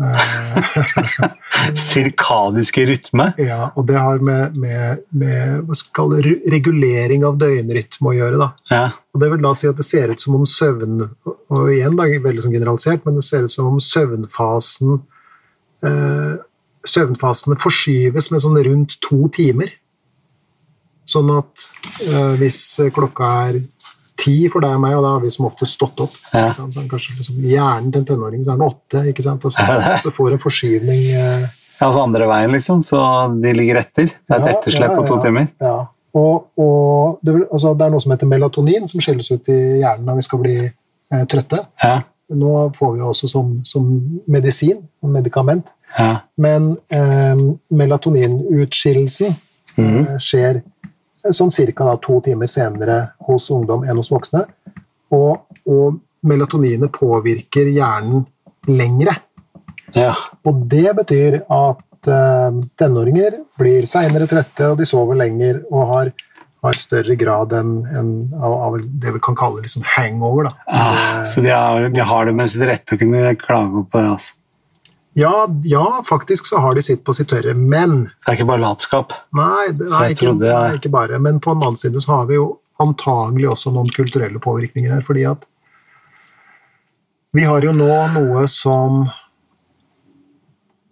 Eh, 0.00 1.74
Sirkadiske 1.76 2.86
rytme. 2.88 3.32
ja, 3.38 3.70
og 3.76 3.86
det 3.88 3.98
har 4.00 4.22
med, 4.24 4.56
med, 4.56 5.02
med 5.10 5.66
det, 5.68 6.36
regulering 6.52 7.24
av 7.28 7.38
døgnrytme 7.40 8.12
å 8.12 8.16
gjøre. 8.16 8.50
Ja. 8.70 8.84
Og 9.12 9.22
det 9.22 9.30
vil 9.32 9.42
da 9.44 9.52
si 9.58 9.68
at 9.68 9.80
det 9.80 9.86
ser 9.88 10.12
ut 10.12 10.22
som 10.22 10.38
om 10.38 10.46
søvn 10.48 11.02
Og 11.26 11.72
igjen 11.72 11.98
da, 11.98 12.06
veldig 12.06 12.44
sånn 12.46 12.54
generalisert, 12.54 13.04
men 13.04 13.18
det 13.18 13.26
ser 13.26 13.44
ut 13.44 13.52
som 13.52 13.68
om 13.72 13.82
søvnfasen 13.82 15.00
eh, 15.86 16.38
Søvnfasene 16.80 17.58
forskyves 17.60 18.30
med 18.32 18.40
sånn 18.40 18.56
rundt 18.64 18.94
to 19.04 19.26
timer. 19.36 19.68
Sånn 21.04 21.28
at 21.34 21.66
eh, 22.06 22.38
hvis 22.40 22.62
klokka 22.96 23.28
er 23.50 23.58
ti 24.20 24.34
for 24.52 24.64
deg 24.64 24.76
og 24.76 24.82
meg, 24.84 24.96
og 24.98 25.04
da 25.06 25.14
har 25.14 25.22
vi 25.24 25.30
som 25.34 25.46
ofte 25.48 25.66
stått 25.68 26.00
opp 26.04 26.16
Ja. 26.34 26.48
kanskje 26.52 27.16
liksom, 27.18 27.38
Hjernen 27.42 27.92
til 27.92 28.02
en 28.02 28.08
tenåring 28.12 28.44
så 28.44 28.52
er 28.52 28.60
den 28.60 28.66
åtte. 28.68 29.04
ikke 29.10 29.24
sant? 29.24 29.44
Altså, 29.44 29.64
Er 29.64 30.02
det? 30.04 30.12
får 30.14 30.34
en 30.36 30.42
forskyvning 30.42 31.02
eh, 31.16 31.48
Altså 31.80 32.02
andre 32.04 32.26
veien, 32.28 32.52
liksom, 32.52 32.82
så 32.84 33.00
de 33.40 33.54
ligger 33.56 33.78
etter. 33.80 34.10
Det 34.12 34.36
er 34.36 34.42
et 34.42 34.46
Ja, 34.50 34.58
etterslep 34.58 34.92
på 34.98 35.06
to 35.08 35.16
timer. 35.24 35.46
Ja. 35.64 35.86
Og, 36.12 36.50
og 36.60 37.20
det, 37.24 37.38
altså, 37.52 37.72
det 37.78 37.86
er 37.86 37.92
noe 37.94 38.02
som 38.04 38.12
heter 38.12 38.28
melatonin, 38.28 38.88
som 38.90 39.00
skilles 39.00 39.30
ut 39.30 39.48
i 39.48 39.58
hjernen 39.80 40.04
når 40.04 40.18
vi 40.18 40.24
skal 40.26 40.42
bli 40.42 40.56
eh, 40.66 41.24
trøtte. 41.30 41.62
Ja. 41.82 42.02
Nå 42.36 42.50
får 42.76 42.92
vi 42.98 43.00
også 43.06 43.30
som, 43.32 43.54
som 43.64 43.86
medisin, 44.28 44.82
som 45.00 45.14
medikament. 45.16 45.72
Ja. 45.96 46.20
Men 46.36 46.74
eh, 46.92 47.40
melatoninutskillelsen 47.72 49.34
mm. 49.76 49.96
eh, 50.00 50.18
skjer 50.22 50.60
sånn 51.34 51.52
cirka 51.52 51.94
to 52.02 52.20
timer 52.24 52.50
senere 52.50 53.00
hos 53.28 53.50
ungdom 53.54 53.84
enn 53.86 53.98
hos 54.00 54.12
voksne. 54.12 54.44
Og, 55.14 55.42
og 55.66 56.00
melatoninet 56.26 56.92
påvirker 56.94 57.70
hjernen 57.72 58.24
lengre. 58.70 59.16
ja. 59.96 60.14
Og 60.46 60.64
det 60.70 60.92
betyr 60.96 61.40
at 61.42 62.10
uh, 62.10 62.58
tenåringer 62.78 63.40
blir 63.58 63.88
seinere 63.88 64.28
trøtte, 64.30 64.72
og 64.72 64.80
de 64.80 64.88
sover 64.88 65.18
lenger 65.18 65.62
og 65.70 65.94
har, 65.94 66.12
har 66.64 66.80
større 66.80 67.16
grad 67.18 67.54
enn 67.56 67.72
en, 67.88 68.10
av, 68.38 68.56
av 68.68 68.78
det 68.80 69.16
vi 69.16 69.22
kan 69.24 69.38
kalle 69.38 69.64
liksom 69.64 69.86
hangover. 69.96 70.50
Da. 70.50 70.76
det, 70.76 71.30
så 71.32 71.44
de 71.44 71.54
har, 71.54 71.88
de 71.92 72.10
har 72.12 72.28
det 72.28 72.36
med 72.36 72.52
sitt 72.52 72.66
rette 72.68 72.96
å 72.96 73.00
kunne 73.00 73.34
klage 73.40 73.84
på 73.90 74.00
det. 74.00 74.12
Altså. 74.16 74.36
Ja, 75.18 75.48
ja, 75.66 76.02
faktisk 76.06 76.46
så 76.46 76.60
har 76.62 76.74
de 76.74 76.82
sitt 76.86 77.02
på 77.04 77.14
sitt 77.16 77.28
tørre, 77.32 77.54
men 77.54 78.04
det 78.04 78.30
er 78.30 78.38
ikke 78.38 78.50
bare 78.52 78.62
latskap. 78.62 79.14
Nei, 79.34 79.72
det, 79.74 79.88
nei, 79.90 80.04
ikke, 80.14 80.34
det 80.38 80.52
er 80.54 80.76
ikke 80.78 80.92
bare. 80.94 81.18
Men 81.18 81.40
på 81.42 81.54
den 81.56 81.64
annen 81.66 81.78
side 81.80 82.02
så 82.02 82.20
har 82.20 82.28
vi 82.30 82.38
jo 82.38 82.52
antagelig 82.80 83.50
også 83.50 83.72
noen 83.74 83.90
kulturelle 83.94 84.40
påvirkninger 84.42 84.94
her. 84.94 85.02
fordi 85.06 85.26
at 85.28 85.48
vi 87.32 87.44
har 87.46 87.62
jo 87.62 87.74
nå 87.74 87.90
noe 88.14 88.46
som 88.50 89.04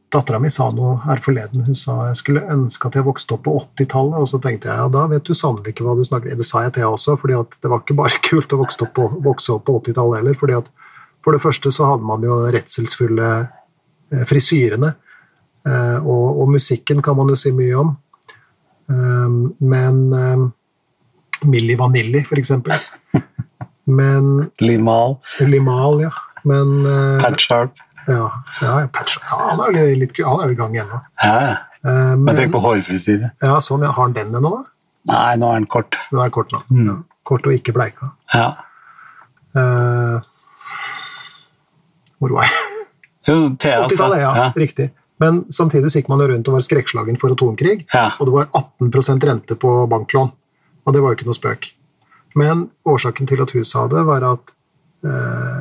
Dattera 0.09 0.39
mi 0.41 0.49
sa 0.49 0.71
noe 0.73 0.95
her 1.03 1.21
forleden. 1.21 1.67
Hun 1.67 1.77
sa 1.77 2.07
jeg 2.09 2.21
skulle 2.23 2.47
ønske 2.49 2.89
at 2.89 2.95
jeg 2.97 3.05
vokste 3.05 3.35
opp 3.35 3.43
på 3.45 3.53
80-tallet. 3.59 4.17
Og 4.23 4.31
så 4.31 4.39
tenkte 4.41 4.71
jeg 4.71 4.81
ja, 4.81 4.87
da 4.89 5.03
vet 5.11 5.27
du 5.27 5.35
sannelig 5.37 5.75
ikke 5.75 5.85
hva 5.85 5.99
du 5.99 6.05
snakker 6.07 6.33
Det 6.39 6.47
sa 6.49 6.63
jeg 6.65 6.73
til 6.75 6.87
henne 6.87 6.97
også, 6.97 7.19
fordi 7.21 7.37
at 7.37 7.59
det 7.61 7.69
var 7.69 7.83
ikke 7.83 7.99
bare 7.99 8.23
kult 8.31 8.55
å 8.57 8.61
vokse 8.63 8.87
opp 8.87 8.95
på, 8.97 9.09
på 9.21 9.75
80-tallet 9.83 10.23
heller. 10.23 10.39
fordi 10.41 10.57
at 10.63 10.71
For 11.27 11.37
det 11.37 11.43
første 11.45 11.75
så 11.75 11.91
hadde 11.91 12.09
man 12.09 12.25
jo 12.25 12.39
redselsfulle 12.55 13.29
frisyrene. 14.29 14.93
Eh, 15.69 15.97
og, 15.99 16.43
og 16.43 16.53
musikken 16.55 17.03
kan 17.05 17.19
man 17.19 17.33
jo 17.33 17.39
si 17.39 17.53
mye 17.55 17.75
om. 17.79 17.97
Um, 18.89 19.41
men 19.61 19.99
Milli 21.45 21.75
Vanilli, 21.77 22.23
for 22.25 22.41
eksempel. 22.41 22.79
Men 23.89 24.51
Limal, 24.61 25.15
Limal, 25.49 26.03
ja. 26.03 26.11
Men 26.49 26.85
Pat 27.23 27.41
Sharp. 27.41 27.79
ja, 28.09 28.27
ja, 28.61 28.73
Patch, 28.93 29.17
ja, 29.17 29.39
han 29.49 29.63
er 29.65 29.79
jo 29.79 29.95
litt, 30.03 30.19
han 30.25 30.43
er 30.45 30.51
jo 30.51 30.57
i 30.57 30.59
gang 30.59 30.77
ennå. 30.77 30.99
Ja, 31.23 31.37
ja. 31.47 31.55
Men 31.89 32.27
men, 32.27 32.37
tenk 32.37 32.53
på 32.53 32.61
hårfrisyre. 32.61 33.31
ja, 33.45 33.55
sånn, 33.65 33.87
ja. 33.87 33.95
Har 33.97 34.11
han 34.11 34.17
den 34.17 34.37
ennå? 34.37 34.51
da? 34.59 34.61
Nei, 35.09 35.37
nå 35.41 35.53
er 35.53 35.63
den 35.63 35.69
kort. 35.73 35.97
Den 36.13 36.21
er 36.21 36.33
kort 36.35 36.53
nå. 36.53 36.61
Mm. 36.69 37.05
Kort 37.29 37.49
og 37.49 37.57
ikke 37.57 37.73
bleika. 37.77 38.13
Ja. 38.35 38.51
Uh, 39.57 40.21
hvor 42.19 42.37
var 42.37 42.49
jeg? 42.49 42.78
Jo, 43.29 43.37
Thea, 43.61 43.83
altså. 43.85 43.95
80-tallet, 43.97 44.23
ja, 44.25 44.33
ja. 44.41 44.49
Riktig. 44.57 44.91
Men 45.21 45.41
samtidig 45.53 45.91
så 45.91 46.01
gikk 46.01 46.09
man 46.13 46.23
jo 46.23 46.29
rundt 46.31 46.49
og 46.49 46.55
var 46.59 46.65
skrekkslagen 46.65 47.19
for 47.19 47.35
atomkrig, 47.35 47.87
Ja. 47.93 48.13
og 48.19 48.29
det 48.29 48.35
var 48.37 48.51
18% 48.55 49.27
rente 49.27 49.57
på 49.59 49.73
banklån. 49.91 50.31
Og 50.87 50.95
det 50.95 51.03
var 51.03 51.13
jo 51.13 51.19
ikke 51.19 51.29
noe 51.29 51.37
spøk. 51.37 51.73
Men 52.39 52.69
årsaken 52.87 53.27
til 53.27 53.43
at 53.43 53.51
hun 53.51 53.65
sa 53.67 53.87
det, 53.91 54.05
var 54.07 54.25
at 54.25 54.53
eh, 55.05 55.59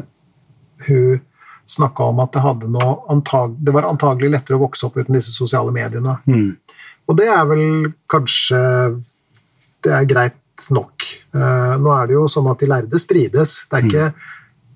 hun 0.87 1.21
snakka 1.67 2.05
om 2.13 2.21
at 2.23 2.31
det, 2.31 2.41
hadde 2.45 2.69
noe 2.71 2.93
antag 3.11 3.57
det 3.59 3.73
var 3.75 3.89
antagelig 3.89 4.29
lettere 4.31 4.55
å 4.55 4.63
vokse 4.63 4.85
opp 4.87 4.95
uten 5.01 5.17
disse 5.17 5.33
sosiale 5.35 5.73
mediene. 5.75 6.15
Mm. 6.29 6.53
Og 7.07 7.17
det 7.19 7.27
er 7.31 7.45
vel 7.47 7.93
kanskje 8.11 8.59
Det 9.83 9.91
er 9.93 10.07
greit 10.09 10.69
nok. 10.73 11.03
Eh, 11.37 11.73
nå 11.79 11.91
er 11.93 12.07
det 12.07 12.15
jo 12.15 12.23
sånn 12.31 12.47
at 12.51 12.59
de 12.59 12.67
lærde 12.67 12.99
strides. 12.99 13.67
Det 13.69 13.77
er, 13.77 13.85
ikke, 13.85 14.05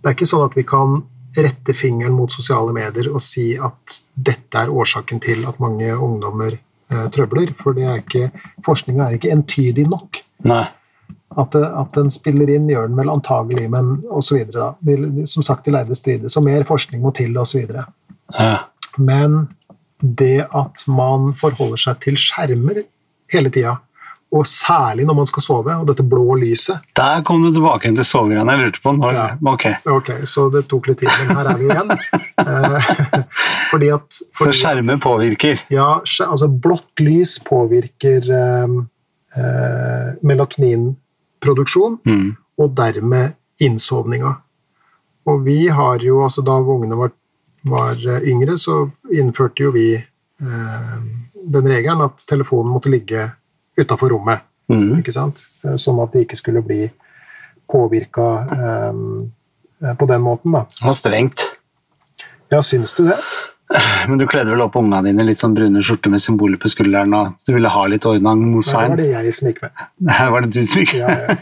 det 0.01 0.09
er 0.11 0.15
ikke 0.15 0.27
sånn 0.29 0.43
at 0.45 0.55
vi 0.55 0.63
kan 0.67 1.01
rette 1.37 1.73
fingeren 1.77 2.15
mot 2.15 2.31
sosiale 2.33 2.73
medier 2.75 3.11
og 3.11 3.21
si 3.23 3.53
at 3.55 4.01
dette 4.15 4.59
er 4.59 4.71
årsaken 4.71 5.21
til 5.23 5.45
at 5.47 5.61
mange 5.63 5.87
ungdommer 5.95 6.57
eh, 6.57 7.07
trøbler. 7.13 7.53
For 7.59 7.77
det 7.77 7.87
er 7.87 8.01
ikke, 8.01 8.29
forskninga 8.65 9.07
er 9.07 9.17
ikke 9.17 9.31
entydig 9.33 9.87
nok. 9.91 10.21
Nei. 10.47 10.65
At, 11.39 11.55
at 11.55 11.93
den 11.95 12.11
spiller 12.11 12.49
inn, 12.51 12.67
gjør 12.67 12.89
den 12.89 12.97
vel 12.99 13.13
antagelig, 13.13 13.69
men 13.71 14.01
osv. 14.11 14.41
Som 15.29 15.45
sagt, 15.47 15.63
de 15.63 15.71
lærde 15.77 15.95
strides, 15.95 16.35
og 16.35 16.43
mer 16.43 16.65
forskning 16.67 17.03
må 17.03 17.13
til, 17.15 17.37
osv. 17.39 17.63
Ja. 18.35 18.57
Men 18.99 19.45
det 20.01 20.47
at 20.51 20.83
man 20.91 21.31
forholder 21.37 21.79
seg 21.79 22.01
til 22.03 22.19
skjermer 22.19 22.81
hele 23.31 23.51
tida, 23.53 23.77
og 24.31 24.45
særlig 24.47 25.03
når 25.05 25.15
man 25.17 25.25
skal 25.27 25.43
sove, 25.43 25.73
og 25.81 25.87
dette 25.89 26.03
blå 26.07 26.37
lyset 26.39 26.79
Der 26.95 27.21
kom 27.27 27.41
du 27.43 27.49
tilbake 27.51 27.89
til 27.95 28.05
sovegreiene 28.07 28.53
jeg 28.55 28.61
lurte 28.65 28.81
på. 28.83 28.93
Når, 28.95 29.13
Ja. 29.13 29.25
Ok, 29.51 29.65
Ok, 29.91 30.09
så 30.25 30.45
det 30.53 30.61
tok 30.71 30.87
litt 30.87 30.99
tid, 31.03 31.09
men 31.27 31.35
her 31.35 31.49
er 31.51 31.57
vi 31.59 31.67
igjen. 31.67 31.91
Eh, 32.39 33.25
fordi 33.71 33.89
at 33.91 34.07
Så 34.13 34.25
fordi, 34.39 34.57
skjermer 34.61 35.01
påvirker. 35.03 35.59
Ja, 35.69 35.89
altså 36.27 36.47
blått 36.47 37.03
lys 37.03 37.39
påvirker 37.43 38.29
eh, 38.31 38.77
eh, 39.35 40.13
melatoninproduksjon, 40.23 41.99
Mm. 42.05 42.35
og 42.57 42.75
dermed 42.75 43.33
innsovninga. 43.61 44.35
Og 45.27 45.43
vi 45.45 45.67
har 45.67 45.99
jo, 46.01 46.21
altså 46.23 46.41
da 46.41 46.55
ungene 46.61 46.95
var, 46.97 47.11
var 47.65 47.91
eh, 48.07 48.23
yngre, 48.31 48.55
så 48.57 48.89
innførte 49.11 49.63
jo 49.67 49.71
vi 49.75 49.95
eh, 49.95 50.97
den 51.51 51.67
regelen 51.67 52.01
at 52.05 52.23
telefonen 52.27 52.71
måtte 52.73 52.89
ligge 52.89 53.27
utafor 53.79 54.09
rommet. 54.15 54.41
Mm. 54.71 54.99
ikke 55.01 55.11
sant? 55.15 55.41
Eh, 55.65 55.75
Sånn 55.81 55.99
at 56.03 56.13
de 56.15 56.23
ikke 56.25 56.37
skulle 56.39 56.61
bli 56.63 56.85
påvirka 57.71 58.27
eh, 58.55 59.95
på 59.97 60.07
den 60.07 60.21
måten, 60.23 60.51
da. 60.55 60.65
Det 60.79 60.85
var 60.87 60.97
strengt. 60.99 61.47
Ja, 62.51 62.61
syns 62.63 62.93
du 62.97 63.05
det? 63.07 63.17
Men 64.09 64.19
du 64.19 64.25
kledde 64.27 64.51
vel 64.51 64.61
opp 64.65 64.75
ungene 64.75 64.99
dine 65.07 65.23
litt 65.23 65.39
sånn 65.39 65.53
brune 65.55 65.79
skjorter 65.83 66.11
med 66.11 66.19
symboler 66.23 66.59
på 66.59 66.67
skulderen, 66.71 67.13
og 67.15 67.37
du 67.47 67.53
ville 67.55 67.71
ha 67.71 67.83
litt 67.87 68.03
ordnang 68.07 68.41
Nei, 68.51 68.59
det 68.61 68.75
var 68.91 68.97
det 68.99 69.05
jeg 69.13 69.35
som 69.37 69.47
gikk 69.47 69.61
med. 69.63 69.85
Nei, 70.09 70.17
var 70.35 70.43
det 70.47 70.51
du 70.55 70.61
som 70.67 70.83
gikk 70.83 70.95
Ja, 70.99 71.13
ja. 71.15 71.37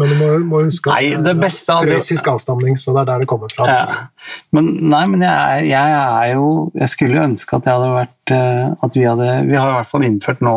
Men 0.00 0.10
du 0.10 0.14
må, 0.20 0.26
må 0.46 0.62
huske 0.66 0.90
Nei, 0.92 1.12
det 1.22 1.34
beste 1.38 1.74
jo- 1.74 1.86
Prøyssisk 1.90 2.28
avstamning, 2.30 2.76
så 2.78 2.94
det 2.94 3.02
er 3.04 3.08
der 3.12 3.22
det 3.24 3.30
kommer 3.30 3.50
fra. 3.54 3.66
Ja. 3.70 4.34
Men 4.54 4.68
nei, 4.90 5.04
men 5.10 5.22
jeg, 5.26 5.64
jeg 5.70 5.96
er 6.02 6.34
jo 6.36 6.50
Jeg 6.78 6.90
skulle 6.92 7.24
ønske 7.30 7.58
at 7.58 7.66
jeg 7.66 7.74
hadde 7.78 7.94
vært 7.96 8.34
eh, 8.36 8.66
At 8.86 8.98
vi 8.98 9.06
hadde 9.06 9.30
Vi 9.48 9.56
har 9.58 9.72
i 9.72 9.76
hvert 9.80 9.90
fall 9.90 10.06
innført 10.06 10.42
nå 10.46 10.54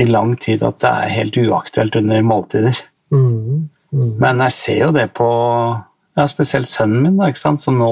i 0.00 0.06
lang 0.08 0.36
tid 0.40 0.62
at 0.64 0.78
det 0.80 0.88
er 0.90 1.12
helt 1.18 1.36
uaktuelt 1.42 1.96
under 2.00 2.22
måltider. 2.24 2.78
Mm, 3.12 3.68
mm. 3.92 4.12
Men 4.22 4.40
jeg 4.46 4.52
ser 4.56 4.78
jo 4.86 4.90
det 4.96 5.08
på 5.18 5.28
ja, 6.16 6.24
spesielt 6.30 6.68
sønnen 6.70 7.02
min, 7.04 7.16
da, 7.20 7.28
ikke 7.32 7.42
sant? 7.42 7.60
som 7.64 7.76
nå 7.80 7.90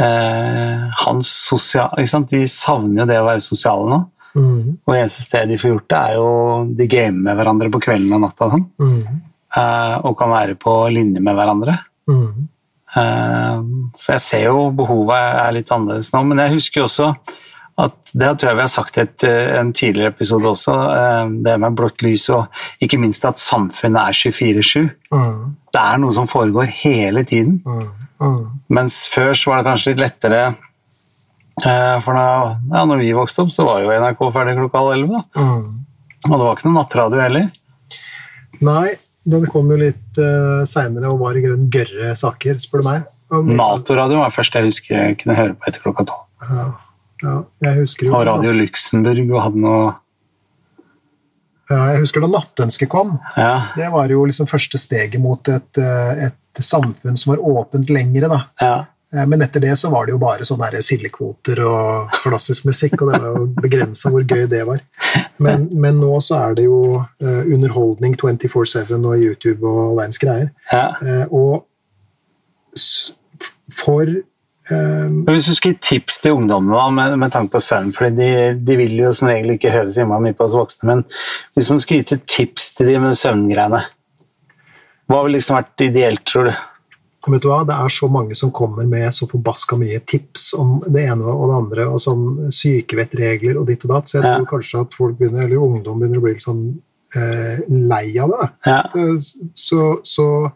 eh, 0.00 0.88
hans 1.04 1.30
sosial, 1.48 1.90
ikke 1.98 2.12
sant? 2.12 2.30
De 2.34 2.44
savner 2.50 3.02
jo 3.04 3.08
det 3.10 3.18
å 3.22 3.26
være 3.28 3.44
sosiale 3.44 3.88
nå. 3.90 4.00
Mm, 4.38 4.76
Og 4.86 4.92
eneste 4.94 5.24
sted 5.24 5.48
de 5.50 5.56
får 5.58 5.72
gjort 5.72 5.88
det, 5.90 5.98
er 5.98 6.18
jo 6.18 6.28
de 6.78 6.86
gamer 6.90 7.22
med 7.24 7.38
hverandre 7.40 7.70
på 7.74 7.80
kvelden 7.88 8.12
og 8.18 8.22
natta. 8.26 8.50
Sånn. 8.54 8.68
mm, 8.78 9.24
Eh, 9.56 9.94
og 10.04 10.12
kan 10.20 10.28
være 10.28 10.58
på 10.60 10.72
linje 10.92 11.22
med 11.24 11.34
hverandre. 11.34 11.78
mm. 12.06 12.48
Eh, 12.96 13.60
Så 13.96 14.12
jeg 14.12 14.20
ser 14.20 14.42
jo 14.44 14.66
behovet 14.76 15.16
er 15.16 15.52
litt 15.56 15.70
annerledes 15.72 16.12
nå, 16.12 16.20
men 16.28 16.38
jeg 16.38 16.52
husker 16.52 16.80
jo 16.82 16.84
også 16.84 17.06
at 17.78 18.12
det 18.18 18.30
tror 18.38 18.50
jeg 18.50 18.58
vi 18.58 18.64
har 18.64 18.72
sagt 18.72 18.98
i 18.98 19.04
eh, 19.28 19.50
en 19.60 19.70
tidligere 19.76 20.10
episode 20.10 20.50
også, 20.50 20.74
eh, 20.94 21.34
det 21.46 21.54
med 21.62 21.76
blått 21.78 22.02
lys 22.02 22.26
og 22.34 22.48
ikke 22.82 22.98
minst 22.98 23.26
at 23.28 23.38
samfunnet 23.38 24.00
er 24.02 24.16
24-7. 24.18 24.88
Mm, 25.14 25.44
Det 25.72 25.82
er 25.82 26.00
noe 26.02 26.14
som 26.16 26.26
foregår 26.30 26.72
hele 26.80 27.22
tiden. 27.24 27.60
mm, 27.64 27.86
mm. 28.18 28.40
Mens 28.68 29.06
før 29.12 29.30
så 29.32 29.50
var 29.52 29.60
det 29.60 29.68
kanskje 29.70 29.92
litt 29.92 30.02
lettere 30.02 30.40
eh, 31.64 32.00
For 32.02 32.18
da 32.18 32.26
ja, 32.72 32.82
når 32.84 33.04
vi 33.04 33.12
vokste 33.14 33.44
opp, 33.44 33.52
så 33.54 33.66
var 33.68 33.84
jo 33.84 33.94
NRK 33.94 34.24
ferdig 34.34 34.56
klokka 34.58 34.82
halv 34.82 34.96
elleve. 34.96 35.22
Mm. 35.36 35.68
Og 36.26 36.34
det 36.34 36.42
var 36.42 36.56
ikke 36.56 36.68
noe 36.68 36.80
nattradio 36.80 37.22
heller. 37.22 37.46
Nei, 38.58 38.96
den 39.28 39.46
kom 39.46 39.70
jo 39.70 39.76
litt 39.78 40.18
uh, 40.18 40.64
seinere 40.66 41.12
og 41.12 41.20
var 41.22 41.36
i 41.38 41.44
grunnen 41.44 41.68
gørre 41.70 42.10
saker, 42.18 42.58
spør 42.58 42.82
du 42.82 42.88
meg. 42.88 43.06
Nato-radio 43.30 44.18
var 44.18 44.32
det 44.32 44.34
første 44.34 44.58
jeg 44.58 44.72
husker 44.72 44.96
jeg 44.96 45.18
kunne 45.20 45.36
høre 45.38 45.54
på 45.54 45.68
etter 45.70 45.84
klokka 45.84 46.08
tolv. 46.08 46.74
Ja, 47.22 47.38
jeg 47.64 47.80
husker 47.80 48.06
jo 48.06 48.14
Og 48.14 48.26
Radio 48.28 48.52
Luxembourg 48.54 49.32
og 49.32 49.42
hadde 49.42 49.62
noe 49.64 49.88
ja, 51.68 51.78
jeg 51.92 52.00
husker 52.00 52.22
da 52.24 52.30
Nattønsket 52.32 52.88
kom. 52.88 53.18
Ja, 53.36 53.66
Det 53.76 53.90
var 53.92 54.08
jo 54.08 54.22
liksom 54.24 54.46
første 54.48 54.78
steget 54.80 55.20
mot 55.20 55.48
et, 55.52 55.76
eh, 55.76 56.28
et 56.30 56.62
samfunn 56.64 57.18
som 57.20 57.34
var 57.34 57.42
åpent 57.44 57.90
lengre. 57.92 58.28
da. 58.32 58.38
ja. 58.60 58.86
Eh, 59.12 59.26
Men 59.26 59.42
etter 59.42 59.60
det 59.60 59.74
så 59.76 59.90
var 59.90 60.06
det 60.06 60.12
jo 60.12 60.18
bare 60.18 60.44
sånne 60.48 60.80
sildekvoter 60.80 61.60
og 61.64 62.10
klassisk 62.24 62.64
musikk, 62.64 62.96
og 63.02 63.12
det 63.12 63.20
var 63.20 63.36
jo 63.36 63.46
begrensa 63.60 64.08
hvor 64.08 64.24
gøy 64.24 64.46
det 64.48 64.64
var. 64.64 64.80
Men, 65.38 65.68
men 65.72 66.00
nå 66.00 66.14
så 66.24 66.40
er 66.48 66.54
det 66.54 66.64
jo 66.64 67.04
eh, 67.20 67.44
underholdning 67.44 68.16
24-7 68.16 68.96
og 69.04 69.18
YouTube 69.18 69.68
og 69.68 69.90
all 69.90 69.96
verdens 70.00 70.18
greier. 70.24 70.50
ja. 70.72 71.26
Og 71.28 71.66
for 73.68 74.08
Hvis 74.68 75.48
du 75.48 75.54
skulle 75.56 75.80
tips 75.80 76.20
til 76.22 76.36
ungdommene 76.36 76.90
med, 76.96 77.18
med 77.22 77.32
tanke 77.32 77.54
på 77.56 77.62
søvn, 77.64 77.92
for 77.96 78.10
de, 78.12 78.30
de 78.60 78.76
vil 78.76 78.96
jo 79.00 79.12
som 79.16 79.30
regel 79.30 79.54
ikke 79.54 79.72
høre 79.72 79.92
så 79.94 80.04
mye 80.08 80.36
på 80.36 80.44
oss 80.44 80.56
voksne, 80.56 80.88
men 80.90 81.04
hvis 81.56 81.70
man 81.72 81.80
skulle 81.80 82.02
gitt 82.02 82.16
et 82.18 82.26
tips 82.28 82.74
til 82.76 82.90
de 82.90 82.98
med 83.00 83.16
søvngreiene, 83.18 83.80
hva 85.08 85.22
ville 85.24 85.38
liksom 85.38 85.56
vært 85.56 85.86
ideelt, 85.86 86.24
tror 86.28 86.50
du? 86.50 86.56
vet 87.28 87.42
du 87.44 87.48
hva, 87.50 87.64
Det 87.66 87.74
er 87.76 87.92
så 87.92 88.08
mange 88.08 88.36
som 88.38 88.52
kommer 88.54 88.86
med 88.88 89.12
så 89.12 89.26
forbaska 89.28 89.76
mye 89.76 89.98
tips 90.08 90.54
om 90.56 90.78
det 90.86 91.02
ene 91.10 91.28
og 91.28 91.48
det 91.50 91.56
andre, 91.58 91.86
og 91.92 92.00
sånn 92.00 92.52
sykevettregler 92.54 93.58
og 93.60 93.66
ditt 93.68 93.84
og 93.84 93.94
datt, 93.94 94.08
så 94.08 94.18
jeg 94.18 94.24
Ja. 94.24 94.36
tror 94.38 94.46
kanskje 94.54 94.80
at 94.80 94.94
folk 94.96 95.18
begynner, 95.18 95.44
eller 95.44 95.56
ungdom 95.56 95.98
begynner 96.00 96.18
å 96.18 96.24
bli 96.24 96.32
litt 96.32 96.44
sånn 96.46 96.62
eh, 97.16 97.58
lei 97.68 98.18
av 98.20 98.32
det. 98.32 98.48
Ja, 98.66 98.82
så, 99.54 100.00
så, 100.04 100.52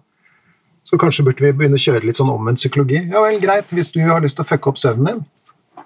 så 0.92 0.98
kanskje 1.00 1.24
burde 1.24 1.40
vi 1.46 1.52
begynne 1.56 1.78
å 1.80 1.82
kjøre 1.82 2.04
litt 2.04 2.18
sånn 2.20 2.28
omvendt 2.32 2.60
psykologi. 2.60 2.98
Ja 3.08 3.22
vel, 3.24 3.38
greit, 3.40 3.70
hvis 3.72 3.88
du 3.94 4.02
har 4.04 4.20
lyst 4.20 4.36
til 4.36 4.44
å 4.44 4.48
fucke 4.50 4.68
opp 4.68 4.80
søvnen 4.80 5.06
din, 5.08 5.22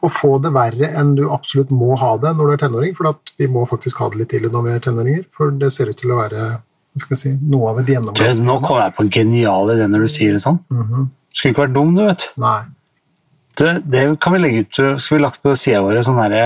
og 0.03 0.11
få 0.13 0.33
det 0.43 0.51
verre 0.53 0.91
enn 0.99 1.15
du 1.17 1.23
absolutt 1.33 1.71
må 1.71 1.95
ha 2.01 2.17
det 2.21 2.35
når 2.37 2.51
du 2.51 2.53
er 2.57 2.63
tenåring, 2.67 2.95
for 2.99 3.09
at 3.13 3.31
vi 3.39 3.47
må 3.49 3.63
faktisk 3.71 4.03
ha 4.03 4.11
det 4.11 4.19
litt 4.21 4.33
tidlig 4.35 4.51
når 4.53 4.67
vi 4.67 4.73
er 4.75 4.83
tenåringer, 4.85 5.25
for 5.37 5.55
det 5.55 5.71
ser 5.73 5.93
ut 5.93 5.97
til 6.03 6.11
å 6.13 6.19
være 6.21 6.49
skal 6.97 7.19
si, 7.21 7.31
noe 7.45 7.71
av 7.71 7.79
et 7.83 7.91
gjennomgang. 7.93 8.39
nå 8.43 8.55
kommer 8.65 8.87
jeg 8.87 8.95
på 8.97 9.05
en 9.05 9.11
genial 9.13 9.71
idé 9.75 9.87
når 9.93 10.07
du 10.07 10.09
sier 10.09 10.33
det 10.33 10.41
sånn. 10.43 10.59
Mhm. 10.73 11.09
Skulle 11.37 11.53
ikke 11.53 11.63
vært 11.67 11.75
dum, 11.77 11.91
du, 11.95 12.03
vet. 12.07 12.25
Nei. 12.41 12.59
Du, 13.61 13.65
det 13.85 14.05
kan 14.25 14.33
vi 14.33 14.39
legge 14.41 14.63
ut, 14.65 14.79
skal 15.05 15.19
vi 15.19 15.23
lagt 15.23 15.43
på 15.45 15.53
sida 15.57 15.83
våre 15.85 16.03
sånn 16.05 16.17
herre 16.21 16.43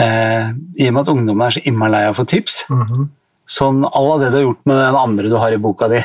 eh, 0.00 0.52
I 0.80 0.88
og 0.88 0.94
med 0.96 1.02
at 1.02 1.10
ungdommen 1.12 1.44
er 1.46 1.56
så 1.56 1.62
innmari 1.68 1.92
lei 1.94 2.02
av 2.08 2.14
å 2.16 2.18
få 2.22 2.26
tips, 2.32 2.64
Mhm. 2.72 3.08
sånn 3.48 3.84
à 3.84 4.00
la 4.08 4.16
det 4.24 4.30
du 4.32 4.36
har 4.38 4.46
gjort 4.48 4.64
med 4.68 4.76
den 4.76 4.94
andre 4.96 5.28
du 5.28 5.36
har 5.36 5.52
i 5.52 5.60
boka 5.60 5.88
di. 5.88 6.00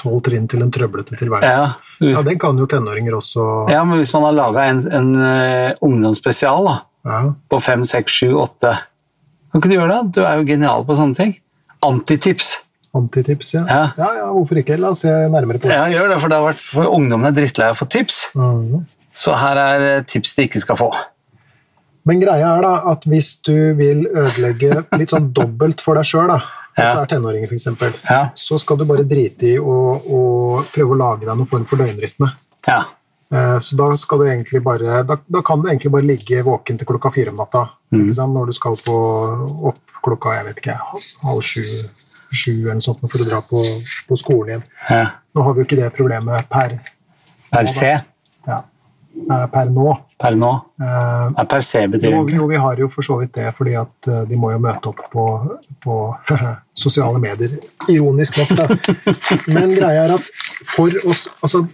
Tolv 0.00 0.22
trinn 0.24 0.46
til 0.48 0.64
en 0.64 0.72
trøblete 0.72 1.18
tilværelse. 1.20 1.50
Ja, 1.50 1.90
Ja, 2.00 2.22
den 2.24 2.38
kan 2.40 2.56
jo 2.56 2.64
tenåringer 2.64 3.18
også 3.18 3.42
ja 3.68 3.82
men 3.84 4.00
hvis 4.00 4.12
man 4.16 4.22
har 4.24 4.32
laga 4.38 4.62
en, 4.70 4.80
en 4.88 5.10
uh, 5.20 5.76
ungdomsspesial, 5.84 6.64
da, 6.64 6.76
ja. 7.04 7.20
på 7.52 7.60
fem, 7.60 7.84
seks, 7.88 8.16
sju, 8.22 8.32
åtte. 8.40 8.72
Kan 9.50 9.60
ikke 9.60 9.72
du 9.72 9.76
gjøre 9.76 9.92
det? 9.92 10.16
Du 10.16 10.24
er 10.24 10.40
jo 10.40 10.48
genial 10.48 10.86
på 10.88 10.96
sånne 10.96 11.18
ting. 11.18 11.36
Antitips. 11.84 12.54
Antitips, 12.96 13.52
ja. 13.54 13.64
Ja. 13.68 13.82
ja. 13.98 14.10
Ja, 14.22 14.30
hvorfor 14.34 14.60
ikke? 14.62 14.78
La 14.80 14.94
oss 14.94 15.04
se 15.04 15.10
nærmere 15.10 15.60
på 15.60 15.68
det. 15.68 15.76
Ja, 15.76 15.86
gjør 15.92 16.14
det, 16.14 16.18
for, 16.22 16.32
det 16.32 16.40
har 16.40 16.48
vært, 16.48 16.64
for 16.72 16.96
ungdommen 16.96 17.28
er 17.28 17.36
drittlei 17.36 17.70
av 17.70 17.76
å 17.76 17.80
få 17.82 17.88
tips. 17.90 18.22
Mm. 18.38 18.80
Så 19.20 19.34
her 19.38 19.60
er 19.60 19.86
eh, 19.88 20.04
tips 20.08 20.36
de 20.38 20.46
ikke 20.48 20.62
skal 20.62 20.78
få. 20.80 20.90
Men 22.08 22.22
greia 22.22 22.54
er 22.56 22.64
da 22.64 22.72
at 22.90 23.04
hvis 23.10 23.34
du 23.46 23.74
vil 23.78 24.06
ødelegge 24.08 24.84
litt 24.96 25.12
sånn 25.12 25.28
dobbelt 25.36 25.82
for 25.84 25.98
deg 25.98 26.08
sjøl, 26.08 26.32
hvis 26.80 26.88
Ja. 26.88 26.94
du 26.96 27.00
er 27.02 27.10
tenåring 27.12 27.44
f.eks., 27.44 27.66
Ja. 28.10 28.20
så 28.34 28.58
skal 28.58 28.76
du 28.80 28.84
bare 28.88 29.04
drite 29.04 29.42
i 29.54 29.58
å, 29.58 29.76
å 30.00 30.64
prøve 30.72 30.96
å 30.96 30.98
lage 30.98 31.26
deg 31.26 31.36
noen 31.36 31.46
form 31.48 31.64
for 31.66 31.76
døgnrytme. 31.76 32.32
ja. 32.66 32.84
Eh, 33.32 33.58
Så 33.62 33.76
da, 33.78 33.94
skal 33.94 34.18
du 34.18 34.60
bare, 34.60 35.04
da, 35.06 35.16
da 35.30 35.40
kan 35.42 35.60
du 35.62 35.68
egentlig 35.68 35.92
bare 35.92 36.02
ligge 36.02 36.42
våken 36.42 36.76
til 36.78 36.86
klokka 36.88 37.12
fire 37.14 37.30
om 37.30 37.36
natta. 37.36 37.68
Mm. 37.92 38.08
Når 38.10 38.46
du 38.46 38.52
skal 38.52 38.74
på, 38.76 38.96
opp 39.70 39.78
klokka 40.02 40.34
jeg 40.34 40.44
vet 40.46 40.56
ikke, 40.64 40.78
halv 41.22 41.40
sju, 41.40 41.62
sju 42.32 42.52
eller 42.64 42.74
noe 42.74 42.82
sånt 42.82 42.98
for 43.00 43.18
å 43.22 43.28
dra 43.28 43.40
på, 43.40 43.62
på 44.08 44.18
skolen 44.18 44.48
igjen. 44.48 44.64
ja. 44.90 45.10
Nå 45.34 45.44
har 45.44 45.54
vi 45.54 45.60
jo 45.62 45.66
ikke 45.68 45.78
det 45.78 45.92
problemet 45.94 46.48
per 46.50 46.80
Per 47.52 47.66
se. 47.66 47.92
Eh, 49.30 49.46
per 49.52 49.70
nå. 49.72 49.88
per 50.20 50.36
nå? 50.38 50.50
Eh, 50.80 51.40
per 51.48 51.64
se 51.66 51.82
betyr 51.90 52.14
jo, 52.14 52.22
jo, 52.28 52.46
vi 52.50 52.60
har 52.60 52.80
jo 52.80 52.88
for 52.92 53.06
så 53.06 53.18
vidt 53.20 53.34
det, 53.36 53.48
fordi 53.56 53.74
at 53.80 54.08
eh, 54.10 54.22
de 54.28 54.38
må 54.40 54.52
jo 54.54 54.60
møte 54.62 54.92
opp 54.92 55.02
på, 55.12 55.26
på 55.84 55.98
sosiale 56.84 57.20
medier. 57.22 57.58
Ironisk 57.88 58.40
nok, 58.40 58.54
da. 58.58 58.94
Men 59.54 59.74
greia 59.76 60.06
er 60.06 60.16
at 60.18 60.30
for 60.68 60.94
oss 61.08 61.28
Altså, 61.40 61.64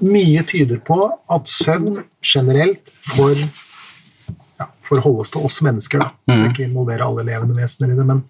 mye 0.00 0.42
tyder 0.48 0.80
på 0.84 0.98
at 1.08 1.50
søvn 1.50 2.00
generelt 2.24 2.92
for 3.12 3.36
ja, 3.36 4.66
For 4.86 4.98
å 4.98 5.04
holde 5.04 5.24
oss 5.24 5.32
til 5.34 5.46
oss 5.46 5.60
mennesker, 5.64 6.02
da. 6.02 6.12
Mm. 6.30 6.44
Ikke 6.50 6.66
involvere 6.66 7.06
alle 7.06 7.26
levende 7.28 7.58
vesener 7.58 7.92
i 7.92 7.98
det, 7.98 8.06
men 8.08 8.24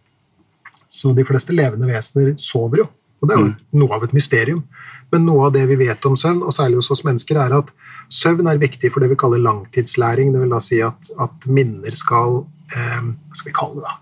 Så 0.91 1.15
de 1.15 1.25
fleste 1.27 1.55
levende 1.55 1.89
vesener 1.91 2.35
sover 2.43 2.85
jo. 2.85 2.91
Og 3.21 3.29
det 3.29 3.37
er 3.37 3.43
jo 3.45 3.81
noe 3.83 3.97
av 3.97 4.07
et 4.07 4.15
mysterium. 4.17 4.65
Men 5.11 5.27
noe 5.27 5.49
av 5.49 5.55
det 5.57 5.65
vi 5.71 5.79
vet 5.81 6.07
om 6.07 6.17
søvn, 6.19 6.43
og 6.47 6.55
særlig 6.55 6.81
hos 6.81 6.91
oss 6.95 7.03
mennesker, 7.07 7.41
er 7.43 7.57
at 7.59 7.73
søvn 8.13 8.51
er 8.51 8.61
viktig 8.63 8.93
for 8.93 9.03
det 9.03 9.11
vi 9.13 9.19
kaller 9.19 9.43
langtidslæring. 9.43 10.33
Det 10.35 10.43
vil 10.43 10.55
da 10.55 10.61
si 10.63 10.81
at, 10.87 11.11
at 11.21 11.49
minner 11.51 11.97
skal 11.97 12.45
eh, 12.75 13.03
Hva 13.03 13.41
skal 13.41 13.51
vi 13.51 13.57
kalle 13.59 13.81
det, 13.81 13.91
da? 13.91 13.97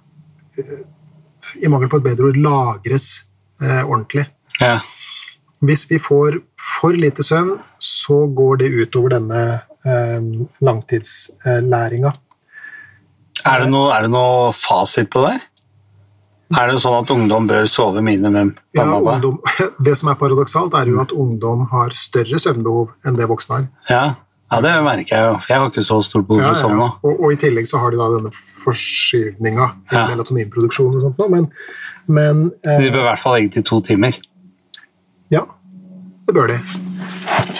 Eh, 0.60 1.64
I 1.64 1.72
mangel 1.72 1.90
på 1.90 2.02
et 2.02 2.08
bedre 2.10 2.28
ord 2.30 2.40
lagres 2.44 3.08
eh, 3.62 3.82
ordentlig. 3.82 4.28
Ja. 4.60 4.78
Hvis 5.64 5.86
vi 5.90 5.98
får 6.02 6.42
for 6.60 6.94
lite 6.94 7.24
søvn, 7.26 7.56
så 7.82 8.26
går 8.36 8.62
det 8.62 8.72
utover 8.76 9.16
denne 9.16 9.42
eh, 9.86 10.20
langtidslæringa. 10.62 12.12
Er, 13.46 13.62
det 13.62 13.70
noe, 13.70 13.90
er 13.94 14.04
det 14.04 14.12
noe 14.12 14.52
fasit 14.56 15.08
på 15.12 15.22
det? 15.24 15.38
Er 16.56 16.70
det 16.72 16.78
sånn 16.80 16.96
at 17.02 17.10
ungdom 17.12 17.48
bør 17.48 17.66
sove 17.68 18.00
minimum? 18.04 18.54
Ja, 18.76 18.86
ungdom, 18.96 19.36
det 19.84 19.94
som 20.00 20.08
er 20.12 20.16
paradoksalt, 20.20 20.76
er 20.78 20.88
jo 20.88 21.02
at 21.02 21.12
ungdom 21.12 21.66
har 21.72 21.92
større 21.96 22.40
søvnbehov 22.40 22.94
enn 23.04 23.18
det 23.18 23.28
voksne 23.28 23.58
har. 23.58 23.66
Ja. 23.90 24.04
ja, 24.52 24.60
det 24.64 24.72
merker 24.86 25.12
jeg 25.12 25.26
jo. 25.26 25.34
Jeg 25.50 25.60
har 25.60 25.68
ikke 25.68 25.84
så 25.84 26.00
stort 26.06 26.28
behov 26.30 26.46
for 26.46 26.62
sånn 26.62 26.72
ja. 26.76 26.86
nå. 26.86 26.88
Og, 27.04 27.20
og 27.26 27.34
i 27.34 27.40
tillegg 27.42 27.68
så 27.68 27.82
har 27.82 27.92
de 27.92 28.00
da 28.00 28.08
denne 28.14 28.32
forskyvninga 28.64 29.68
i 29.92 30.06
melatoninproduksjon 30.14 30.96
og 30.96 31.04
sånt 31.04 31.20
noe, 31.20 31.30
men, 31.36 31.46
men 32.08 32.48
Så 32.64 32.80
de 32.80 32.88
eh, 32.88 32.96
bør 32.96 33.04
i 33.04 33.08
hvert 33.10 33.24
fall 33.26 33.38
legge 33.38 33.54
til 33.58 33.68
to 33.68 33.82
timer. 33.90 34.16
ja, 35.34 35.44
det 36.28 36.36
bør 36.36 36.54
de. 36.54 36.58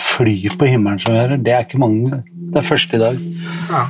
Fly 0.01 0.35
på 0.57 0.67
himmelen 0.69 0.99
som 1.01 1.13
hører, 1.13 1.37
det 1.37 1.53
er 1.53 1.65
ikke 1.65 1.81
mange. 1.81 2.23
Det 2.49 2.63
er 2.63 2.65
første 2.65 2.97
i 2.97 3.05
dag. 3.05 3.21
Ja. 3.69 3.85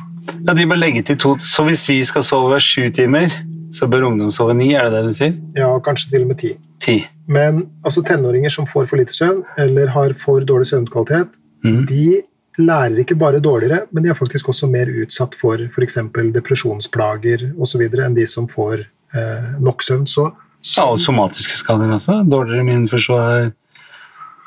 Ja, 0.46 0.54
de 0.54 0.66
bør 0.70 0.78
legge 0.78 1.02
til 1.02 1.18
to, 1.18 1.38
Så 1.40 1.64
hvis 1.68 1.88
vi 1.90 1.98
skal 2.06 2.24
sove 2.24 2.60
sju 2.62 2.90
timer, 2.94 3.32
så 3.74 3.88
bør 3.92 4.10
ungdom 4.10 4.32
sove 4.34 4.56
ni, 4.58 4.72
er 4.74 4.88
det 4.88 4.98
det 4.98 5.04
du 5.10 5.16
sier? 5.18 5.38
ja, 5.58 5.70
kanskje 5.86 6.14
til 6.14 6.26
og 6.26 6.32
med 6.32 6.42
ti. 6.42 6.56
Ti. 6.84 6.98
Men 7.30 7.66
altså, 7.84 8.04
tenåringer 8.06 8.54
som 8.54 8.68
får 8.70 8.90
for 8.90 9.02
lite 9.02 9.16
søvn, 9.16 9.44
eller 9.60 9.94
har 9.96 10.16
for 10.18 10.46
dårlig 10.46 10.72
søvnkvalitet, 10.72 11.38
mm. 11.66 11.82
de 11.90 12.22
lærer 12.60 13.00
ikke 13.04 13.18
bare 13.20 13.40
dårligere, 13.40 13.86
men 13.92 14.04
de 14.04 14.12
er 14.12 14.18
faktisk 14.18 14.50
også 14.52 14.68
mer 14.72 14.90
utsatt 15.04 15.36
for 15.40 15.62
f.eks. 15.70 16.00
depresjonsplager 16.36 17.50
osv. 17.60 17.86
enn 17.88 18.18
de 18.18 18.28
som 18.28 18.50
får 18.52 18.84
eh, 18.84 19.50
nok 19.64 19.86
søvn. 19.86 20.08
Så 20.10 20.32
Ja, 20.60 20.90
og 20.92 21.00
somatiske 21.00 21.56
skader 21.56 21.94
også. 21.96 22.18
Dårligere 22.28 22.66
immunforsvar, 22.66 23.52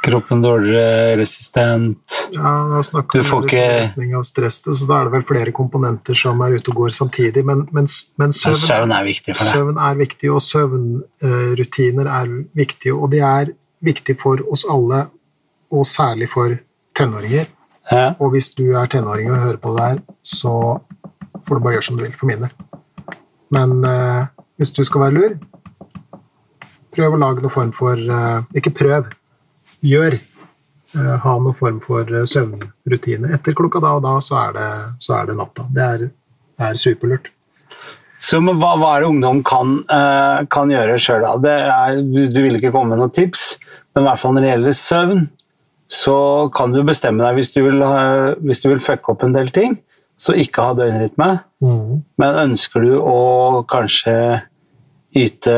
kroppen 0.02 0.42
dårligere 0.42 1.16
resistent. 1.20 2.16
Ja, 2.34 2.80
snakker 2.82 3.20
Du 3.22 3.24
får 3.28 3.44
ikke- 3.46 4.16
av 4.18 4.24
stress, 4.26 4.60
så 4.64 4.86
da 4.88 5.00
er 5.00 5.04
det 5.04 5.12
vel 5.12 5.22
flere 5.28 5.52
komponenter 5.52 6.14
som 6.18 6.40
er 6.42 6.56
ute 6.58 6.70
og 6.72 6.76
går 6.82 6.90
samtidig. 6.96 7.44
Men, 7.44 7.66
men, 7.72 7.86
men 8.18 8.30
Men 8.30 8.32
søvn, 8.32 8.54
søvn 8.58 8.92
er 8.92 9.04
viktig 9.04 9.36
for 9.36 9.44
deg. 9.44 9.52
søvn 9.54 9.78
er 9.78 9.94
viktig, 10.00 10.30
og 10.32 10.40
søvnrutiner 11.20 12.06
er 12.10 12.32
viktige. 12.56 12.94
Og 12.94 13.10
de 13.12 13.20
er 13.20 13.52
viktige 13.82 14.18
for 14.20 14.38
oss 14.50 14.64
alle, 14.68 15.06
og 15.72 15.84
særlig 15.86 16.28
for 16.30 16.58
tenåringer. 16.94 17.46
Ja. 17.90 18.14
Og 18.20 18.30
hvis 18.32 18.50
du 18.54 18.72
er 18.78 18.86
tenåring 18.86 19.30
og 19.30 19.38
hører 19.38 19.56
på 19.58 19.76
det 19.76 19.82
her, 19.88 19.98
så 20.22 20.80
får 21.46 21.54
du 21.58 21.60
bare 21.64 21.74
gjøre 21.74 21.84
som 21.88 21.96
du 21.98 22.04
vil, 22.04 22.12
for 22.18 22.26
min 22.26 22.40
del. 22.44 22.50
Men 23.52 23.84
eh, 23.84 24.26
hvis 24.58 24.70
du 24.72 24.84
skal 24.84 25.00
være 25.06 25.14
lur, 25.16 25.38
prøv 26.94 27.14
å 27.16 27.18
lage 27.20 27.42
noen 27.42 27.52
form 27.52 27.72
for 27.76 27.96
eh, 27.96 28.42
Ikke 28.58 28.72
prøv, 28.74 29.10
gjør. 29.84 30.18
Eh, 30.92 31.12
ha 31.24 31.34
noen 31.40 31.56
form 31.56 31.78
for 31.84 32.08
eh, 32.08 32.26
søvnrutine. 32.28 33.30
Etter 33.36 33.56
klokka 33.56 33.80
da 33.82 33.94
og 33.98 34.02
da, 34.04 34.16
så 34.24 34.38
er 34.46 34.56
det, 34.58 34.70
så 35.02 35.16
er 35.18 35.30
det 35.30 35.36
natta. 35.38 35.66
Det 35.72 35.84
er, 35.86 36.08
er 36.68 36.80
superlurt. 36.80 37.30
Så 38.22 38.38
hva, 38.44 38.74
hva 38.78 38.90
er 38.94 39.02
det 39.02 39.08
ungdom 39.10 39.40
kan, 39.46 39.78
eh, 39.90 40.42
kan 40.52 40.70
gjøre 40.70 40.98
sjøl, 41.02 41.24
du, 41.42 42.18
du 42.30 42.42
vil 42.44 42.58
ikke 42.60 42.70
komme 42.74 42.92
med 42.94 43.00
noen 43.02 43.14
tips, 43.14 43.56
men 43.94 44.04
i 44.04 44.06
hvert 44.06 44.20
fall 44.20 44.36
når 44.36 44.44
det 44.44 44.52
gjelder 44.52 44.76
søvn, 44.78 45.24
så 45.92 46.18
kan 46.54 46.72
du 46.72 46.78
bestemme 46.86 47.24
deg 47.24 47.40
hvis 47.40 47.50
du 47.52 47.58
vil, 47.66 47.82
hvis 48.46 48.62
du 48.62 48.70
vil 48.70 48.80
fucke 48.80 49.10
opp 49.12 49.24
en 49.26 49.34
del 49.34 49.50
ting, 49.52 49.74
så 50.16 50.36
ikke 50.38 50.68
ha 50.68 50.76
døgnrytme. 50.78 51.26
Men 52.22 52.38
ønsker 52.46 52.84
du 52.86 52.94
å 53.02 53.64
kanskje 53.68 54.14
yte, 55.18 55.56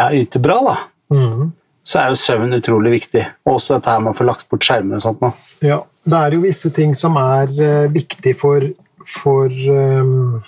ja, 0.00 0.08
yte 0.10 0.42
bra, 0.42 0.58
da, 0.66 0.74
Mhm. 1.14 1.52
Så 1.84 2.00
er 2.00 2.12
jo 2.12 2.20
søvn 2.20 2.56
utrolig 2.56 2.94
viktig. 2.98 3.24
Og 3.44 3.58
også 3.58 3.76
dette 3.76 3.92
her 3.92 4.00
med 4.02 4.14
å 4.14 4.18
få 4.18 4.26
lagt 4.28 4.48
bort 4.50 4.64
skjermer 4.64 4.98
og 4.98 5.04
sånt 5.04 5.22
nå. 5.24 5.30
Ja, 5.64 5.82
det 6.08 6.20
er 6.20 6.36
jo 6.36 6.44
visse 6.44 6.72
ting 6.74 6.96
som 6.98 7.18
er 7.20 7.52
uh, 7.60 7.92
viktig 7.92 8.34
for 8.40 8.66
for 9.04 9.52
um, 9.52 10.40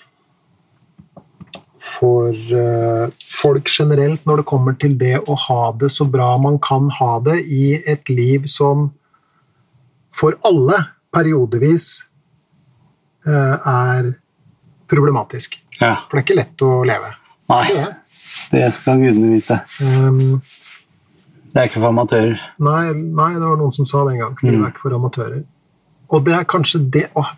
for 1.96 2.32
uh, 2.32 3.12
folk 3.28 3.68
generelt 3.68 4.24
når 4.28 4.40
det 4.40 4.48
kommer 4.48 4.76
til 4.80 4.96
det 4.98 5.18
å 5.28 5.36
ha 5.46 5.60
det 5.76 5.90
så 5.92 6.06
bra 6.08 6.32
man 6.40 6.56
kan 6.64 6.88
ha 6.98 7.18
det 7.24 7.42
i 7.52 7.76
et 7.84 8.08
liv 8.08 8.48
som 8.50 8.88
for 10.16 10.38
alle 10.48 10.80
periodevis 11.12 12.06
uh, 13.28 13.60
er 13.60 14.14
problematisk. 14.88 15.60
Ja. 15.80 15.98
For 16.08 16.16
det 16.16 16.22
er 16.22 16.26
ikke 16.26 16.40
lett 16.40 16.64
å 16.64 16.72
leve. 16.88 17.12
Nei, 17.52 17.64
Det 18.50 18.62
det 18.62 18.70
skal 18.74 19.02
gudene 19.02 19.36
vite. 19.36 19.58
Ehm, 19.82 20.38
Det 21.56 21.62
er 21.62 21.70
ikke 21.70 21.80
for 21.80 21.88
amatører. 21.88 22.40
Nei, 22.60 22.82
nei, 22.92 23.30
det 23.32 23.46
var 23.46 23.56
noen 23.56 23.72
som 23.72 23.86
sa 23.88 24.02
det 24.04 24.18
en 24.18 24.22
gang. 24.26 24.34
Livet 24.44 24.60
er 24.60 24.72
ikke 24.74 24.82
for 24.82 24.96
amatører. 24.98 25.38
Og 26.12 26.24
det 26.26 26.34
er 26.36 26.44
kanskje 26.52 26.82
det 26.92 27.06
åh. 27.16 27.30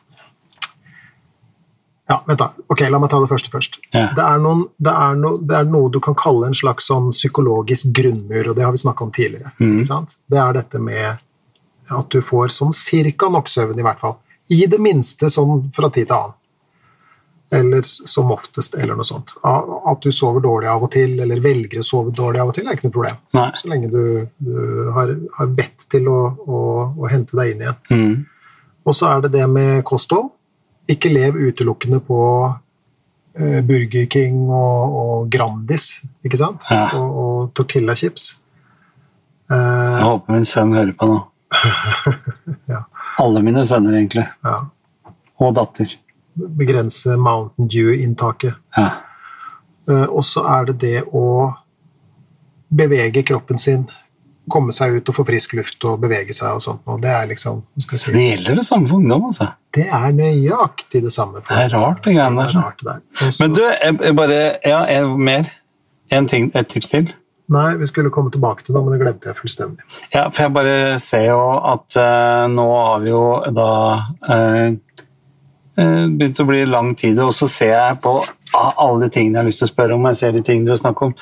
Ja, 2.09 2.17
vent 2.27 2.41
da. 2.41 2.49
Ok, 2.73 2.83
La 2.91 2.99
meg 2.99 3.13
ta 3.13 3.21
det 3.23 3.29
første 3.31 3.53
først. 3.53 3.79
Ja. 3.93 4.09
Det, 4.17 4.25
er 4.25 4.43
noen, 4.43 4.65
det, 4.81 4.91
er 4.91 5.21
no, 5.21 5.35
det 5.39 5.55
er 5.61 5.71
noe 5.71 5.93
du 5.95 6.01
kan 6.03 6.17
kalle 6.19 6.49
en 6.49 6.57
slags 6.57 6.89
sånn 6.91 7.13
psykologisk 7.13 7.93
grunnmur, 7.95 8.51
og 8.51 8.59
det 8.59 8.67
har 8.67 8.75
vi 8.75 8.81
snakka 8.83 9.07
om 9.07 9.15
tidligere. 9.15 9.53
Sant? 9.87 10.17
Det 10.27 10.41
er 10.43 10.57
dette 10.57 10.83
med 10.83 11.23
at 11.95 12.11
du 12.11 12.19
får 12.25 12.51
sånn 12.57 12.75
cirka 12.75 13.31
nok 13.31 13.47
søvn, 13.53 13.79
i 13.79 13.87
hvert 13.87 14.03
fall. 14.03 14.19
I 14.51 14.65
det 14.67 14.83
minste 14.83 15.31
sånn 15.31 15.69
fra 15.77 15.93
tid 15.95 16.11
til 16.11 16.19
annen. 16.19 16.38
Eller 17.51 17.81
som 17.87 18.29
oftest, 18.35 18.75
eller 18.77 18.99
noe 18.99 19.07
sånt. 19.09 19.31
At 19.43 20.03
du 20.05 20.11
sover 20.13 20.43
dårlig 20.45 20.69
av 20.69 20.83
og 20.85 20.91
til, 20.93 21.15
eller 21.25 21.41
velger 21.41 21.81
å 21.81 21.87
sove 21.87 22.13
dårlig 22.13 22.43
av 22.43 22.51
og 22.51 22.57
til, 22.59 22.67
er 22.69 22.77
ikke 22.77 22.91
noe 22.91 22.97
problem. 22.99 23.21
Nei. 23.39 23.47
Så 23.57 23.71
lenge 23.73 23.89
du, 23.93 24.03
du 24.45 24.91
har, 24.93 25.13
har 25.39 25.53
vett 25.57 25.87
til 25.89 26.11
å, 26.13 26.19
å, 26.45 26.59
å 26.93 27.09
hente 27.09 27.39
deg 27.39 27.55
inn 27.55 27.63
igjen. 27.65 27.79
Mm. 27.89 28.59
Og 28.85 28.97
så 28.99 29.09
er 29.15 29.25
det 29.25 29.31
det 29.39 29.47
med 29.49 29.81
kosthold. 29.89 30.29
Ikke 30.93 31.09
lev 31.13 31.37
utelukkende 31.41 32.03
på 32.05 32.19
eh, 33.39 33.59
Burger 33.65 34.05
King 34.13 34.43
og, 34.49 34.99
og 35.01 35.31
Grandis, 35.33 35.89
ikke 36.25 36.41
sant? 36.41 36.69
Ja. 36.73 36.87
Og, 37.01 37.17
og 37.25 37.51
tortillachips. 37.57 38.31
Eh, 39.49 39.57
Jeg 39.57 40.05
håper 40.05 40.37
min 40.37 40.45
sønn 40.49 40.77
hører 40.77 40.93
på 41.01 41.09
nå. 41.15 41.19
Ja. 42.69 42.83
Alle 43.25 43.41
mine 43.43 43.65
sønner, 43.67 43.97
egentlig. 43.97 44.27
ja. 44.45 44.59
Og 45.41 45.53
datter. 45.57 45.93
Begrense 46.39 47.17
Mountain 47.19 47.69
Dew-inntaket. 47.69 48.55
Ja. 48.77 48.89
Eh, 49.89 50.05
og 50.09 50.25
så 50.25 50.45
er 50.47 50.69
det 50.71 50.79
det 50.83 51.03
å 51.13 51.55
bevege 52.69 53.23
kroppen 53.27 53.59
sin. 53.59 53.87
Komme 54.49 54.73
seg 54.73 54.95
ut 54.97 55.09
og 55.13 55.17
få 55.19 55.25
frisk 55.29 55.53
luft 55.59 55.85
og 55.85 55.99
bevege 56.01 56.33
seg 56.37 56.57
og 56.57 56.63
sånt. 56.65 56.81
Og 56.89 57.01
det 57.03 57.11
er 57.13 57.27
liksom 57.29 57.63
Så 57.85 57.99
si, 58.01 58.13
det 58.15 58.25
gjelder 58.31 58.61
det 58.63 58.65
samme 58.69 58.89
for 58.89 58.97
ungdom, 59.03 59.27
altså. 59.29 59.51
Det 59.77 59.87
er 59.93 60.13
nøyaktig 60.17 61.03
det 61.05 61.13
samme. 61.13 61.43
for- 61.43 61.55
Det 61.55 61.65
er 61.67 61.77
rart, 61.77 62.03
det 62.05 62.15
greiene 62.17 62.37
der, 62.37 62.47
Det 62.47 62.57
er 62.57 62.61
rart, 62.61 62.79
det 62.79 62.87
der. 62.87 63.27
Og 63.27 63.33
Men 63.41 63.53
du, 63.53 63.63
jeg, 63.63 63.99
jeg 64.03 64.17
bare 64.17 64.57
Ja, 64.65 64.85
en, 64.87 65.19
mer. 65.25 65.51
En 66.11 66.27
ting, 66.27 66.51
et 66.55 66.69
tips 66.69 66.89
til. 66.89 67.13
Nei, 67.51 67.75
vi 67.77 67.87
skulle 67.87 68.11
komme 68.11 68.31
tilbake 68.31 68.65
til 68.65 68.75
det, 68.75 68.83
men 68.85 68.93
det 68.93 69.01
glemte 69.01 69.27
jeg 69.29 69.37
fullstendig. 69.37 69.81
Ja, 70.15 70.29
for 70.29 70.43
jeg 70.43 70.53
bare 70.53 70.99
ser 70.99 71.27
jo 71.31 71.41
at 71.65 71.97
uh, 71.97 72.47
nå 72.49 72.65
har 72.85 73.01
vi 73.01 73.09
jo 73.11 73.43
da 73.57 73.69
eh, 74.29 74.73
begynt 75.79 76.41
å 76.43 76.47
bli 76.49 76.65
lang 76.67 76.93
tid, 76.99 77.19
og 77.23 77.31
så 77.37 77.47
ser 77.51 77.75
jeg 77.77 77.99
på 78.03 78.17
alle 78.59 79.07
de 79.07 79.11
tingene 79.15 79.37
jeg 79.37 79.43
har 79.43 79.49
lyst 79.49 79.63
til 79.63 79.69
å 79.69 79.73
spørre 79.73 79.97
om, 79.97 80.07
jeg 80.11 80.21
ser 80.21 80.35
de 80.35 80.43
tingene 80.43 80.75
du 80.75 80.81
snakker 80.81 81.11
om. 81.11 81.17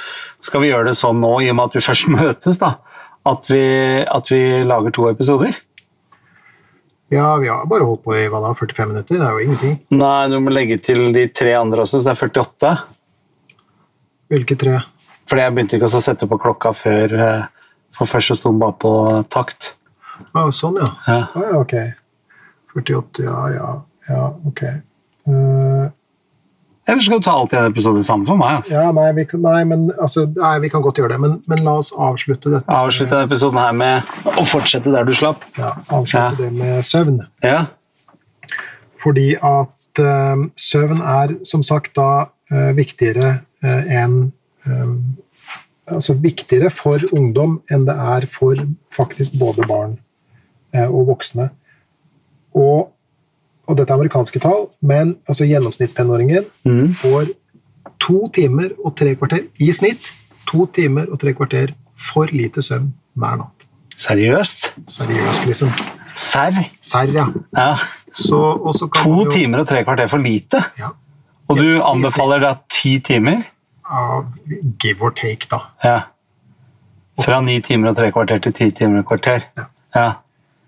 Skal 0.44 0.62
vi 0.62 0.70
gjøre 0.70 0.90
det 0.90 0.98
sånn 0.98 1.20
nå, 1.20 1.32
i 1.44 1.50
og 1.52 1.58
med 1.58 1.70
at 1.70 1.78
vi 1.78 1.84
først 1.84 2.10
møtes, 2.16 2.60
da, 2.62 2.76
at 3.26 3.50
vi, 3.52 3.64
at 4.06 4.32
vi 4.32 4.42
lager 4.66 4.94
to 4.96 5.08
episoder? 5.10 5.56
Ja, 7.12 7.36
vi 7.38 7.46
har 7.46 7.66
bare 7.70 7.86
holdt 7.86 8.02
på 8.02 8.16
i 8.18 8.24
hva 8.30 8.40
da, 8.42 8.50
45 8.58 8.90
minutter, 8.90 9.20
det 9.20 9.26
er 9.26 9.36
jo 9.36 9.44
ingenting. 9.44 9.74
Nei, 9.94 10.20
du 10.32 10.40
må 10.42 10.54
legge 10.54 10.80
til 10.82 11.12
de 11.14 11.28
tre 11.30 11.52
andre 11.54 11.84
også, 11.84 12.00
så 12.00 12.10
det 12.10 12.16
er 12.16 12.22
48. 12.24 12.72
Hvilke 14.32 14.56
tre? 14.58 14.80
Fordi 15.30 15.44
jeg 15.44 15.54
begynte 15.54 15.78
ikke 15.78 15.90
å 15.90 16.02
sette 16.02 16.26
på 16.30 16.38
klokka 16.42 16.72
før, 16.74 17.14
eh, 17.14 17.44
for 17.94 18.10
først 18.10 18.32
så 18.32 18.38
sto 18.40 18.50
den 18.50 18.62
bare 18.62 18.74
på 18.82 18.92
takt. 19.30 19.74
Å, 20.34 20.48
sånn, 20.54 20.80
ja. 20.82 20.90
Ja. 21.06 21.20
Ah. 21.30 21.54
Ok. 21.60 21.76
48, 22.74 23.24
ja, 23.24 23.38
ja, 23.54 23.68
ja, 24.08 24.26
ok. 24.46 24.62
Uh, 25.26 25.86
Eller 26.86 27.02
skal 27.02 27.18
du 27.18 27.24
ta 27.26 27.32
alt 27.34 27.54
i 27.54 27.58
en 27.58 27.70
episode 27.70 28.02
sammen 28.06 28.26
for 28.28 28.38
meg? 28.38 28.60
Altså. 28.60 28.74
ja, 28.76 28.90
nei, 28.94 29.08
vi 29.16 29.24
kan, 29.26 29.42
nei, 29.42 29.64
men 29.66 29.88
altså, 29.96 30.26
nei, 30.36 30.52
vi 30.62 30.70
kan 30.70 30.84
godt 30.84 31.00
gjøre 31.02 31.16
det, 31.16 31.20
men, 31.24 31.34
men 31.50 31.64
la 31.66 31.74
oss 31.80 31.90
avslutte 31.92 32.52
dette. 32.52 32.70
Avslutte 32.70 33.14
denne 33.16 33.26
episoden 33.26 33.58
her 33.58 33.74
med 33.74 34.14
å 34.36 34.46
fortsette 34.46 34.92
der 34.94 35.08
du 35.08 35.12
slapp. 35.16 35.42
Ja, 35.58 35.74
avslutte 35.88 36.22
Ja. 36.22 36.38
det 36.38 36.52
med 36.54 36.86
søvn. 36.86 37.20
Ja, 37.42 37.64
Fordi 39.02 39.32
at 39.38 40.02
uh, 40.02 40.46
søvn 40.58 41.02
er 41.02 41.36
som 41.46 41.62
sagt 41.66 41.96
da 41.98 42.10
uh, 42.52 42.70
viktigere 42.78 43.40
enn 43.66 44.18
Altså 45.86 46.16
viktigere 46.18 46.68
for 46.74 46.98
ungdom 47.14 47.60
enn 47.70 47.84
det 47.86 47.94
er 47.94 48.24
for 48.30 48.58
faktisk 48.94 49.36
både 49.38 49.62
barn 49.70 49.92
eh, 50.74 50.88
og 50.90 51.06
voksne. 51.12 51.46
Og, 52.58 52.88
og 53.66 53.76
dette 53.78 53.90
er 53.92 53.98
amerikanske 53.98 54.40
tall, 54.42 54.68
men 54.80 55.16
altså 55.28 55.46
gjennomsnittstenåringen 55.48 56.46
mm. 56.66 56.92
får 57.00 57.32
to 58.02 58.28
timer 58.34 58.74
og 58.84 58.94
tre 58.98 59.14
kvarter 59.18 59.46
i 59.62 59.70
snitt. 59.74 60.10
To 60.50 60.66
timer 60.70 61.10
og 61.10 61.18
tre 61.22 61.32
kvarter 61.34 61.74
for 61.98 62.30
lite 62.30 62.62
søvn 62.62 62.92
hver 63.18 63.40
natt. 63.42 63.66
seriøst? 63.96 64.70
Seriøst, 64.86 65.46
liksom. 65.48 65.72
Serr? 66.16 66.62
Serr, 66.80 67.12
ja. 67.12 67.26
Ja. 67.56 67.74
Så, 68.12 68.38
og 68.38 68.74
så 68.74 68.86
kan 68.86 69.04
To 69.04 69.24
jo- 69.24 69.30
timer 69.30 69.64
og 69.64 69.68
tre 69.68 69.82
kvarter 69.84 70.08
for 70.08 70.18
lite? 70.22 70.62
Ja. 70.78 70.92
Og 71.48 71.58
du 71.58 71.82
anbefaler 71.82 72.40
da 72.42 72.54
ti 72.68 72.98
timer? 72.98 73.42
Ja, 73.90 74.22
give 74.82 75.02
or 75.02 75.10
take, 75.10 75.46
da. 75.50 75.58
Ja. 75.84 76.00
Fra 77.22 77.40
ni 77.40 77.60
timer 77.60 77.90
og 77.90 77.96
tre 77.96 78.10
kvarter 78.12 78.38
til 78.38 78.52
ti 78.52 78.70
timer 78.70 78.98
og 78.98 79.06
kvarter? 79.06 79.46
Ja. 79.56 79.66
ja. 79.94 80.12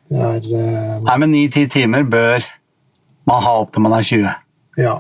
Er 0.08 0.40
eh, 0.40 1.00
Nei, 1.04 1.16
men 1.20 1.30
ni-ti 1.34 1.66
timer 1.68 2.06
bør 2.08 2.44
man 3.28 3.42
har 3.44 3.62
opp 3.62 3.72
til 3.74 3.84
man 3.84 3.96
er 3.98 4.06
20. 4.06 4.30
Ja. 4.78 4.94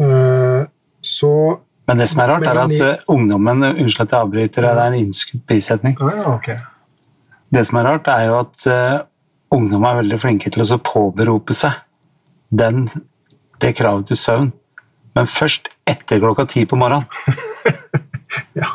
Uh, 0.00 0.64
så 1.02 1.32
Men 1.86 1.98
det 1.98 2.08
som 2.10 2.22
er 2.22 2.30
rart, 2.30 2.46
er 2.46 2.58
at 2.62 2.74
eh, 2.80 3.00
ungdommen 3.10 3.64
Unnskyld 3.66 4.04
at 4.06 4.12
jeg 4.14 4.24
avbryter, 4.24 4.62
det 4.64 4.70
er 4.70 4.84
en 4.84 5.00
innskutt 5.00 5.42
prissetning. 5.50 5.96
Ja, 5.98 6.36
ok. 6.36 6.52
Det 7.52 7.64
som 7.66 7.80
er 7.80 7.88
rart, 7.90 8.08
er 8.08 8.28
jo 8.30 8.36
at 8.38 8.66
uh, 8.70 9.02
ungdom 9.52 9.84
er 9.84 9.98
veldig 9.98 10.20
flinke 10.22 10.52
til 10.54 10.62
å 10.62 10.78
påberope 10.78 11.56
seg 11.58 11.82
den, 12.54 12.86
det 13.60 13.74
kravet 13.76 14.12
til 14.12 14.20
søvn, 14.20 14.52
men 15.16 15.28
først 15.28 15.68
etter 15.88 16.22
klokka 16.22 16.46
ti 16.48 16.64
på 16.68 16.78
morgenen. 16.80 17.08
Ja. 18.56 18.68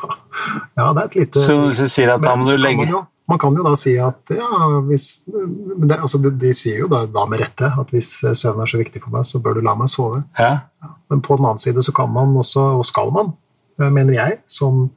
ja, 0.77 0.83
det 0.93 1.01
er 1.01 1.05
et 1.07 1.15
lite 1.17 1.41
Så 1.41 1.55
hvis 1.63 1.79
du 1.81 1.89
sier 1.89 2.11
at 2.13 2.21
da 2.21 2.35
må 2.37 2.45
du 2.45 2.57
legge 2.61 2.85
man, 3.27 3.39
kan 3.41 3.55
jo 3.55 3.65
da 3.65 3.73
si 3.79 3.95
at 4.01 4.33
ja, 4.33 4.49
hvis 4.87 5.07
men 5.27 5.87
det, 5.89 5.99
altså 5.99 6.19
de, 6.23 6.31
de 6.41 6.53
sier 6.57 6.81
jo 6.83 6.91
da, 6.91 7.03
da 7.11 7.25
med 7.29 7.43
rette 7.43 7.71
at 7.81 7.91
hvis 7.93 8.13
eh, 8.23 8.35
søvn 8.37 8.63
er 8.63 8.71
så 8.71 8.79
viktig 8.81 9.03
for 9.03 9.13
meg, 9.15 9.27
så 9.27 9.41
bør 9.43 9.59
du 9.59 9.65
la 9.65 9.75
meg 9.79 9.91
sove. 9.91 10.23
Ja, 10.39 10.67
Men 11.11 11.23
på 11.25 11.37
den 11.37 11.47
annen 11.47 11.61
side 11.61 11.83
så 11.85 11.93
kan 11.95 12.11
man 12.13 12.35
også, 12.39 12.63
og 12.79 12.85
skal 12.87 13.11
man, 13.15 13.33
eh, 13.81 13.91
mener 13.91 14.17
jeg, 14.17 14.39
som 14.47 14.87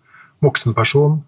voksenperson 0.40 1.18
person, 1.20 1.26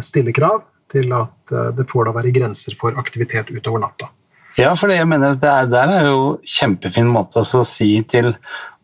stille 0.00 0.32
krav 0.32 0.62
til 0.92 1.12
at 1.16 1.54
eh, 1.54 1.70
det 1.76 1.88
får 1.90 2.08
da 2.08 2.16
være 2.16 2.34
grenser 2.34 2.76
for 2.80 2.98
aktivitet 3.00 3.50
utover 3.52 3.82
natta. 3.82 4.10
ja 4.58 4.74
for 4.76 4.92
jeg 4.92 5.08
mener 5.08 5.34
at 5.34 5.42
det 5.42 5.50
er, 5.50 5.70
der 5.72 5.94
er 5.96 6.10
jo 6.10 6.36
kjempefin 6.44 7.10
måte 7.12 7.42
å 7.42 7.64
si 7.64 7.94
til 8.08 8.34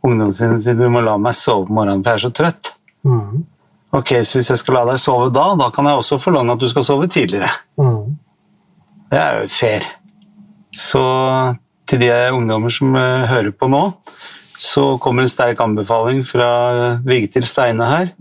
ungdommen 0.04 0.34
sin 0.36 0.56
at 0.56 0.78
du 0.78 0.88
må 0.92 1.02
la 1.04 1.18
meg 1.20 1.36
sove 1.36 1.66
på 1.68 1.76
morgenen, 1.76 2.04
for 2.04 2.14
jeg 2.14 2.20
er 2.20 2.26
så 2.26 2.34
trøtt. 2.34 2.72
Mm. 3.06 3.44
Ok, 3.92 4.12
så 4.22 4.38
hvis 4.38 4.50
jeg 4.52 4.60
skal 4.60 4.76
la 4.76 4.84
deg 4.90 5.00
sove 5.00 5.30
da, 5.32 5.46
da 5.56 5.70
kan 5.72 5.86
jeg 5.88 6.00
også 6.00 6.18
forlange 6.20 6.52
at 6.52 6.60
du 6.60 6.68
skal 6.68 6.84
sove 6.84 7.08
tidligere. 7.08 7.48
Mm. 7.80 8.18
Det 9.08 9.20
er 9.20 9.38
jo 9.40 9.48
fair. 9.52 9.86
Så 10.76 11.02
til 11.88 12.02
de 12.02 12.10
ungdommer 12.34 12.72
som 12.74 12.96
eh, 12.96 13.28
hører 13.30 13.54
på 13.56 13.70
nå, 13.72 13.82
så 14.58 14.98
kommer 15.00 15.24
en 15.24 15.32
sterk 15.32 15.60
anbefaling 15.64 16.20
fra 16.26 16.48
eh, 16.74 17.06
Vigtil 17.06 17.46
Steine 17.48 17.88
her 17.88 18.12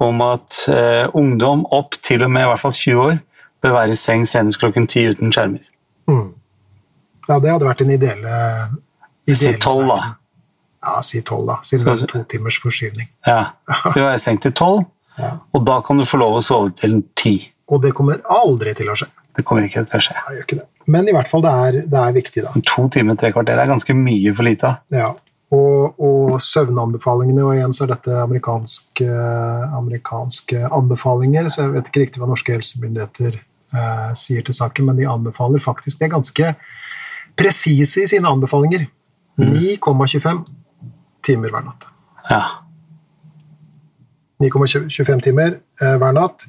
om 0.00 0.22
at 0.24 0.62
eh, 0.70 1.10
ungdom 1.18 1.66
opp 1.74 1.98
til 2.06 2.22
og 2.24 2.30
med 2.30 2.46
i 2.46 2.52
hvert 2.52 2.62
fall 2.62 2.76
20 2.76 3.02
år 3.02 3.18
bør 3.60 3.74
være 3.76 3.96
i 3.96 3.98
seng 3.98 4.22
senest 4.28 4.60
klokken 4.62 4.86
10 4.86 5.16
uten 5.16 5.34
skjermer. 5.34 5.66
Mm. 6.08 6.30
Ja, 7.26 7.36
det 7.42 7.50
hadde 7.50 7.66
vært 7.66 7.82
en 7.84 7.92
ideelle, 7.94 8.38
Si 9.26 9.34
ideelle 9.34 9.60
12, 9.60 9.90
da. 9.90 9.98
Ja, 10.80 11.00
si 11.04 11.20
tolv, 11.20 11.44
da. 11.50 11.58
Siden 11.66 11.84
det 11.84 12.06
er 12.06 12.08
to 12.08 12.22
timers 12.30 12.56
forskyvning. 12.60 13.10
Ja. 13.26 13.52
Så 13.82 13.92
vi 13.98 14.04
var 14.04 14.16
i 14.16 14.22
seng 14.22 14.40
til 14.40 14.54
12, 14.56 14.86
Ja. 15.20 15.32
og 15.54 15.64
da 15.68 15.80
kan 15.84 16.00
du 16.00 16.06
få 16.08 16.20
lov 16.20 16.38
å 16.38 16.44
sove 16.44 16.74
til 16.78 17.00
10. 17.18 17.48
Og 17.70 17.82
det 17.84 17.94
kommer 17.96 18.22
aldri 18.26 18.74
til 18.78 18.90
å 18.90 18.98
skje. 18.98 19.10
Det 19.36 19.44
kommer 19.46 19.66
ikke 19.66 19.84
til 19.88 20.00
å 20.00 20.04
skje. 20.04 20.16
Nei, 20.26 20.42
ikke 20.42 20.58
det. 20.58 20.66
Men 20.90 21.08
i 21.08 21.14
hvert 21.14 21.28
fall, 21.30 21.42
det 21.44 21.50
er, 21.66 21.80
det 21.90 21.98
er 22.00 22.14
viktig, 22.16 22.44
da. 22.46 22.54
To 22.72 22.86
timer, 22.92 23.18
tre 23.18 23.30
kvarter 23.34 23.60
er 23.60 23.70
ganske 23.70 23.94
mye 23.94 24.32
for 24.34 24.46
lite. 24.46 24.72
Ja. 24.94 25.12
Og, 25.54 26.00
og 26.02 26.36
søvnanbefalingene, 26.42 27.44
og 27.46 27.56
igjen 27.56 27.74
så 27.74 27.84
er 27.86 27.92
dette 27.94 28.18
amerikanske, 28.22 29.06
amerikanske 29.78 30.64
anbefalinger, 30.66 31.50
så 31.50 31.64
jeg 31.64 31.74
vet 31.76 31.90
ikke 31.90 32.04
riktig 32.04 32.22
hva 32.22 32.30
norske 32.30 32.54
helsemyndigheter 32.54 33.38
eh, 33.38 34.10
sier 34.18 34.46
til 34.46 34.56
saken, 34.56 34.90
men 34.90 34.98
de 35.00 35.08
anbefaler 35.10 35.62
faktisk 35.62 35.98
Det 35.98 36.06
er 36.06 36.14
ganske 36.14 36.52
presise 37.38 38.04
i 38.04 38.10
sine 38.10 38.30
anbefalinger. 38.30 38.86
9,25 39.40 40.42
timer 41.26 41.54
hver 41.54 41.64
natt. 41.66 41.86
Ja. 42.28 42.42
9,25 44.40 45.22
timer 45.24 45.58
eh, 45.82 45.96
hver 46.00 46.16
natt. 46.16 46.46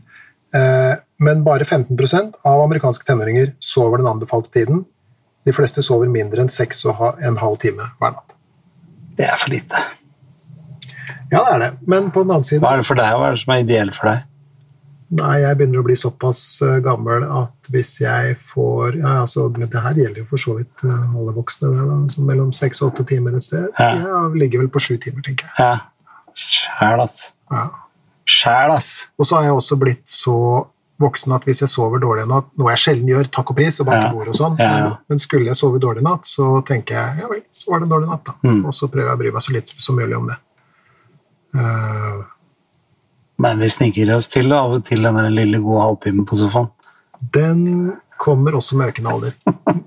Eh, 0.56 0.96
men 1.22 1.44
bare 1.44 1.68
15% 1.68 2.40
av 2.48 2.64
amerikanske 2.64 3.06
tenåringer 3.08 3.54
sover 3.60 4.02
den 4.02 4.10
anbefalte 4.12 4.52
tiden. 4.56 4.86
De 5.46 5.54
fleste 5.56 5.84
sover 5.86 6.10
mindre 6.12 6.44
enn 6.44 6.52
6,5 6.52 7.58
time 7.62 7.92
hver 8.00 8.16
natt. 8.18 8.36
Det 9.18 9.28
er 9.28 9.40
for 9.40 9.54
lite. 9.54 9.80
Ja, 11.32 11.44
det 11.46 11.54
er 11.54 11.64
det. 11.64 11.72
Men 11.88 12.12
på 12.12 12.24
den 12.24 12.34
annen 12.34 12.48
side 12.48 12.60
Hva 12.64 12.76
er 12.76 12.82
det 12.82 12.88
for 12.90 13.00
deg, 13.00 13.14
hva 13.16 13.30
er 13.30 13.38
det 13.38 13.42
som 13.44 13.54
er 13.54 13.64
ideelt 13.64 13.96
for 13.96 14.12
deg? 14.12 14.28
Nei, 15.20 15.34
jeg 15.42 15.58
begynner 15.60 15.82
å 15.82 15.84
bli 15.84 15.96
såpass 16.00 16.42
eh, 16.64 16.78
gammel 16.84 17.26
at 17.28 17.72
hvis 17.72 17.98
jeg 18.00 18.38
får 18.54 18.96
ja, 19.02 19.18
altså, 19.26 19.50
Det 19.52 19.68
her 19.84 19.98
gjelder 20.00 20.22
jo 20.24 20.28
for 20.30 20.40
så 20.40 20.56
vidt 20.56 20.86
alle 20.88 21.36
voksne. 21.36 21.74
Der, 21.76 21.90
da, 21.90 21.98
så 22.14 22.24
mellom 22.28 22.54
seks 22.56 22.80
og 22.80 22.94
åtte 22.94 23.08
timer 23.12 23.36
et 23.36 23.48
sted. 23.48 23.68
Ja. 23.76 23.92
Jeg 24.00 24.44
ligger 24.46 24.64
vel 24.64 24.72
på 24.72 24.84
sju 24.84 24.96
timer, 25.04 25.24
tenker 25.28 25.52
jeg. 25.52 25.60
Ja. 25.60 25.74
Sjæl, 26.32 27.04
ass. 27.04 27.26
Ja. 27.52 27.68
Sjæl, 28.32 28.72
ass. 28.76 29.08
Og 29.20 29.26
så 29.28 29.36
har 29.40 29.44
jeg 29.50 29.58
også 29.58 29.78
blitt 29.82 30.06
så 30.10 30.36
voksen 31.02 31.34
at 31.34 31.44
hvis 31.50 31.64
jeg 31.64 31.70
sover 31.72 31.98
dårlig 32.00 32.24
en 32.28 32.30
natt, 32.36 32.50
noe 32.62 32.70
jeg 32.76 32.78
sjelden 32.84 33.08
gjør, 33.10 33.30
takk 33.34 33.50
og 33.50 33.56
pris, 33.58 33.80
og 33.82 33.88
banker 33.88 34.08
Ja. 34.08 34.12
bord 34.14 34.28
og 34.30 34.36
sånn, 34.38 34.58
Ja, 34.60 34.78
ja. 34.78 34.92
men, 35.10 35.18
skulle 35.20 35.46
jeg 35.50 35.56
sove 35.58 35.80
dårlig 35.82 36.04
natt, 36.06 36.26
så 36.30 36.64
tenker 36.64 36.94
jeg 36.96 37.24
ja 37.24 37.28
vel, 37.28 37.42
så 37.54 37.72
var 37.72 37.80
det 37.80 37.88
en 37.88 37.94
dårlig 37.96 38.10
natt, 38.12 38.24
da. 38.26 38.34
Mm. 38.46 38.66
Og 38.66 38.74
så 38.78 38.88
prøver 38.88 39.10
jeg 39.10 39.18
å 39.18 39.22
bry 39.24 39.32
meg 39.32 39.42
så 39.42 39.52
litt 39.56 39.74
som 39.82 39.96
mulig 39.98 40.16
om 40.18 40.28
det. 40.30 40.38
Uh, 41.56 42.22
Men 43.42 43.60
vi 43.60 43.68
sniker 43.74 44.14
oss 44.16 44.28
til 44.32 44.54
av 44.54 44.72
og 44.78 44.86
til 44.86 45.02
den 45.02 45.18
lille 45.34 45.60
gode 45.64 45.82
halvtimen 45.88 46.26
på 46.30 46.38
sofaen. 46.38 46.70
den 47.34 47.98
kommer 48.22 48.52
også 48.54 48.76
med 48.78 48.94
økende 48.94 49.10
alder. 49.10 49.34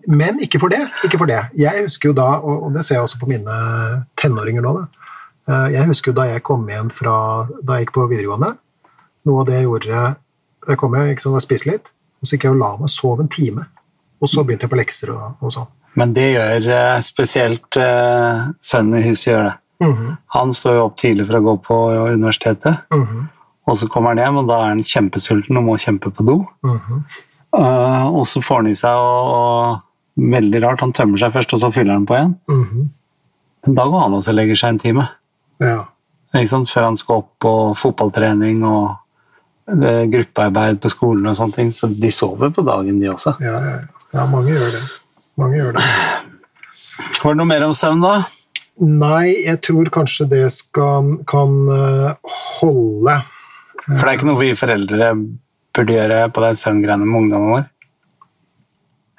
Men 0.08 0.40
ikke 0.42 0.58
for 0.58 0.68
det. 0.68 0.80
ikke 1.04 1.18
for 1.18 1.26
det. 1.30 1.38
Jeg 1.56 1.84
husker 1.84 2.08
jo 2.08 2.12
da, 2.18 2.40
og 2.42 2.72
det 2.74 2.82
ser 2.84 2.96
jeg 2.96 3.04
også 3.04 3.18
på 3.20 3.28
mine 3.30 4.04
tenåringer 4.18 4.60
nå, 4.64 4.72
da. 4.80 5.03
Eh, 5.49 5.68
jeg 5.74 5.88
husker 5.90 6.14
da 6.16 6.26
jeg 6.30 6.42
kom 6.47 6.64
hjem 6.68 6.90
fra 6.92 7.16
da 7.61 7.76
jeg 7.76 7.86
gikk 7.86 7.97
på 7.99 8.07
videregående. 8.09 8.55
Noe 9.28 9.40
av 9.42 9.49
det 9.49 9.61
jeg 9.61 9.68
gjorde 9.68 10.05
Da 10.64 10.74
kom 10.80 10.95
jeg 10.97 11.12
ikke 11.12 11.20
sant, 11.20 11.36
og 11.36 11.45
spiste 11.45 11.68
litt, 11.68 11.90
og 12.20 12.28
så 12.28 12.36
gikk 12.36 12.47
jeg 12.47 12.55
og 12.55 12.61
la 12.62 12.70
meg 12.80 12.88
sove 12.88 13.20
en 13.20 13.28
time. 13.28 13.66
Og 14.24 14.30
så 14.32 14.40
begynte 14.40 14.64
jeg 14.64 14.72
på 14.72 14.78
lekser 14.80 15.11
og, 15.12 15.34
og 15.45 15.53
sånn. 15.53 15.68
Men 16.01 16.14
det 16.16 16.30
gjør 16.32 16.68
eh, 16.72 17.01
spesielt 17.05 17.76
eh, 17.76 18.47
sønnen 18.64 19.03
i 19.03 19.05
huset 19.05 19.28
gjør 19.28 19.45
det. 19.51 19.55
Mhm, 19.84 20.16
Han 20.32 20.53
står 20.57 20.78
jo 20.78 20.84
opp 20.86 20.97
tidlig 20.97 21.26
for 21.28 21.36
å 21.36 21.45
gå 21.45 21.55
på 21.66 21.76
universitetet, 22.14 22.86
mhm, 22.95 23.26
og 23.68 23.76
så 23.76 23.88
kommer 23.88 24.14
han 24.14 24.22
hjem, 24.22 24.38
og 24.40 24.49
da 24.49 24.59
er 24.62 24.72
han 24.72 24.82
kjempesulten 24.84 25.57
og 25.61 25.66
må 25.66 25.76
kjempe 25.80 26.11
på 26.11 26.24
do. 26.24 26.36
Mm 26.64 26.78
-hmm. 26.78 27.03
uh, 27.59 28.07
og 28.14 28.26
så 28.26 28.40
får 28.40 28.57
han 28.57 28.66
i 28.66 28.74
seg 28.74 28.95
og, 28.97 29.34
og 29.34 29.80
Veldig 30.16 30.62
rart, 30.62 30.80
han 30.80 30.92
tømmer 30.92 31.18
seg 31.18 31.32
først, 31.32 31.53
og 31.53 31.61
så 31.61 31.72
fyller 31.74 31.92
han 31.92 32.07
på 32.07 32.14
igjen. 32.14 32.36
Mhm. 32.49 32.90
Men 33.66 33.74
da 33.74 33.82
går 33.82 34.01
han 34.01 34.12
også 34.14 34.30
og 34.30 34.34
legger 34.34 34.55
seg 34.55 34.68
en 34.68 34.78
time. 34.78 35.09
Ja. 35.62 35.84
Før 36.34 36.88
han 36.88 36.96
skal 36.98 37.22
opp 37.22 37.30
på 37.44 37.52
fotballtrening 37.78 38.64
og 38.66 38.96
eh, 39.70 40.05
gruppearbeid 40.11 40.80
på 40.82 40.90
skolen 40.90 41.28
og 41.30 41.36
sånne 41.38 41.59
ting. 41.59 41.72
Så 41.74 41.90
de 41.90 42.11
sover 42.11 42.50
på 42.55 42.64
dagen, 42.66 42.98
de 43.02 43.12
også. 43.12 43.36
Ja, 43.44 43.59
ja, 43.62 43.76
ja. 44.16 44.26
mange 44.26 44.55
gjør 44.57 44.72
det. 44.74 44.82
Mange 45.38 45.61
gjør 45.61 45.76
det. 45.76 45.84
Var 47.22 47.34
det 47.34 47.38
noe 47.38 47.50
mer 47.50 47.66
om 47.66 47.74
søvn, 47.76 48.02
da? 48.02 48.16
Nei, 48.82 49.44
jeg 49.44 49.61
tror 49.62 49.90
kanskje 49.94 50.26
det 50.32 50.44
skal, 50.55 51.14
kan 51.30 51.55
eh, 51.70 52.34
holde. 52.59 53.20
For 53.84 54.02
det 54.02 54.11
er 54.11 54.16
ikke 54.18 54.30
noe 54.30 54.42
vi 54.42 54.52
foreldre 54.59 55.14
burde 55.74 55.96
gjøre 55.96 56.18
på 56.34 56.42
de 56.44 56.50
søvngreiene 56.59 57.07
med 57.07 57.20
ungdommen 57.20 57.55
vår? 57.55 57.64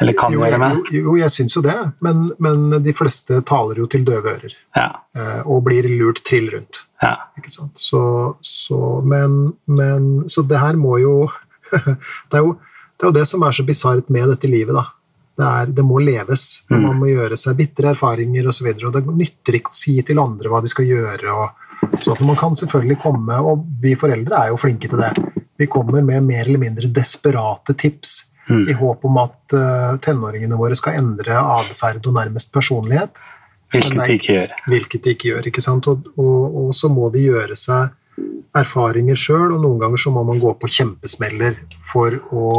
Eller 0.02 0.14
kan 0.20 0.34
Jo, 0.34 0.42
gjøre 0.44 0.58
med? 0.60 0.90
jo, 0.92 1.02
jo, 1.06 1.14
jeg 1.22 1.32
syns 1.32 1.54
jo 1.56 1.62
det, 1.64 1.76
men, 2.04 2.26
men 2.44 2.66
de 2.84 2.94
fleste 2.94 3.38
taler 3.48 3.78
jo 3.80 3.86
til 3.88 4.04
døve 4.04 4.34
ører. 4.34 4.56
Ja. 4.76 4.90
eh, 5.16 5.42
Og 5.48 5.62
blir 5.64 5.88
lurt 5.88 6.20
trill 6.28 6.50
rundt. 6.52 6.82
ja. 7.02 7.14
Ikke 7.40 7.52
sant? 7.54 7.80
Så, 7.80 8.02
så, 8.44 8.80
men, 9.08 9.54
men 9.68 10.26
Så 10.28 10.44
det 10.48 10.60
her 10.60 10.76
må 10.76 10.98
jo 11.00 11.30
det, 11.72 12.36
er 12.36 12.44
jo 12.44 12.58
det 12.60 13.06
er 13.06 13.10
jo 13.10 13.16
det 13.22 13.26
som 13.28 13.44
er 13.48 13.56
så 13.56 13.64
bisart 13.66 14.10
med 14.14 14.28
dette 14.30 14.48
livet, 14.52 14.76
da. 14.76 14.86
Det, 15.36 15.46
er, 15.46 15.72
det 15.76 15.84
må 15.84 15.98
leves. 16.00 16.62
Mm. 16.72 16.82
Man 16.90 17.00
må 17.02 17.10
gjøre 17.12 17.36
seg 17.40 17.58
bitre 17.60 17.90
erfaringer 17.92 18.48
osv. 18.52 18.68
Og, 18.72 18.80
så 18.84 18.88
og 18.92 18.94
det 19.00 19.16
nytter 19.20 19.58
ikke 19.58 19.74
å 19.74 19.80
si 19.80 19.96
til 20.08 20.20
andre 20.22 20.52
hva 20.52 20.62
de 20.64 20.70
skal 20.72 20.86
gjøre. 20.88 21.34
Og, 21.34 21.98
så 22.00 22.14
at 22.14 22.22
man 22.28 22.38
kan 22.40 22.56
selvfølgelig 22.56 23.00
komme, 23.04 23.36
og 23.44 23.66
vi 23.84 23.96
foreldre 24.00 24.44
er 24.46 24.52
jo 24.54 24.60
flinke 24.62 24.88
til 24.92 25.02
det. 25.02 25.12
Vi 25.60 25.68
kommer 25.72 26.04
med 26.04 26.24
mer 26.28 26.46
eller 26.48 26.60
mindre 26.62 26.88
desperate 26.92 27.76
tips 27.80 28.22
i 28.54 28.76
håp 28.78 29.06
om 29.08 29.18
at 29.24 29.56
uh, 29.58 29.96
tenåringene 30.04 30.58
våre 30.60 30.78
skal 30.78 31.00
endre 31.00 31.38
atferd 31.40 32.06
og 32.06 32.18
nærmest 32.18 32.52
personlighet. 32.54 33.18
Hvilket 33.74 33.98
de 33.98 34.18
ikke 34.20 34.34
gjør. 34.34 34.56
Hvilket 34.70 35.04
de 35.04 35.14
ikke 35.16 35.30
gjør, 35.32 35.48
ikke 35.50 35.64
sant? 35.66 35.88
Og, 35.90 36.10
og, 36.22 36.58
og 36.62 36.74
så 36.78 36.90
må 36.94 37.10
de 37.14 37.26
gjøre 37.26 37.58
seg 37.60 37.94
erfaringer 38.56 39.18
sjøl, 39.20 39.56
og 39.56 39.64
noen 39.64 39.82
ganger 39.82 40.00
så 40.00 40.14
må 40.16 40.24
man 40.28 40.40
gå 40.40 40.54
på 40.62 40.70
kjempesmeller 40.72 41.58
for 41.90 42.16
å 42.32 42.52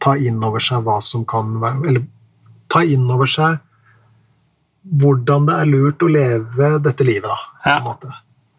ta 0.00 0.14
inn 0.16 0.38
over 0.44 0.62
seg 0.62 0.84
hva 0.86 1.00
som 1.04 1.24
kan 1.28 1.56
være 1.60 1.90
Eller 1.90 2.06
ta 2.72 2.82
inn 2.84 3.04
over 3.10 3.28
seg 3.30 3.58
hvordan 4.86 5.48
det 5.48 5.54
er 5.58 5.68
lurt 5.68 6.02
å 6.04 6.08
leve 6.10 6.68
dette 6.78 7.04
livet, 7.06 7.26
da. 7.26 7.38
på 7.64 7.72
en 7.72 7.86
måte. 7.88 8.10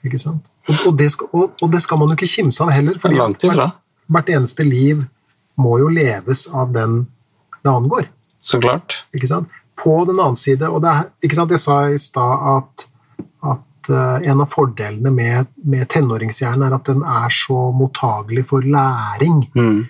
Ikke 0.04 0.20
sant? 0.20 0.44
Og, 0.68 0.76
og, 0.90 0.96
det 1.00 1.08
skal, 1.14 1.30
og, 1.32 1.54
og, 1.62 1.70
det 1.72 1.80
skal, 1.86 2.02
man 2.02 2.12
jo 2.12 2.18
ikke 2.18 2.28
kimse 2.28 2.60
av 2.66 2.74
heller. 2.76 2.98
fordi 3.00 3.22
hvert, 3.22 3.78
hvert 4.12 4.32
eneste 4.36 4.66
liv 4.68 5.06
må 5.58 5.78
jo 5.82 5.90
leves 5.94 6.46
av 6.54 6.74
den 6.76 7.06
det 7.64 7.70
angår. 7.70 8.10
Så 8.42 8.62
klart. 8.62 9.04
Ikke 9.16 9.28
sant? 9.30 9.52
På 9.78 10.00
den 10.06 10.20
annen 10.20 10.38
side 10.40 10.70
og 10.72 10.82
det 10.86 10.94
er, 10.94 11.10
ikke 11.24 11.38
sant, 11.38 11.52
Jeg 11.54 11.62
sa 11.62 11.78
i 11.92 12.00
stad 12.02 12.46
at, 12.54 12.86
at 13.46 13.92
uh, 13.92 14.18
en 14.24 14.42
av 14.42 14.50
fordelene 14.52 15.12
med, 15.14 15.52
med 15.66 15.88
tenåringshjernen 15.94 16.66
er 16.68 16.78
at 16.78 16.90
den 16.90 17.04
er 17.04 17.34
så 17.34 17.70
mottagelig 17.76 18.48
for 18.50 18.66
læring. 18.66 19.44
Mm. 19.56 19.84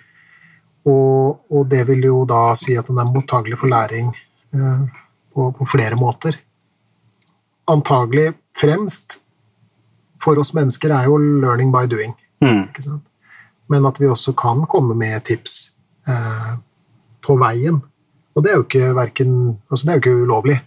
Og, 0.88 1.40
og, 1.52 1.62
det 1.68 1.84
vil 1.88 2.04
jo 2.08 2.24
da 2.28 2.52
si 2.56 2.76
at 2.78 2.88
den 2.88 3.00
er 3.00 3.08
mottagelig 3.12 3.60
for 3.60 3.70
læring 3.70 4.12
uh, 4.56 4.84
på, 5.34 5.50
på, 5.56 5.68
flere 5.68 5.96
måter. 6.00 6.36
Antagelig 7.68 8.32
fremst 8.56 9.20
for 10.22 10.40
oss 10.40 10.54
mennesker 10.56 10.90
er 10.90 11.06
jo 11.06 11.18
'learning 11.18 11.70
by 11.70 11.86
doing'. 11.86 12.16
Mm. 12.42 12.66
Men 13.68 13.86
at 13.88 14.00
vi 14.00 14.08
også 14.08 14.34
kan 14.38 14.64
komme 14.70 14.96
med 14.98 15.24
tips 15.28 15.70
eh, 16.08 16.54
på 17.24 17.36
veien. 17.40 17.82
Og 18.36 18.44
det 18.44 18.52
er 18.52 18.60
jo 18.60 18.66
ikke, 18.66 18.92
verken, 18.96 19.32
altså 19.68 19.86
det 19.86 19.92
er 19.92 19.98
jo 19.98 20.04
ikke 20.04 20.24
ulovlig. 20.28 20.58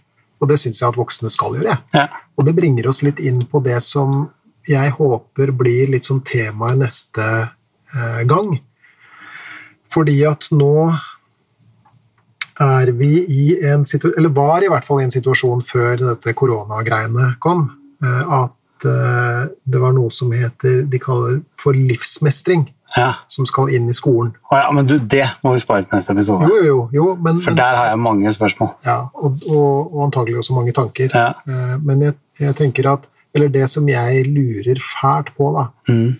Og 0.42 0.50
det 0.50 0.58
syns 0.58 0.82
jeg 0.82 0.90
at 0.90 0.98
voksne 0.98 1.30
skal 1.30 1.56
gjøre. 1.58 1.78
Ja. 1.94 2.08
Og 2.36 2.46
det 2.46 2.56
bringer 2.56 2.88
oss 2.90 3.02
litt 3.06 3.22
inn 3.22 3.44
på 3.48 3.62
det 3.64 3.78
som 3.86 4.26
jeg 4.68 4.94
håper 4.94 5.50
blir 5.58 5.90
litt 5.90 6.06
sånn 6.06 6.22
tema 6.26 6.72
i 6.74 6.78
neste 6.82 7.24
eh, 7.42 8.22
gang. 8.28 8.56
Fordi 9.92 10.16
at 10.28 10.48
nå 10.54 10.74
er 12.62 12.92
vi 12.96 13.12
i 13.32 13.44
en 13.66 13.84
situasjon 13.88 14.18
Eller 14.20 14.32
var 14.36 14.62
i 14.62 14.68
hvert 14.70 14.84
fall 14.86 15.00
i 15.00 15.06
en 15.06 15.14
situasjon 15.14 15.64
før 15.66 15.96
dette 16.00 16.34
koronagreiene 16.36 17.32
kom, 17.42 17.64
eh, 18.04 18.34
at 18.42 18.86
eh, 18.88 19.42
det 19.64 19.80
var 19.82 19.96
noe 19.96 20.12
som 20.14 20.32
heter 20.36 20.84
De 20.90 21.00
kaller 21.02 21.40
for 21.60 21.76
livsmestring. 21.76 22.68
Ja. 22.96 23.12
Som 23.28 23.46
skal 23.48 23.70
inn 23.72 23.86
i 23.88 23.94
skolen. 23.96 24.34
Å 24.52 24.58
ja, 24.58 24.72
men 24.76 24.88
du, 24.88 24.98
Det 24.98 25.24
må 25.44 25.54
vi 25.54 25.62
spare 25.62 25.86
til 25.86 25.96
neste 25.96 26.12
episode. 26.12 26.48
Jo, 26.50 26.58
jo, 26.66 26.80
jo, 26.92 27.06
men, 27.24 27.40
For 27.44 27.56
der 27.56 27.78
har 27.78 27.86
jeg 27.92 28.00
mange 28.04 28.32
spørsmål. 28.36 28.74
Ja, 28.84 28.98
og, 29.14 29.38
og, 29.48 29.94
og 29.94 30.02
antagelig 30.08 30.42
også 30.42 30.56
mange 30.58 30.74
tanker. 30.76 31.08
Ja. 31.14 31.30
Eh, 31.48 31.78
men 31.80 32.02
jeg, 32.08 32.18
jeg, 32.40 32.56
tenker 32.58 32.90
at 32.92 33.08
Eller 33.34 33.48
det 33.48 33.64
som 33.72 33.86
jeg 33.88 34.26
lurer 34.28 34.76
fælt 34.84 35.32
på, 35.38 35.48
da. 35.56 35.66
Mm. 35.88 36.18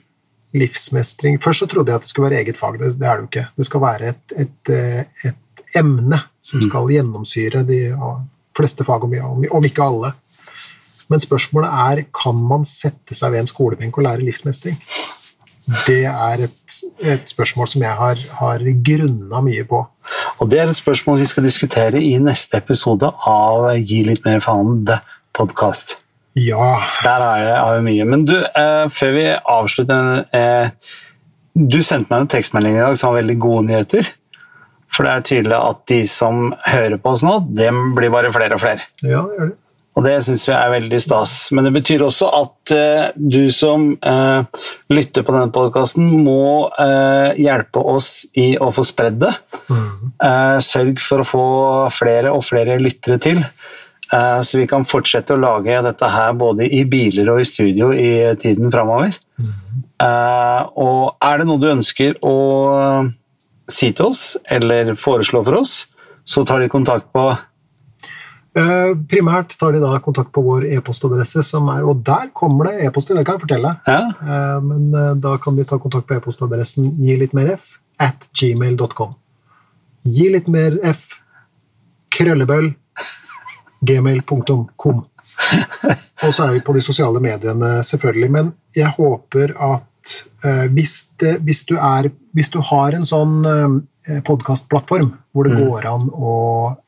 Livsmestring 0.57 1.39
Først 1.43 1.65
så 1.65 1.67
trodde 1.69 1.93
jeg 1.93 2.01
at 2.01 2.07
det 2.07 2.09
skulle 2.09 2.31
være 2.31 2.41
eget 2.41 2.57
fag. 2.57 2.79
Det, 2.81 2.95
det 3.01 3.09
er 3.09 3.17
det 3.21 3.23
jo 3.27 3.29
ikke. 3.31 3.47
Det 3.57 3.67
skal 3.69 3.83
være 3.85 4.09
et, 4.15 4.35
et, 4.47 4.75
et 5.29 5.65
emne 5.77 6.23
som 6.43 6.59
Mm. 6.59 6.65
skal 6.69 6.89
gjennomsyre 6.91 7.63
de 7.69 7.79
fleste 8.57 8.85
fag, 8.85 9.05
om, 9.05 9.45
om 9.51 9.65
ikke 9.65 9.85
alle. 9.85 10.13
Men 11.09 11.21
spørsmålet 11.21 11.69
er 11.71 12.03
kan 12.13 12.37
man 12.49 12.65
sette 12.65 13.15
seg 13.15 13.33
ved 13.33 13.45
en 13.45 13.47
skolebenk 13.51 13.97
og 13.99 14.05
lære 14.09 14.25
livsmestring. 14.25 14.77
Det 15.87 16.05
er 16.11 16.45
et, 16.49 16.77
et 16.99 17.31
spørsmål 17.31 17.69
som 17.71 17.85
jeg 17.85 17.95
har, 17.99 18.23
har 18.41 18.65
grunna 18.87 19.43
mye 19.45 19.65
på. 19.69 19.83
Og 20.43 20.51
det 20.51 20.59
er 20.59 20.71
et 20.71 20.79
spørsmål 20.79 21.21
vi 21.23 21.29
skal 21.31 21.47
diskutere 21.47 22.03
i 22.03 22.17
neste 22.19 22.59
episode 22.59 23.13
av 23.29 23.69
Gi 23.79 24.03
litt 24.09 24.25
mer 24.27 24.43
faen 24.43 24.83
podkast. 25.37 25.97
Ja. 26.35 26.81
Der 27.05 27.23
har 27.23 27.39
jeg, 27.39 27.55
har 27.55 27.79
jeg 27.79 27.87
mye. 27.87 28.09
Men 28.09 28.27
du, 28.27 28.37
eh, 28.41 28.89
før 28.91 29.15
vi 29.15 29.25
avslutter 29.37 30.25
eh, 30.33 30.73
Du 31.53 31.83
sendte 31.85 32.09
meg 32.09 32.25
en 32.25 32.33
tekstmelding 32.33 32.79
i 32.79 32.83
dag 32.83 32.97
som 32.97 33.13
var 33.13 33.21
veldig 33.21 33.39
gode 33.39 33.67
nyheter. 33.69 34.09
For 34.93 35.07
det 35.07 35.13
er 35.13 35.27
tydelig 35.29 35.57
at 35.57 35.83
de 35.89 36.01
som 36.09 36.55
hører 36.67 36.99
på 37.01 37.13
oss 37.15 37.25
nå, 37.25 37.39
dem 37.57 37.93
blir 37.97 38.13
bare 38.13 38.33
flere 38.33 38.57
og 38.57 38.63
flere. 38.65 38.89
Ja, 39.05 39.23
det 39.29 39.39
gjør 39.39 39.53
det. 39.53 39.62
Og 39.93 40.07
det 40.07 40.15
syns 40.25 40.47
vi 40.49 40.55
er 40.57 40.71
veldig 40.73 41.01
stas. 41.05 41.35
Men 41.53 41.67
det 41.67 41.75
betyr 41.75 42.05
også 42.07 42.31
at 42.39 42.73
uh, 42.73 43.11
du 43.17 43.45
som 43.53 43.91
uh, 44.01 44.63
lytter 44.93 45.27
på 45.27 45.35
denne 45.35 45.53
podkasten, 45.53 46.07
må 46.25 46.71
uh, 46.79 47.37
hjelpe 47.37 47.83
oss 47.93 48.23
i 48.39 48.55
å 48.57 48.71
få 48.73 48.87
spredd 48.89 49.21
det. 49.23 49.35
Mm. 49.69 50.17
Sørg 50.65 51.03
for 51.05 51.23
å 51.23 51.29
få 51.29 51.47
flere 51.93 52.33
og 52.33 52.45
flere 52.47 52.81
lyttere 52.81 53.19
til. 53.23 53.41
så 54.13 54.59
vi 54.59 54.67
kan 54.69 54.85
fortsette 54.85 55.33
å 55.33 55.41
lage 55.41 55.79
dette 55.87 56.09
her 56.13 56.35
både 56.37 56.67
i 56.69 56.83
biler 56.85 57.31
og 57.33 57.41
i 57.41 57.47
studio 57.49 57.89
i 57.97 58.13
tiden 58.41 58.71
framover. 58.71 59.17
Eh, 60.03 60.63
og 60.83 61.23
er 61.23 61.41
det 61.41 61.47
noe 61.49 61.61
du 61.63 61.69
ønsker 61.71 62.19
å 62.27 62.37
si 63.71 63.93
til 63.95 64.11
oss 64.11 64.25
eller 64.51 64.95
foreslå 64.99 65.43
for 65.47 65.61
oss, 65.63 65.75
så 66.25 66.45
tar 66.47 66.63
de 66.63 66.71
kontakt 66.73 67.11
på 67.15 67.31
primært 68.55 69.55
tar 69.57 69.73
de 69.73 69.81
da 69.81 69.95
kontakt 70.05 70.33
på 70.33 70.43
vår 70.45 70.67
e-postadresse, 70.77 71.43
som 71.43 71.69
er 71.73 71.83
Og 71.89 72.03
der 72.05 72.29
kommer 72.35 72.69
det 72.69 72.85
e-poster, 72.87 73.15
det 73.17 73.25
kan 73.25 73.39
jeg 73.39 73.47
fortelle. 73.47 73.77
ja, 73.87 74.11
Eh, 74.23 74.61
Men 74.61 74.95
eh, 74.95 75.15
da 75.15 75.37
kan 75.39 75.57
de 75.57 75.65
ta 75.65 75.79
kontakt 75.79 76.07
på 76.07 76.15
e-postadressen 76.19 76.93
gi 77.01 77.17
litt 77.17 77.33
mer 77.33 77.55
f 77.57 77.79
at 77.99 78.29
gmail.com. 78.35 79.15
Gi 80.05 80.29
litt 80.33 80.49
mer 80.49 80.79
f 80.83 81.21
krøllebøll 82.11 82.75
gmail.com. 83.85 85.05
Og 86.25 86.35
så 86.35 86.45
er 86.47 86.53
vi 86.53 86.61
på 86.61 86.75
de 86.77 86.81
sosiale 86.81 87.21
mediene, 87.21 87.83
selvfølgelig. 87.83 88.31
Men 88.31 88.53
jeg 88.77 88.93
håper 88.99 89.55
at 89.59 89.87
eh, 90.45 90.67
hvis, 90.75 90.97
det, 91.21 91.39
hvis, 91.47 91.65
du 91.69 91.77
er, 91.79 92.11
hvis 92.37 92.51
du 92.53 92.61
har 92.73 92.97
en 92.97 93.07
sånn 93.09 93.41
uh, 93.47 94.21
podkastplattform 94.27 95.13
hvor 95.33 95.49
det 95.49 95.57
går 95.57 95.87
an 95.89 96.09
å 96.13 96.35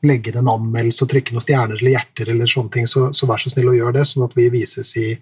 legge 0.05 0.31
inn 0.31 0.41
en 0.43 0.51
anmeldelse 0.57 1.05
og 1.05 1.11
trykke 1.13 1.33
noen 1.33 1.45
stjerner 1.45 1.79
eller 1.79 1.95
hjerter, 1.95 2.31
eller 2.33 2.49
sånne 2.51 2.73
ting, 2.73 2.89
så, 2.91 3.07
så 3.15 3.29
vær 3.29 3.41
så 3.41 3.51
snill 3.53 3.71
å 3.71 3.77
gjøre 3.77 3.95
det, 3.97 4.05
sånn 4.09 4.27
at 4.27 4.35
vi 4.37 4.49
vises 4.53 4.91
i, 5.01 5.15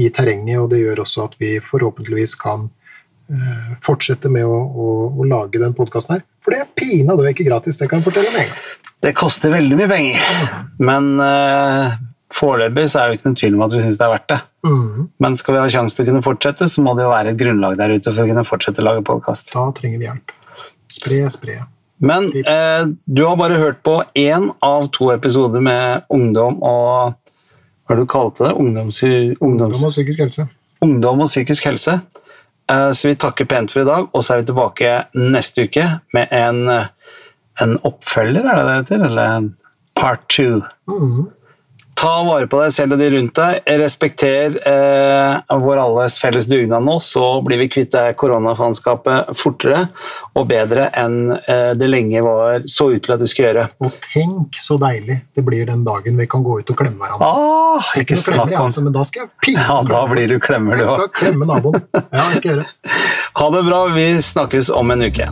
i 0.00 0.08
terrenget. 0.14 0.58
Og 0.62 0.72
det 0.72 0.80
gjør 0.80 1.04
også 1.04 1.28
at 1.28 1.36
vi 1.42 1.52
forhåpentligvis 1.62 2.34
kan 2.40 2.66
uh, 2.70 3.70
fortsette 3.86 4.32
med 4.32 4.48
å, 4.48 4.56
å, 4.56 4.88
å 5.12 5.28
lage 5.28 5.62
den 5.62 5.76
podkasten 5.76 6.16
her. 6.16 6.26
For 6.42 6.54
det 6.54 6.64
er 6.64 6.74
pinadø 6.78 7.28
ikke 7.30 7.46
gratis, 7.46 7.78
det 7.78 7.90
kan 7.92 8.02
jeg 8.02 8.08
fortelle 8.08 8.32
med 8.34 8.46
en 8.46 8.52
gang. 8.54 8.66
Det 9.04 9.12
koster 9.14 9.52
veldig 9.52 9.76
mye 9.76 9.90
penger, 9.92 10.20
men 10.82 11.12
uh, 11.20 11.92
foreløpig 12.34 12.88
så 12.90 13.00
er 13.02 13.08
det 13.12 13.18
ikke 13.18 13.28
noen 13.28 13.36
tvil 13.38 13.54
om 13.54 13.62
at 13.66 13.72
vi 13.76 13.80
syns 13.84 13.98
det 14.00 14.06
er 14.06 14.12
verdt 14.16 14.28
det. 14.32 14.38
Mm. 14.66 15.08
Men 15.22 15.36
skal 15.38 15.54
vi 15.54 15.60
ha 15.62 15.68
sjanse 15.70 15.96
til 15.96 16.04
å 16.06 16.10
kunne 16.10 16.24
fortsette, 16.26 16.68
så 16.68 16.82
må 16.82 16.94
det 16.98 17.04
jo 17.06 17.12
være 17.12 17.32
et 17.34 17.38
grunnlag 17.40 17.76
der 17.78 17.94
ute 17.94 18.12
for 18.12 18.24
å 18.24 18.28
kunne 18.32 18.44
fortsette 18.48 18.82
å 18.82 18.86
lage 18.88 19.04
podkast. 19.06 19.52
Da 19.54 19.66
trenger 19.76 19.98
vi 20.02 20.08
hjelp. 20.08 20.32
Spre, 20.92 21.20
spre. 21.30 21.56
Men 21.98 22.26
eh, 22.44 22.88
du 23.08 23.22
har 23.24 23.38
bare 23.40 23.56
hørt 23.62 23.78
på 23.86 24.00
én 24.20 24.50
av 24.62 24.88
to 24.92 25.08
episoder 25.14 25.62
med 25.64 26.02
ungdom 26.12 26.58
og 26.66 27.14
Hva 27.86 27.94
er 27.94 28.00
det 28.00 28.02
du 28.02 28.10
kalte 28.10 28.42
det? 28.48 28.52
Ungdoms, 28.58 28.98
ungdoms, 29.06 29.40
Ungdom 29.46 29.84
og 29.86 29.92
psykisk 29.94 30.18
helse. 30.24 30.48
ungdom 30.82 31.20
og 31.22 31.28
psykisk 31.30 31.64
helse. 31.70 31.94
Eh, 32.68 32.90
Så 32.92 33.06
vi 33.08 33.14
takker 33.14 33.46
pent 33.46 33.70
for 33.72 33.80
i 33.80 33.86
dag, 33.86 34.08
og 34.12 34.24
så 34.26 34.34
er 34.34 34.40
vi 34.42 34.48
tilbake 34.50 34.90
neste 35.14 35.68
uke 35.68 35.84
med 36.12 36.26
en, 36.34 36.66
en 37.62 37.76
oppfølger, 37.86 38.42
er 38.44 38.58
det 38.58 38.66
det 38.66 38.76
heter? 38.80 39.04
Eller 39.06 39.48
part 39.94 40.26
two. 40.28 40.60
Mhm. 40.90 41.28
Ta 41.96 42.12
vare 42.26 42.44
på 42.50 42.58
deg 42.60 42.74
selv 42.76 42.94
og 42.96 43.00
de 43.00 43.06
rundt 43.14 43.38
deg. 43.38 43.62
Respekter 43.80 44.58
eh, 44.68 45.56
vår 45.62 45.80
alles 45.80 46.18
felles 46.20 46.48
dugnad 46.50 46.84
nå, 46.84 46.98
så 47.00 47.24
blir 47.44 47.62
vi 47.62 47.70
kvitt 47.72 47.94
det 47.94 48.18
koronafanskapet 48.20 49.32
fortere 49.38 49.86
og 50.36 50.44
bedre 50.50 50.90
enn 50.92 51.32
eh, 51.38 51.72
det 51.78 51.88
lenge 51.88 52.20
var 52.26 52.66
så 52.68 52.90
ut 52.92 53.00
til 53.06 53.16
at 53.16 53.22
du 53.22 53.26
skulle 53.30 53.54
gjøre. 53.54 53.68
Og 53.80 53.96
tenk 54.10 54.60
så 54.60 54.76
deilig 54.82 55.22
det 55.36 55.46
blir 55.46 55.64
den 55.70 55.86
dagen 55.88 56.20
vi 56.20 56.28
kan 56.28 56.44
gå 56.44 56.60
ut 56.60 56.74
og 56.74 56.80
klemme 56.82 57.00
hverandre. 57.00 57.30
Ah, 57.32 57.92
ikke 58.02 58.20
snakk 58.20 58.52
om 58.52 58.66
altså, 58.66 58.84
men 58.84 58.96
da 58.96 59.04
skal 59.08 59.24
jeg 59.24 59.32
pine 59.46 59.64
Ja, 59.64 59.80
da 59.88 60.02
blir 60.10 60.28
du 60.28 60.36
klemmer, 60.42 60.76
du 60.76 60.84
Jeg 60.84 60.92
skal 60.92 61.14
klemme 61.16 61.48
naboen. 61.48 61.80
Ja, 61.96 62.28
jeg 62.28 62.42
skal 62.42 62.52
gjøre 62.52 62.66
det. 62.66 62.98
Ha 63.36 63.50
det 63.52 63.66
bra. 63.66 63.82
Vi 63.92 64.04
snakkes 64.24 64.70
om 64.72 64.94
en 64.94 65.08
uke. 65.10 65.28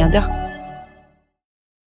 milliardaire 0.00 0.39